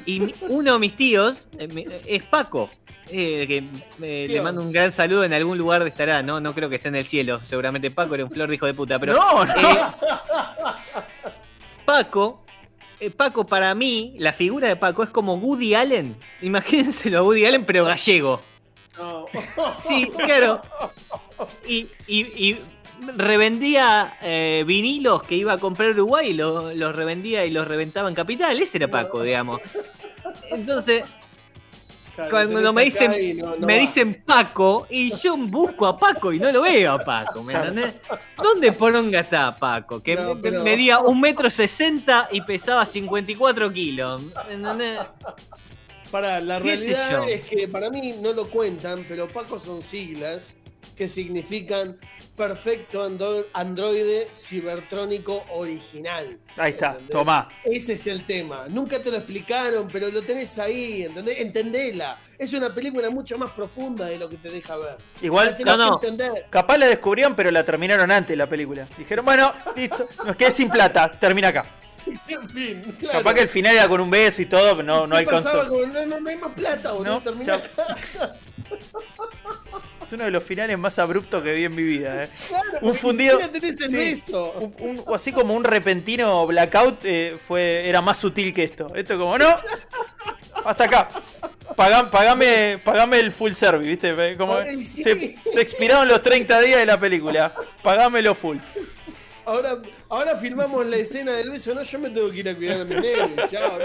Y 0.06 0.20
mi- 0.20 0.34
uno 0.48 0.74
de 0.74 0.78
mis 0.78 0.96
tíos 0.96 1.48
eh, 1.58 1.68
mi- 1.68 1.86
es 2.06 2.22
Paco. 2.24 2.70
eh, 3.10 3.46
que 3.46 3.64
eh, 4.02 4.26
le 4.28 4.42
mando 4.42 4.60
un 4.60 4.70
gran 4.72 4.92
saludo 4.92 5.24
en 5.24 5.32
algún 5.32 5.56
lugar 5.58 5.82
estará, 5.86 6.22
no, 6.22 6.40
no 6.40 6.52
creo 6.54 6.68
que 6.68 6.76
esté 6.76 6.88
en 6.88 6.96
el 6.96 7.06
cielo. 7.06 7.40
Seguramente 7.48 7.90
Paco 7.90 8.14
era 8.14 8.24
un 8.24 8.30
flor 8.30 8.48
de 8.48 8.54
hijo 8.56 8.66
de 8.66 8.74
puta, 8.74 8.98
pero. 8.98 9.14
no, 9.14 9.44
no. 9.44 9.54
eh, 9.54 9.78
Paco, 11.84 12.44
eh, 13.00 13.10
Paco 13.10 13.46
para 13.46 13.74
mí, 13.74 14.14
la 14.18 14.32
figura 14.32 14.68
de 14.68 14.76
Paco 14.76 15.02
es 15.02 15.10
como 15.10 15.34
Woody 15.36 15.74
Allen. 15.74 16.16
Imagínenselo 16.42 17.18
a 17.18 17.22
Woody 17.22 17.46
Allen, 17.46 17.64
pero 17.64 17.84
gallego. 17.84 18.40
No. 18.98 19.26
Sí, 19.86 20.10
claro. 20.24 20.60
Y, 21.66 21.88
y- 22.06 22.48
y 22.50 22.60
revendía 23.16 24.16
eh, 24.22 24.64
vinilos 24.66 25.22
que 25.22 25.34
iba 25.36 25.52
a 25.54 25.58
comprar 25.58 25.90
Uruguay 25.90 26.30
y 26.30 26.34
lo- 26.34 26.72
los 26.74 26.94
revendía 26.96 27.44
y 27.44 27.50
los 27.50 27.66
reventaba 27.68 28.08
en 28.08 28.14
Capital. 28.14 28.58
Ese 28.60 28.78
era 28.78 28.88
Paco, 28.88 29.22
digamos. 29.22 29.60
Entonces, 30.50 31.04
Claro, 32.14 32.30
cuando 32.32 32.72
me 32.72 32.84
dicen, 32.84 33.14
y 33.22 33.34
no- 33.34 33.54
no 33.54 33.64
me 33.66 33.74
va. 33.76 33.80
dicen 33.80 34.22
Paco 34.26 34.88
y 34.90 35.14
yo 35.18 35.36
busco 35.36 35.86
a 35.86 35.96
Paco 35.96 36.32
y 36.32 36.40
no 36.40 36.50
lo 36.50 36.62
veo 36.62 36.94
a 36.94 36.98
Paco, 36.98 37.44
¿me 37.44 37.52
entendés? 37.54 38.00
¿Dónde 38.36 38.72
poronga 38.72 39.20
está 39.20 39.54
Paco? 39.54 40.02
Que 40.02 40.16
No, 40.16 40.40
pero- 40.40 40.64
medía 40.64 40.98
un 40.98 41.20
metro 41.20 41.48
sesenta 41.48 42.28
y 42.32 42.40
pesaba 42.40 42.84
54 42.84 43.72
kilos. 43.72 44.22
¿me 44.48 44.54
entendés? 44.54 44.98
Para, 46.10 46.40
la 46.40 46.60
¿Qué 46.60 46.76
sé 46.76 46.86
realidad 46.94 47.28
es 47.28 47.46
que 47.46 47.68
para 47.68 47.88
mí 47.90 48.14
no 48.20 48.32
lo 48.32 48.48
cuentan, 48.48 49.04
pero 49.06 49.28
Paco 49.28 49.58
son 49.60 49.82
siglas 49.82 50.56
que 50.96 51.08
significan 51.08 51.96
perfecto 52.36 53.04
andro- 53.04 53.46
androide 53.52 54.28
cibertrónico 54.32 55.44
original. 55.52 56.38
Ahí 56.56 56.70
está, 56.72 56.88
¿entendés? 56.90 57.10
tomá. 57.10 57.48
Ese 57.64 57.92
es 57.94 58.06
el 58.06 58.26
tema. 58.26 58.66
Nunca 58.68 59.00
te 59.02 59.10
lo 59.10 59.16
explicaron, 59.16 59.88
pero 59.92 60.08
lo 60.10 60.22
tenés 60.22 60.58
ahí, 60.58 61.04
¿entendés? 61.04 61.40
Entendela. 61.40 62.18
Es 62.38 62.52
una 62.52 62.72
película 62.74 63.10
mucho 63.10 63.38
más 63.38 63.50
profunda 63.50 64.06
de 64.06 64.18
lo 64.18 64.28
que 64.28 64.36
te 64.36 64.50
deja 64.50 64.76
ver. 64.76 64.96
Igual 65.22 65.56
La 65.60 65.76
no, 65.76 65.90
no. 65.90 66.00
que 66.00 66.08
entender. 66.08 66.46
Capaz 66.50 66.78
la 66.78 66.86
descubrieron, 66.86 67.34
pero 67.36 67.50
la 67.50 67.64
terminaron 67.64 68.10
antes 68.10 68.36
la 68.36 68.48
película. 68.48 68.86
Dijeron, 68.96 69.24
bueno, 69.24 69.52
listo, 69.76 70.06
nos 70.24 70.36
quedé 70.36 70.50
sin 70.50 70.68
plata, 70.70 71.10
termina 71.10 71.48
acá. 71.48 71.64
En 72.28 72.48
fin, 72.48 72.80
claro. 72.98 73.18
Capaz 73.18 73.34
que 73.34 73.40
el 73.42 73.48
final 73.48 73.74
era 73.74 73.86
con 73.88 74.00
un 74.00 74.08
beso 74.08 74.40
y 74.40 74.46
todo, 74.46 74.76
pero 74.76 74.82
no, 74.86 75.06
no 75.06 75.16
¿Qué 75.18 75.24
pasaba 75.24 75.62
alcanzó. 75.62 75.68
con- 75.80 75.92
no, 75.92 76.06
no, 76.06 76.20
no 76.20 76.30
hay 76.30 76.36
más 76.36 76.52
plata, 76.52 76.92
boludo. 76.92 77.14
No, 77.14 77.22
termina 77.22 77.54
acá. 77.56 77.96
Es 80.08 80.12
uno 80.14 80.24
de 80.24 80.30
los 80.30 80.42
finales 80.42 80.78
más 80.78 80.98
abruptos 80.98 81.42
que 81.42 81.52
vi 81.52 81.64
en 81.64 81.74
mi 81.74 81.82
vida. 81.82 82.22
eh. 82.24 82.28
Claro, 82.48 82.64
Un 82.80 82.94
fundido- 82.94 83.38
sí. 83.90 84.32
Un- 84.58 84.74
un- 84.80 85.02
o 85.06 85.14
así 85.14 85.32
como 85.32 85.52
un 85.52 85.64
repentino 85.64 86.46
blackout 86.46 87.04
eh, 87.04 87.36
fue, 87.46 87.86
era 87.86 88.00
más 88.00 88.16
sutil 88.16 88.54
que 88.54 88.64
esto. 88.64 88.86
Esto 88.94 89.18
como, 89.18 89.36
no, 89.36 89.54
hasta 90.64 90.84
acá. 90.84 91.08
Pagá- 91.76 92.10
pagame, 92.10 92.78
pagame 92.82 93.20
el 93.20 93.32
full 93.32 93.52
service, 93.52 93.86
¿viste? 93.90 94.36
Como, 94.38 94.56
Ay, 94.56 94.82
sí. 94.86 95.02
se, 95.02 95.36
se 95.52 95.60
expiraron 95.60 96.08
los 96.08 96.22
30 96.22 96.58
días 96.62 96.78
de 96.80 96.86
la 96.86 96.98
película. 96.98 97.52
Pagámelo 97.82 98.34
full. 98.34 98.56
Ahora, 99.44 99.76
ahora 100.08 100.36
filmamos 100.36 100.86
la 100.86 100.96
escena 100.96 101.32
del 101.32 101.50
beso, 101.50 101.74
no, 101.74 101.82
yo 101.82 101.98
me 101.98 102.08
tengo 102.08 102.30
que 102.30 102.38
ir 102.38 102.48
a 102.48 102.54
cuidar 102.54 102.80
a 102.80 102.84
mi 102.84 102.94
nene, 102.94 103.34
chao. 103.50 103.78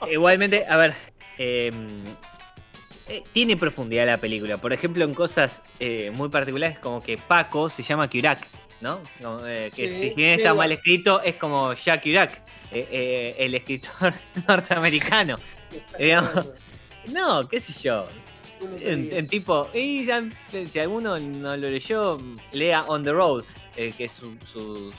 no. 0.00 0.08
Igualmente, 0.10 0.66
a 0.68 0.76
ver. 0.76 0.94
eh, 1.38 1.70
eh, 3.08 3.22
tiene 3.32 3.56
profundidad 3.56 4.06
la 4.06 4.18
película. 4.18 4.58
Por 4.58 4.72
ejemplo, 4.72 5.04
en 5.04 5.14
cosas 5.14 5.62
eh, 5.80 6.10
muy 6.14 6.28
particulares, 6.28 6.78
como 6.78 7.00
que 7.02 7.16
Paco 7.18 7.70
se 7.70 7.82
llama 7.82 8.08
Kirak, 8.08 8.46
¿no? 8.80 9.00
Como, 9.22 9.46
eh, 9.46 9.70
que 9.74 10.00
Sí, 10.00 10.08
si 10.10 10.14
bien 10.14 10.38
está 10.38 10.54
mal 10.54 10.72
escrito, 10.72 11.22
es 11.22 11.36
como 11.36 11.72
Jack 11.74 12.02
Kirak, 12.02 12.32
eh, 12.72 12.88
eh, 12.90 13.34
el 13.38 13.54
escritor 13.54 14.12
norteamericano. 14.48 15.38
Digamos, 15.98 16.52
no, 17.12 17.46
qué 17.48 17.60
sé 17.60 17.72
yo. 17.82 18.06
En, 18.80 19.28
tipo, 19.28 19.68
y 19.74 20.06
ya- 20.06 20.24
si 20.70 20.78
alguno 20.78 21.18
no 21.18 21.56
lo 21.56 21.68
leyó, 21.68 22.18
lea 22.52 22.84
On 22.88 23.04
the 23.04 23.12
Road, 23.12 23.44
eh, 23.76 23.92
que 23.96 24.04
es 24.06 24.12
su, 24.12 24.36
su 24.50 24.92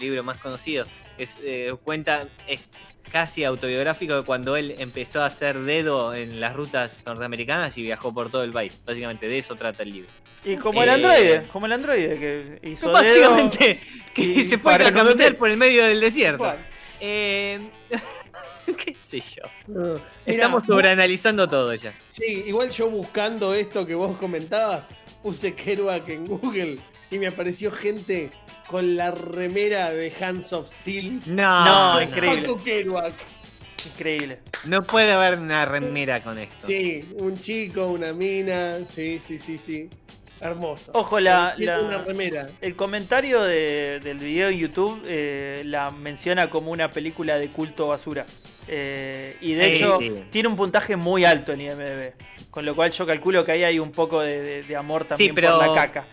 libro 0.00 0.22
más 0.24 0.38
conocido. 0.38 0.86
Es, 1.18 1.36
cuenta, 1.84 2.26
es 2.48 2.68
casi 3.12 3.44
autobiográfico 3.44 4.16
de 4.16 4.22
cuando 4.22 4.56
él 4.56 4.74
empezó 4.78 5.20
a 5.22 5.26
hacer 5.26 5.60
dedo 5.60 6.14
en 6.14 6.40
las 6.40 6.54
rutas 6.54 6.96
norteamericanas 7.04 7.76
y 7.76 7.82
viajó 7.82 8.12
por 8.12 8.30
todo 8.30 8.42
el 8.42 8.52
país. 8.52 8.80
Básicamente 8.84 9.28
de 9.28 9.38
eso 9.38 9.54
trata 9.54 9.82
el 9.82 9.92
libro. 9.92 10.10
Y 10.44 10.56
como 10.56 10.82
el 10.82 10.88
Eh, 10.88 10.92
androide, 10.92 11.42
como 11.52 11.66
el 11.66 11.72
androide 11.72 12.18
que 12.18 12.68
hizo 12.68 12.86
dedo 12.86 12.94
Básicamente, 12.94 13.80
que 14.14 14.22
y 14.22 14.44
se 14.44 14.58
fue 14.58 14.74
a 14.74 14.92
caminar 14.92 15.36
por 15.36 15.50
el 15.50 15.56
medio 15.58 15.84
del 15.84 16.00
desierto. 16.00 16.54
Eh, 17.00 17.60
¿Qué 18.84 18.94
sé 18.94 19.20
yo? 19.20 19.94
Estamos 20.24 20.64
sobreanalizando 20.64 21.48
todo 21.48 21.74
ya. 21.74 21.92
Sí, 22.08 22.44
igual 22.46 22.70
yo 22.70 22.88
buscando 22.90 23.54
esto 23.54 23.84
que 23.86 23.94
vos 23.94 24.16
comentabas, 24.16 24.94
puse 25.22 25.54
Kerouac 25.54 26.08
en 26.08 26.26
Google 26.26 26.78
y 27.12 27.18
me 27.18 27.26
apareció 27.28 27.70
gente 27.70 28.30
con 28.66 28.96
la 28.96 29.10
remera 29.12 29.90
de 29.90 30.12
Hands 30.20 30.52
of 30.52 30.68
Steel. 30.68 31.20
No, 31.26 31.64
No, 31.64 31.94
no, 31.94 32.02
increíble. 32.02 32.42
Paco 32.48 32.56
Kerouac. 32.64 33.14
Increíble. 33.84 34.38
no 34.66 34.82
puede 34.82 35.12
haber 35.12 35.38
una 35.38 35.64
remera 35.64 36.20
con 36.20 36.38
esto. 36.38 36.66
Sí, 36.66 37.00
un 37.18 37.36
chico, 37.36 37.86
una 37.88 38.12
mina. 38.12 38.76
Sí, 38.88 39.18
sí, 39.20 39.38
sí, 39.38 39.58
sí. 39.58 39.88
Hermoso. 40.40 40.90
Ojo, 40.94 41.20
la- 41.20 41.54
la- 41.58 41.80
una 41.80 41.98
remera. 41.98 42.46
El 42.60 42.74
comentario 42.74 43.42
de- 43.42 44.00
del 44.02 44.18
video 44.18 44.48
en 44.48 44.58
YouTube 44.58 45.02
eh, 45.06 45.62
la 45.66 45.90
menciona 45.90 46.48
como 46.50 46.70
una 46.72 46.90
película 46.90 47.38
de 47.38 47.48
culto 47.48 47.88
basura. 47.88 48.24
Eh, 48.68 49.36
y 49.40 49.52
de 49.54 49.74
hecho 49.74 49.98
sí. 50.00 50.12
tiene 50.30 50.48
un 50.48 50.56
puntaje 50.56 50.96
muy 50.96 51.24
alto 51.24 51.52
en 51.52 51.60
IMDb. 51.60 52.12
Con 52.50 52.64
lo 52.64 52.74
cual 52.74 52.90
yo 52.92 53.06
calculo 53.06 53.44
que 53.44 53.52
ahí 53.52 53.64
hay 53.64 53.78
un 53.78 53.90
poco 53.92 54.20
de, 54.20 54.40
de- 54.40 54.62
de 54.62 54.76
amor 54.76 55.04
también 55.04 55.34
pero- 55.34 55.58
por 55.58 55.66
la 55.66 55.74
caca. 55.74 56.04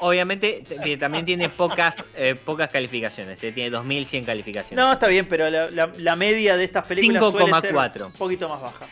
Obviamente 0.00 0.62
también 0.98 1.24
tiene 1.24 1.48
pocas 1.48 1.94
eh, 2.16 2.34
pocas 2.34 2.68
calificaciones, 2.70 3.42
eh, 3.42 3.52
tiene 3.52 3.70
2100 3.70 4.24
calificaciones. 4.24 4.84
No, 4.84 4.92
está 4.92 5.06
bien, 5.08 5.26
pero 5.28 5.48
la, 5.50 5.70
la- 5.70 5.92
la 5.96 6.16
media 6.16 6.56
de 6.56 6.64
estas 6.64 6.86
películas 6.86 7.22
suele 7.32 7.60
ser 7.60 7.74
5,4. 7.74 8.06
un 8.06 8.12
poquito 8.12 8.48
más 8.48 8.60
baja. 8.62 8.86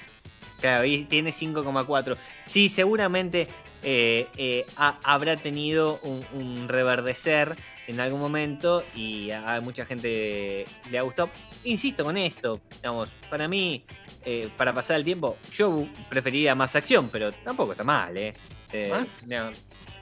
Claro, 0.61 0.85
y 0.85 1.05
tiene 1.05 1.31
5,4. 1.33 2.17
Sí, 2.47 2.69
seguramente 2.69 3.49
eh, 3.83 4.29
eh, 4.37 4.65
ha- 4.77 4.99
habrá 5.03 5.37
tenido 5.37 5.99
un, 6.05 6.25
un 6.33 6.69
reverdecer 6.69 7.57
en 7.89 7.99
algún 7.99 8.21
momento 8.21 8.85
y 8.95 9.33
a, 9.33 9.57
a 9.57 9.61
mucha 9.61 9.85
gente 9.85 10.65
le 10.89 10.99
ha 10.99 11.03
gustado. 11.03 11.31
Insisto 11.65 12.05
con 12.05 12.17
esto, 12.17 12.61
digamos, 12.77 13.09
para 13.29 13.49
mí, 13.49 13.85
eh, 14.25 14.49
para 14.57 14.73
pasar 14.73 14.97
el 14.97 15.05
tiempo, 15.05 15.37
yo 15.53 15.85
preferiría 16.09 16.55
más 16.55 16.77
acción, 16.77 17.09
pero 17.11 17.33
tampoco 17.33 17.73
está 17.73 17.83
mal, 17.83 18.17
¿eh? 18.17 18.33
Eh, 18.73 18.89
¿Más? 18.89 19.27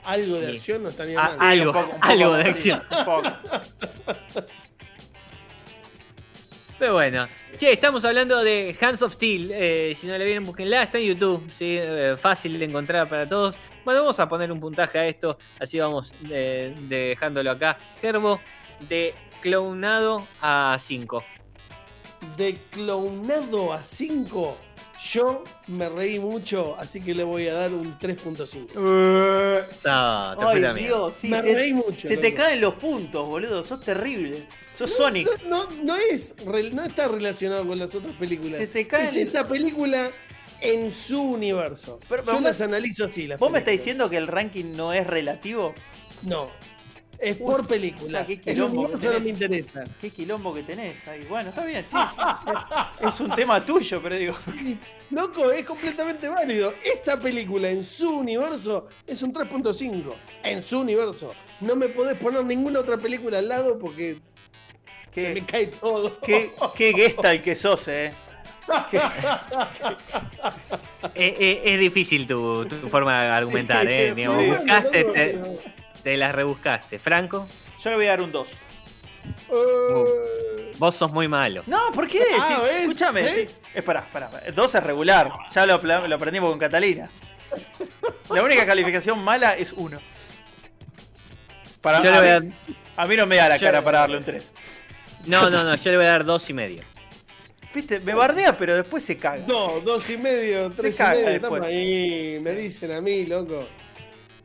Algo 0.03 0.35
de 0.39 0.47
Sí. 0.51 0.55
acción 0.57 0.83
no 0.83 0.89
estaría 0.89 1.15
mal. 1.15 1.35
ah, 1.39 1.49
Algo, 1.49 1.71
un 1.71 1.73
poco- 1.73 1.85
un 1.95 1.99
poco 1.99 2.07
algo 2.11 2.33
de 2.33 2.43
acción. 2.43 2.83
un 2.89 3.05
poco. 3.05 3.29
Pero 6.79 6.93
bueno, 6.93 7.27
che, 7.59 7.71
estamos 7.73 8.03
hablando 8.05 8.43
de 8.43 8.75
Hands 8.81 9.01
of 9.03 9.13
Steel. 9.13 9.51
eh, 9.53 9.95
si 9.99 10.07
no 10.07 10.17
la 10.17 10.23
vieron, 10.25 10.43
búsquenla, 10.45 10.81
está 10.83 10.97
en 10.97 11.05
YouTube. 11.09 11.47
¿sí? 11.55 11.77
Eh, 11.79 12.15
fácil 12.19 12.57
de 12.57 12.65
encontrar 12.65 13.07
para 13.07 13.29
todos. 13.29 13.55
Bueno, 13.85 14.01
vamos 14.01 14.19
a 14.19 14.27
poner 14.27 14.51
un 14.51 14.59
puntaje 14.59 14.97
a 14.97 15.07
esto. 15.07 15.37
Así 15.59 15.77
vamos 15.79 16.11
eh, 16.29 16.73
dejándolo 16.89 17.51
acá. 17.51 17.77
Gerbo, 18.01 18.41
de 18.89 19.13
clonado 19.41 20.27
a 20.41 20.75
5. 20.81 21.23
De 22.35 22.57
clonado 22.71 23.73
a 23.73 23.85
5, 23.85 24.57
yo 25.01 25.43
me 25.67 25.89
reí 25.89 26.19
mucho, 26.19 26.75
así 26.77 27.01
que 27.01 27.13
le 27.15 27.23
voy 27.23 27.47
a 27.47 27.53
dar 27.55 27.73
un 27.73 27.97
3.5. 27.97 28.73
No, 29.83 30.37
te 30.37 30.67
Ay. 30.67 30.83
Dios, 30.83 31.13
sí, 31.19 31.27
me 31.27 31.41
se, 31.41 31.53
reí 31.55 31.73
mucho. 31.73 32.07
se 32.07 32.17
te 32.17 32.33
caen 32.33 32.61
los 32.61 32.75
puntos, 32.75 33.27
boludo. 33.27 33.63
Sos 33.63 33.81
terrible. 33.81 34.47
Sos 34.75 34.91
Sonic. 34.93 35.27
No, 35.47 35.63
no, 35.69 35.83
no 35.83 35.95
es, 35.95 36.35
no 36.73 36.83
está 36.83 37.07
relacionado 37.07 37.65
con 37.67 37.79
las 37.79 37.93
otras 37.95 38.13
películas. 38.15 38.59
Se 38.59 38.67
te 38.67 38.87
caen- 38.87 39.07
Es 39.07 39.15
esta 39.17 39.47
película 39.47 40.09
en 40.61 40.91
su 40.91 41.21
universo. 41.21 41.99
Pero- 42.07 42.23
yo 42.23 42.25
pero 42.31 42.41
las 42.41 42.59
vos- 42.59 42.61
analizo 42.67 43.05
así. 43.05 43.27
Las 43.27 43.39
¿Vos 43.39 43.51
me 43.51 43.59
estás 43.59 43.71
diciendo 43.73 44.09
que 44.09 44.17
el 44.17 44.27
ranking 44.27 44.75
no 44.75 44.93
es 44.93 45.07
relativo? 45.07 45.73
No. 46.23 46.49
Es 47.21 47.37
por 47.37 47.67
película. 47.67 48.25
qué 48.25 48.33
el 48.33 48.41
quilombo 48.41 48.87
que 48.87 48.93
universo 48.93 49.07
no 49.07 49.13
tenés. 49.13 49.23
me 49.23 49.29
interesa. 49.29 49.83
Qué 50.01 50.09
quilombo 50.09 50.53
que 50.53 50.63
tenés 50.63 51.07
ahí. 51.07 51.25
Bueno, 51.29 51.49
está 51.49 51.65
bien, 51.65 51.85
sí. 51.87 51.97
Es, 53.01 53.13
es 53.13 53.19
un 53.19 53.29
tema 53.35 53.63
tuyo, 53.65 54.01
pero 54.01 54.17
digo. 54.17 54.35
Loco, 55.11 55.51
es 55.51 55.65
completamente 55.65 56.27
válido. 56.27 56.73
Esta 56.83 57.19
película 57.19 57.69
en 57.69 57.83
su 57.83 58.17
universo 58.19 58.87
es 59.05 59.21
un 59.21 59.33
3.5. 59.33 60.13
En 60.43 60.61
su 60.61 60.79
universo. 60.79 61.33
No 61.59 61.75
me 61.75 61.89
podés 61.89 62.15
poner 62.15 62.43
ninguna 62.43 62.79
otra 62.79 62.97
película 62.97 63.37
al 63.37 63.47
lado 63.47 63.77
porque 63.77 64.17
¿Qué? 65.11 65.21
se 65.21 65.33
me 65.33 65.45
cae 65.45 65.67
todo. 65.67 66.19
Qué, 66.21 66.49
qué 66.75 66.93
gesta 66.93 67.31
el 67.33 67.41
que 67.41 67.55
sos, 67.55 67.87
eh. 67.87 68.13
Es 71.15 71.79
difícil 71.79 72.27
tu, 72.27 72.65
tu 72.65 72.89
forma 72.89 73.23
de 73.23 73.27
argumentar, 73.29 73.85
Sí, 73.85 73.91
¿eh? 73.91 74.13
Digamos, 74.15 74.45
buscaste, 74.47 75.03
te, 75.03 75.39
te 76.03 76.17
las 76.17 76.33
rebuscaste. 76.33 76.99
Franco, 76.99 77.47
Yo 77.83 77.89
le 77.91 77.95
voy 77.95 78.05
a 78.05 78.09
dar 78.09 78.21
un 78.21 78.31
2. 78.31 78.47
Eh, 79.51 80.71
vos 80.77 80.95
sos 80.95 81.11
muy 81.11 81.27
malo. 81.27 81.61
No, 81.67 81.91
¿por 81.93 82.07
qué? 82.07 82.23
Ah, 82.39 82.45
Sí, 82.47 82.61
¿ves? 82.63 82.81
Escúchame. 82.83 83.21
¿ves? 83.23 83.51
sí. 83.51 83.57
Espera, 83.73 83.99
espera. 84.01 84.29
2 84.53 84.75
es 84.75 84.83
regular. 84.83 85.31
Ya 85.51 85.65
lo, 85.65 85.77
lo 85.81 86.15
aprendimos 86.15 86.49
con 86.49 86.59
Catalina. 86.59 87.07
La 88.33 88.41
única 88.43 88.65
calificación 88.65 89.23
mala 89.23 89.55
es 89.57 89.73
1. 89.73 89.99
Para 91.81 92.01
Yo 92.03 92.11
le 92.11 92.19
voy 92.19 92.29
a 92.29 92.39
mí, 92.39 92.47
dar- 92.49 92.75
a 92.97 93.07
mí 93.07 93.15
no 93.15 93.25
me 93.25 93.35
da 93.37 93.49
la 93.49 93.57
yo- 93.57 93.65
cara 93.67 93.81
para 93.83 93.99
darle 93.99 94.17
un 94.17 94.23
3. 94.23 94.51
No, 95.25 95.49
no, 95.49 95.63
no, 95.63 95.75
yo 95.75 95.91
le 95.91 95.97
voy 95.97 96.05
a 96.05 96.09
dar 96.09 96.25
dos 96.25 96.49
y 96.49 96.53
medio. 96.53 96.83
Viste, 97.73 97.99
me 98.01 98.13
bardea, 98.13 98.57
pero 98.57 98.75
después 98.75 99.03
se 99.03 99.17
caga. 99.17 99.43
No, 99.47 99.79
dos 99.79 100.09
y 100.09 100.17
medio, 100.17 100.71
tres 100.71 100.95
y 100.95 100.97
caga 100.97 101.13
medio, 101.13 101.29
después. 101.39 101.63
ahí. 101.63 102.39
Me 102.41 102.51
dicen 102.53 102.91
a 102.91 103.01
mí, 103.01 103.25
loco. 103.25 103.67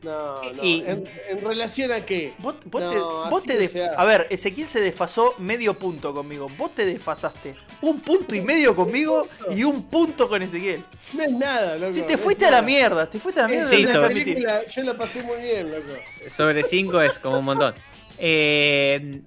No, 0.03 0.43
no. 0.53 0.63
Y- 0.63 0.83
¿En, 0.85 1.03
en 1.29 1.41
relación 1.41 1.91
a 1.91 2.05
qué? 2.05 2.33
Vos, 2.37 2.55
vos 2.65 2.81
No, 2.81 2.91
te, 2.91 2.97
vos 2.99 3.37
así 3.39 3.47
te 3.47 3.53
no 3.55 3.59
def- 3.61 3.71
se 3.71 3.83
hace. 3.85 3.95
A 3.97 4.05
ver, 4.05 4.27
Ezequiel 4.29 4.67
se 4.67 4.79
desfasó 4.79 5.33
medio 5.39 5.73
punto 5.73 6.13
conmigo. 6.13 6.47
Vos 6.57 6.73
te 6.75 6.85
desfasaste 6.85 7.55
un 7.81 7.99
punto 7.99 8.35
y 8.35 8.41
medio 8.41 8.75
conmigo 8.75 9.27
y 9.49 9.63
un 9.63 9.83
punto 9.83 10.29
con 10.29 10.41
Ezequiel. 10.43 10.83
No 11.13 11.23
es 11.23 11.31
nada, 11.31 11.77
loco. 11.77 11.93
Si 11.93 12.01
te 12.03 12.17
fuiste 12.17 12.45
a 12.45 12.51
la 12.51 12.61
mierda, 12.61 13.09
te 13.09 13.19
fuiste 13.19 13.39
a 13.39 13.43
la 13.43 13.49
mierda. 13.49 13.63
Es 13.63 13.69
Sí, 13.77 13.85
admitir. 13.85 14.23
película, 14.25 14.67
yo 14.67 14.83
la 14.83 14.97
pasé 14.97 15.23
muy 15.23 15.41
bien, 15.41 15.71
loco. 15.71 15.93
Sobre 16.35 16.63
5 16.63 17.01
es 17.01 17.17
como 17.19 17.39
un 17.39 17.45
montón. 17.45 17.73
Eh, 18.19 19.21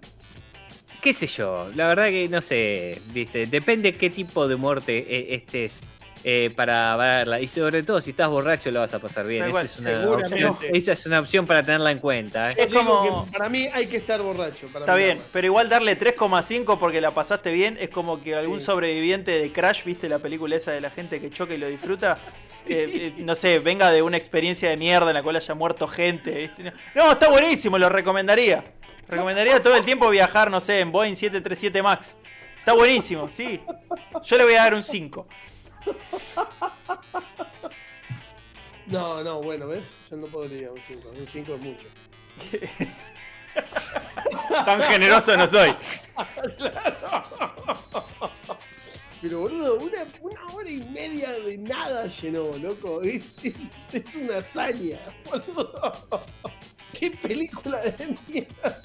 qué 1.03 1.15
sé 1.15 1.27
yo, 1.27 1.69
la 1.75 1.89
verdad 1.89 2.09
que 2.11 2.29
no 2.29 2.43
sé, 2.43 3.01
viste, 3.13 3.47
depende 3.47 3.95
qué 3.95 4.11
tipo 4.11 4.47
de 4.47 4.57
muerte 4.57 4.99
eh, 5.09 5.35
estés 5.35 5.81
eh, 6.25 6.51
para 6.55 6.95
verla. 6.97 7.41
Y 7.41 7.47
sobre 7.49 7.83
todo 7.83 8.01
si 8.01 8.11
estás 8.11 8.29
borracho 8.29 8.71
lo 8.71 8.81
vas 8.81 8.93
a 8.95 8.99
pasar 8.99 9.27
bien. 9.27 9.45
Esa 9.47 9.63
es, 9.63 9.79
una 9.79 10.11
opción, 10.11 10.57
esa 10.73 10.93
es 10.93 11.07
una 11.07 11.21
opción 11.21 11.47
para 11.47 11.63
tenerla 11.63 11.91
en 11.93 11.99
cuenta. 11.99 12.49
¿eh? 12.51 12.55
Es 12.57 12.67
como- 12.69 13.25
que 13.27 13.33
para 13.33 13.49
mí 13.49 13.67
hay 13.73 13.87
que 13.87 13.97
estar 13.97 14.21
borracho. 14.23 14.67
Para 14.69 14.85
Está 14.85 14.95
bien, 14.97 15.21
pero 15.33 15.47
igual 15.47 15.69
darle 15.69 15.97
3,5 15.97 16.79
porque 16.79 17.01
la 17.01 17.13
pasaste 17.15 17.53
bien 17.53 17.77
es 17.81 17.89
como 17.91 18.23
que 18.23 18.35
algún 18.35 18.61
Sí. 18.61 18.67
sobreviviente 18.67 19.31
de 19.31 19.53
Crash, 19.53 19.85
viste 19.85 20.09
la 20.09 20.19
película 20.19 20.57
esa 20.57 20.73
de 20.73 20.81
la 20.81 20.91
gente 20.91 21.21
que 21.21 21.31
choca 21.31 21.55
y 21.55 21.59
lo 21.59 21.69
disfruta, 21.69 22.19
eh, 22.67 23.13
eh, 23.17 23.23
no 23.23 23.35
sé, 23.35 23.59
venga 23.59 23.91
de 23.91 24.03
una 24.03 24.17
experiencia 24.17 24.69
de 24.69 24.77
mierda 24.77 25.09
en 25.09 25.15
la 25.15 25.23
cual 25.23 25.37
haya 25.37 25.55
muerto 25.55 25.89
gente. 25.89 26.31
¿viste? 26.33 26.73
No, 26.95 27.13
está 27.13 27.29
buenísimo, 27.31 27.79
lo 27.79 27.89
recomendaría. 27.89 28.65
Recomendaría 29.09 29.61
todo 29.63 29.75
el 29.75 29.85
tiempo 29.85 30.09
viajar, 30.11 30.51
no 30.51 30.61
sé, 30.61 30.81
en 30.81 30.93
Boeing 30.93 31.17
737 31.17 31.83
Max. 31.83 32.15
Está 32.59 32.75
buenísimo, 32.75 33.29
sí. 33.31 33.61
Yo 34.23 34.37
le 34.37 34.45
voy 34.45 34.53
a 34.55 34.59
dar 34.65 34.75
un 34.75 34.83
5. 34.83 35.27
No, 38.91 39.23
no, 39.23 39.41
bueno, 39.41 39.69
¿ves? 39.69 39.95
Yo 40.11 40.17
no 40.17 40.27
podría 40.27 40.73
un 40.73 40.81
5. 40.81 41.11
Un 41.17 41.27
5 41.27 41.55
es 41.55 41.61
mucho. 41.61 41.87
Tan 44.65 44.83
generoso 44.83 45.37
no 45.37 45.47
soy. 45.47 45.73
Pero 49.23 49.41
boludo, 49.41 49.77
una, 49.77 50.05
una 50.23 50.55
hora 50.55 50.69
y 50.69 50.83
media 50.91 51.31
de 51.33 51.59
nada 51.59 52.07
llenó, 52.07 52.51
loco. 52.61 53.01
Es, 53.03 53.45
es, 53.45 53.69
es 53.93 54.17
una 54.17 54.39
hazaña, 54.39 54.99
boludo. 55.31 55.93
Qué 56.99 57.13
película 57.13 57.81
de 57.83 58.17
mierda. 58.27 58.77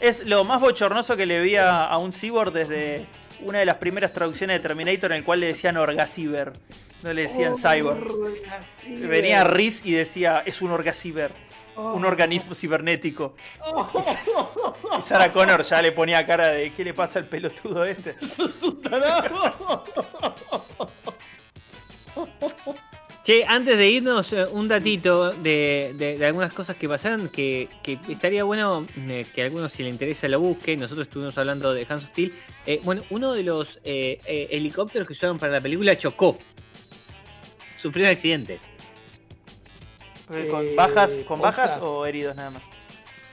Es 0.00 0.26
lo 0.26 0.44
más 0.44 0.60
bochornoso 0.60 1.16
que 1.16 1.24
le 1.24 1.40
vi 1.40 1.56
a, 1.56 1.86
a 1.86 1.96
un 1.96 2.12
cyborg 2.12 2.52
desde 2.52 3.06
una 3.42 3.58
de 3.60 3.66
las 3.66 3.76
primeras 3.76 4.12
traducciones 4.12 4.60
de 4.60 4.68
Terminator 4.68 5.12
en 5.12 5.18
el 5.18 5.24
cual 5.24 5.40
le 5.40 5.46
decían 5.48 5.76
Orgasiver. 5.76 6.52
No 7.02 7.12
le 7.12 7.22
decían 7.22 7.52
Oh, 7.54 7.56
cyborg. 7.56 8.08
así, 8.60 8.96
Venía. 8.96 9.44
Riz 9.44 9.82
y 9.84 9.92
decía, 9.92 10.42
es 10.46 10.62
un 10.62 10.70
orgasiver, 10.70 11.30
un 11.76 12.04
Oh. 12.04 12.08
organismo 12.08 12.54
cibernético. 12.54 13.34
Y 14.98 15.02
Sarah 15.02 15.32
Connor 15.32 15.62
ya 15.62 15.82
le 15.82 15.92
ponía 15.92 16.24
cara 16.26 16.48
de, 16.48 16.72
¿qué 16.72 16.84
le 16.84 16.94
pasa 16.94 17.18
al 17.18 17.26
pelotudo 17.26 17.84
este? 17.84 18.14
Sos 18.34 18.62
un. 18.62 18.80
Che, 23.26 23.44
antes 23.44 23.76
de 23.76 23.88
irnos, 23.90 24.32
eh, 24.32 24.44
un 24.52 24.68
datito 24.68 25.32
de, 25.32 25.92
de- 25.98 26.16
de 26.16 26.26
algunas 26.26 26.52
cosas 26.52 26.76
que 26.76 26.88
pasaron 26.88 27.28
que, 27.28 27.68
que 27.82 27.98
estaría 28.08 28.44
bueno 28.44 28.86
eh, 28.96 29.26
que 29.34 29.42
a 29.42 29.46
algunos 29.46 29.72
si 29.72 29.82
le 29.82 29.88
interesa 29.88 30.28
lo 30.28 30.38
busque. 30.38 30.76
Nosotros 30.76 31.08
estuvimos 31.08 31.36
hablando 31.36 31.74
de 31.74 31.84
Hands 31.88 32.04
of 32.04 32.10
Steel. 32.10 32.32
Eh, 32.66 32.80
bueno, 32.84 33.02
uno 33.10 33.34
de 33.34 33.42
los 33.42 33.80
eh, 33.82 34.20
eh, 34.26 34.46
helicópteros 34.52 35.08
que 35.08 35.14
usaron 35.14 35.40
para 35.40 35.54
la 35.54 35.60
película 35.60 35.98
chocó. 35.98 36.38
Sufrió 37.76 38.04
un 38.06 38.12
accidente. 38.12 38.60
¿Con 40.48 40.76
bajas, 40.76 41.10
con 41.26 41.40
bajas 41.40 41.80
o 41.82 42.06
heridos 42.06 42.36
nada 42.36 42.50
más? 42.50 42.62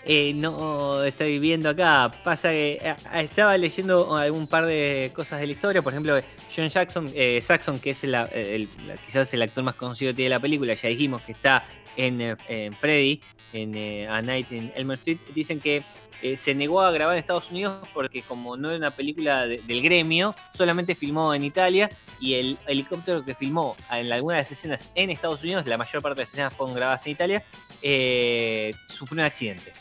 Eh, 0.05 0.33
no 0.35 1.03
estoy 1.03 1.39
viendo 1.39 1.69
acá. 1.69 2.13
Pasa 2.23 2.49
que 2.49 2.79
eh, 2.81 2.95
estaba 3.15 3.57
leyendo 3.57 4.15
algún 4.15 4.47
par 4.47 4.65
de 4.65 5.11
cosas 5.15 5.39
de 5.39 5.47
la 5.47 5.53
historia. 5.53 5.81
Por 5.81 5.93
ejemplo, 5.93 6.19
John 6.53 6.67
Jackson, 6.67 7.09
eh, 7.15 7.41
Saxon, 7.41 7.79
que 7.79 7.91
es 7.91 8.03
el, 8.03 8.67
quizás 9.05 9.33
el 9.33 9.41
actor 9.41 9.63
más 9.63 9.75
conocido 9.75 10.13
tiene 10.13 10.29
la 10.29 10.39
película, 10.39 10.73
ya 10.73 10.89
dijimos 10.89 11.21
que 11.21 11.31
está 11.31 11.65
en, 11.95 12.21
eh, 12.21 12.35
en 12.47 12.73
Freddy, 12.73 13.21
en 13.53 13.75
eh, 13.75 14.07
A 14.07 14.21
Night 14.21 14.51
in 14.51 14.71
Elm 14.75 14.91
Street. 14.93 15.19
Dicen 15.33 15.59
que 15.59 15.83
eh, 16.21 16.37
se 16.37 16.55
negó 16.55 16.81
a 16.81 16.91
grabar 16.91 17.15
en 17.15 17.19
Estados 17.19 17.51
Unidos 17.51 17.87
porque, 17.93 18.21
como 18.21 18.55
no 18.57 18.69
era 18.69 18.77
una 18.77 18.91
película 18.91 19.45
de- 19.45 19.57
del 19.59 19.81
gremio, 19.81 20.33
solamente 20.53 20.95
filmó 20.95 21.33
en 21.33 21.43
Italia. 21.43 21.89
Y 22.19 22.35
el 22.35 22.57
helicóptero 22.67 23.23
que 23.25 23.35
filmó 23.35 23.75
en 23.91 24.11
algunas 24.11 24.37
de 24.37 24.41
las 24.43 24.51
escenas 24.51 24.91
en 24.95 25.09
Estados 25.09 25.41
Unidos, 25.43 25.65
la 25.67 25.77
mayor 25.77 26.01
parte 26.01 26.19
de 26.19 26.23
las 26.23 26.33
escenas 26.33 26.53
fueron 26.53 26.75
grabadas 26.75 27.05
en 27.05 27.11
Italia, 27.11 27.43
eh, 27.81 28.71
sufrió 28.87 29.21
un 29.21 29.25
accidente. 29.27 29.73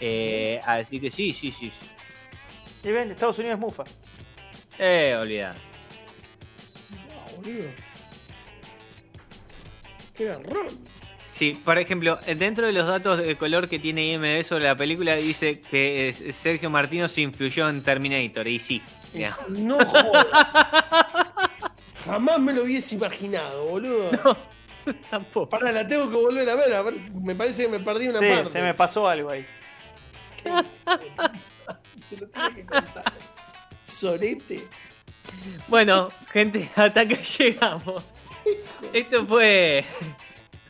Eh, 0.00 0.60
así 0.64 0.98
que 1.00 1.10
sí, 1.10 1.32
sí, 1.32 1.50
sí. 1.52 1.70
sí. 1.70 1.90
Y 2.84 2.90
ven, 2.90 3.10
Estados 3.12 3.38
Unidos 3.38 3.54
es 3.54 3.60
mufa. 3.60 3.84
Eh, 4.78 5.16
olvidar. 5.20 5.54
No, 6.90 7.36
boludo. 7.36 7.68
Qué 10.14 10.24
garrón. 10.26 10.68
Sí, 11.42 11.60
por 11.64 11.76
ejemplo, 11.76 12.20
dentro 12.36 12.68
de 12.68 12.72
los 12.72 12.86
datos 12.86 13.18
de 13.18 13.36
color 13.36 13.68
que 13.68 13.80
tiene 13.80 14.12
IMDb 14.12 14.44
sobre 14.44 14.62
la 14.62 14.76
película, 14.76 15.16
dice 15.16 15.58
que 15.60 16.14
Sergio 16.32 16.70
Martino 16.70 17.08
se 17.08 17.22
influyó 17.22 17.68
en 17.68 17.82
Terminator. 17.82 18.46
Y 18.46 18.60
sí. 18.60 18.80
No 19.48 19.84
jodas. 19.84 20.28
Jamás 22.04 22.38
me 22.38 22.52
lo 22.52 22.62
hubiese 22.62 22.94
imaginado, 22.94 23.64
boludo. 23.64 24.36
tampoco. 25.10 25.48
Pará, 25.48 25.72
la 25.72 25.88
tengo 25.88 26.08
que 26.08 26.14
volver 26.14 26.48
a 26.48 26.54
ver. 26.54 26.72
a 26.74 26.82
ver, 26.82 26.94
Me 27.12 27.34
parece 27.34 27.64
que 27.64 27.70
me 27.70 27.80
perdí 27.80 28.06
una 28.06 28.20
Sí, 28.20 28.26
parte. 28.28 28.50
se 28.50 28.62
me 28.62 28.74
pasó 28.74 29.08
algo 29.08 29.30
ahí. 29.30 29.44
Te 32.08 32.16
lo 32.18 32.28
tengo 32.28 32.54
que 32.54 32.66
contar. 32.66 33.12
Sorete. 33.82 34.62
Bueno, 35.66 36.08
gente, 36.32 36.70
hasta 36.76 37.00
acá 37.00 37.16
llegamos. 37.20 38.04
Esto 38.92 39.26
fue 39.26 39.84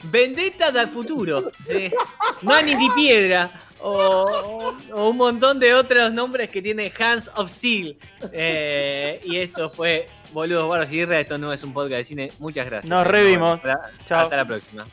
Vendetta 0.04 0.70
del 0.70 0.88
futuro. 0.88 1.50
¿sí? 1.66 1.90
Manny 2.42 2.74
di 2.74 2.90
Piedra. 2.90 3.50
O, 3.84 4.74
o 4.92 5.08
un 5.10 5.16
montón 5.16 5.58
de 5.58 5.74
otros 5.74 6.12
nombres 6.12 6.48
que 6.50 6.62
tiene 6.62 6.92
Hands 6.98 7.30
of 7.34 7.50
Steel. 7.52 7.98
Eh, 8.32 9.20
y 9.24 9.38
esto 9.38 9.68
fue 9.70 10.08
Boludos 10.32 10.68
Barros 10.68 10.90
y 10.92 10.96
Guerra. 10.98 11.18
Esto 11.20 11.36
no 11.38 11.52
es 11.52 11.62
un 11.64 11.72
podcast 11.72 11.98
de 11.98 12.04
cine. 12.04 12.32
Muchas 12.38 12.66
gracias. 12.66 12.88
Nos 12.88 13.06
revimos. 13.06 13.56
Hasta- 13.56 13.90
Chao. 14.06 14.20
Hasta 14.24 14.36
la 14.36 14.44
próxima. 14.46 14.84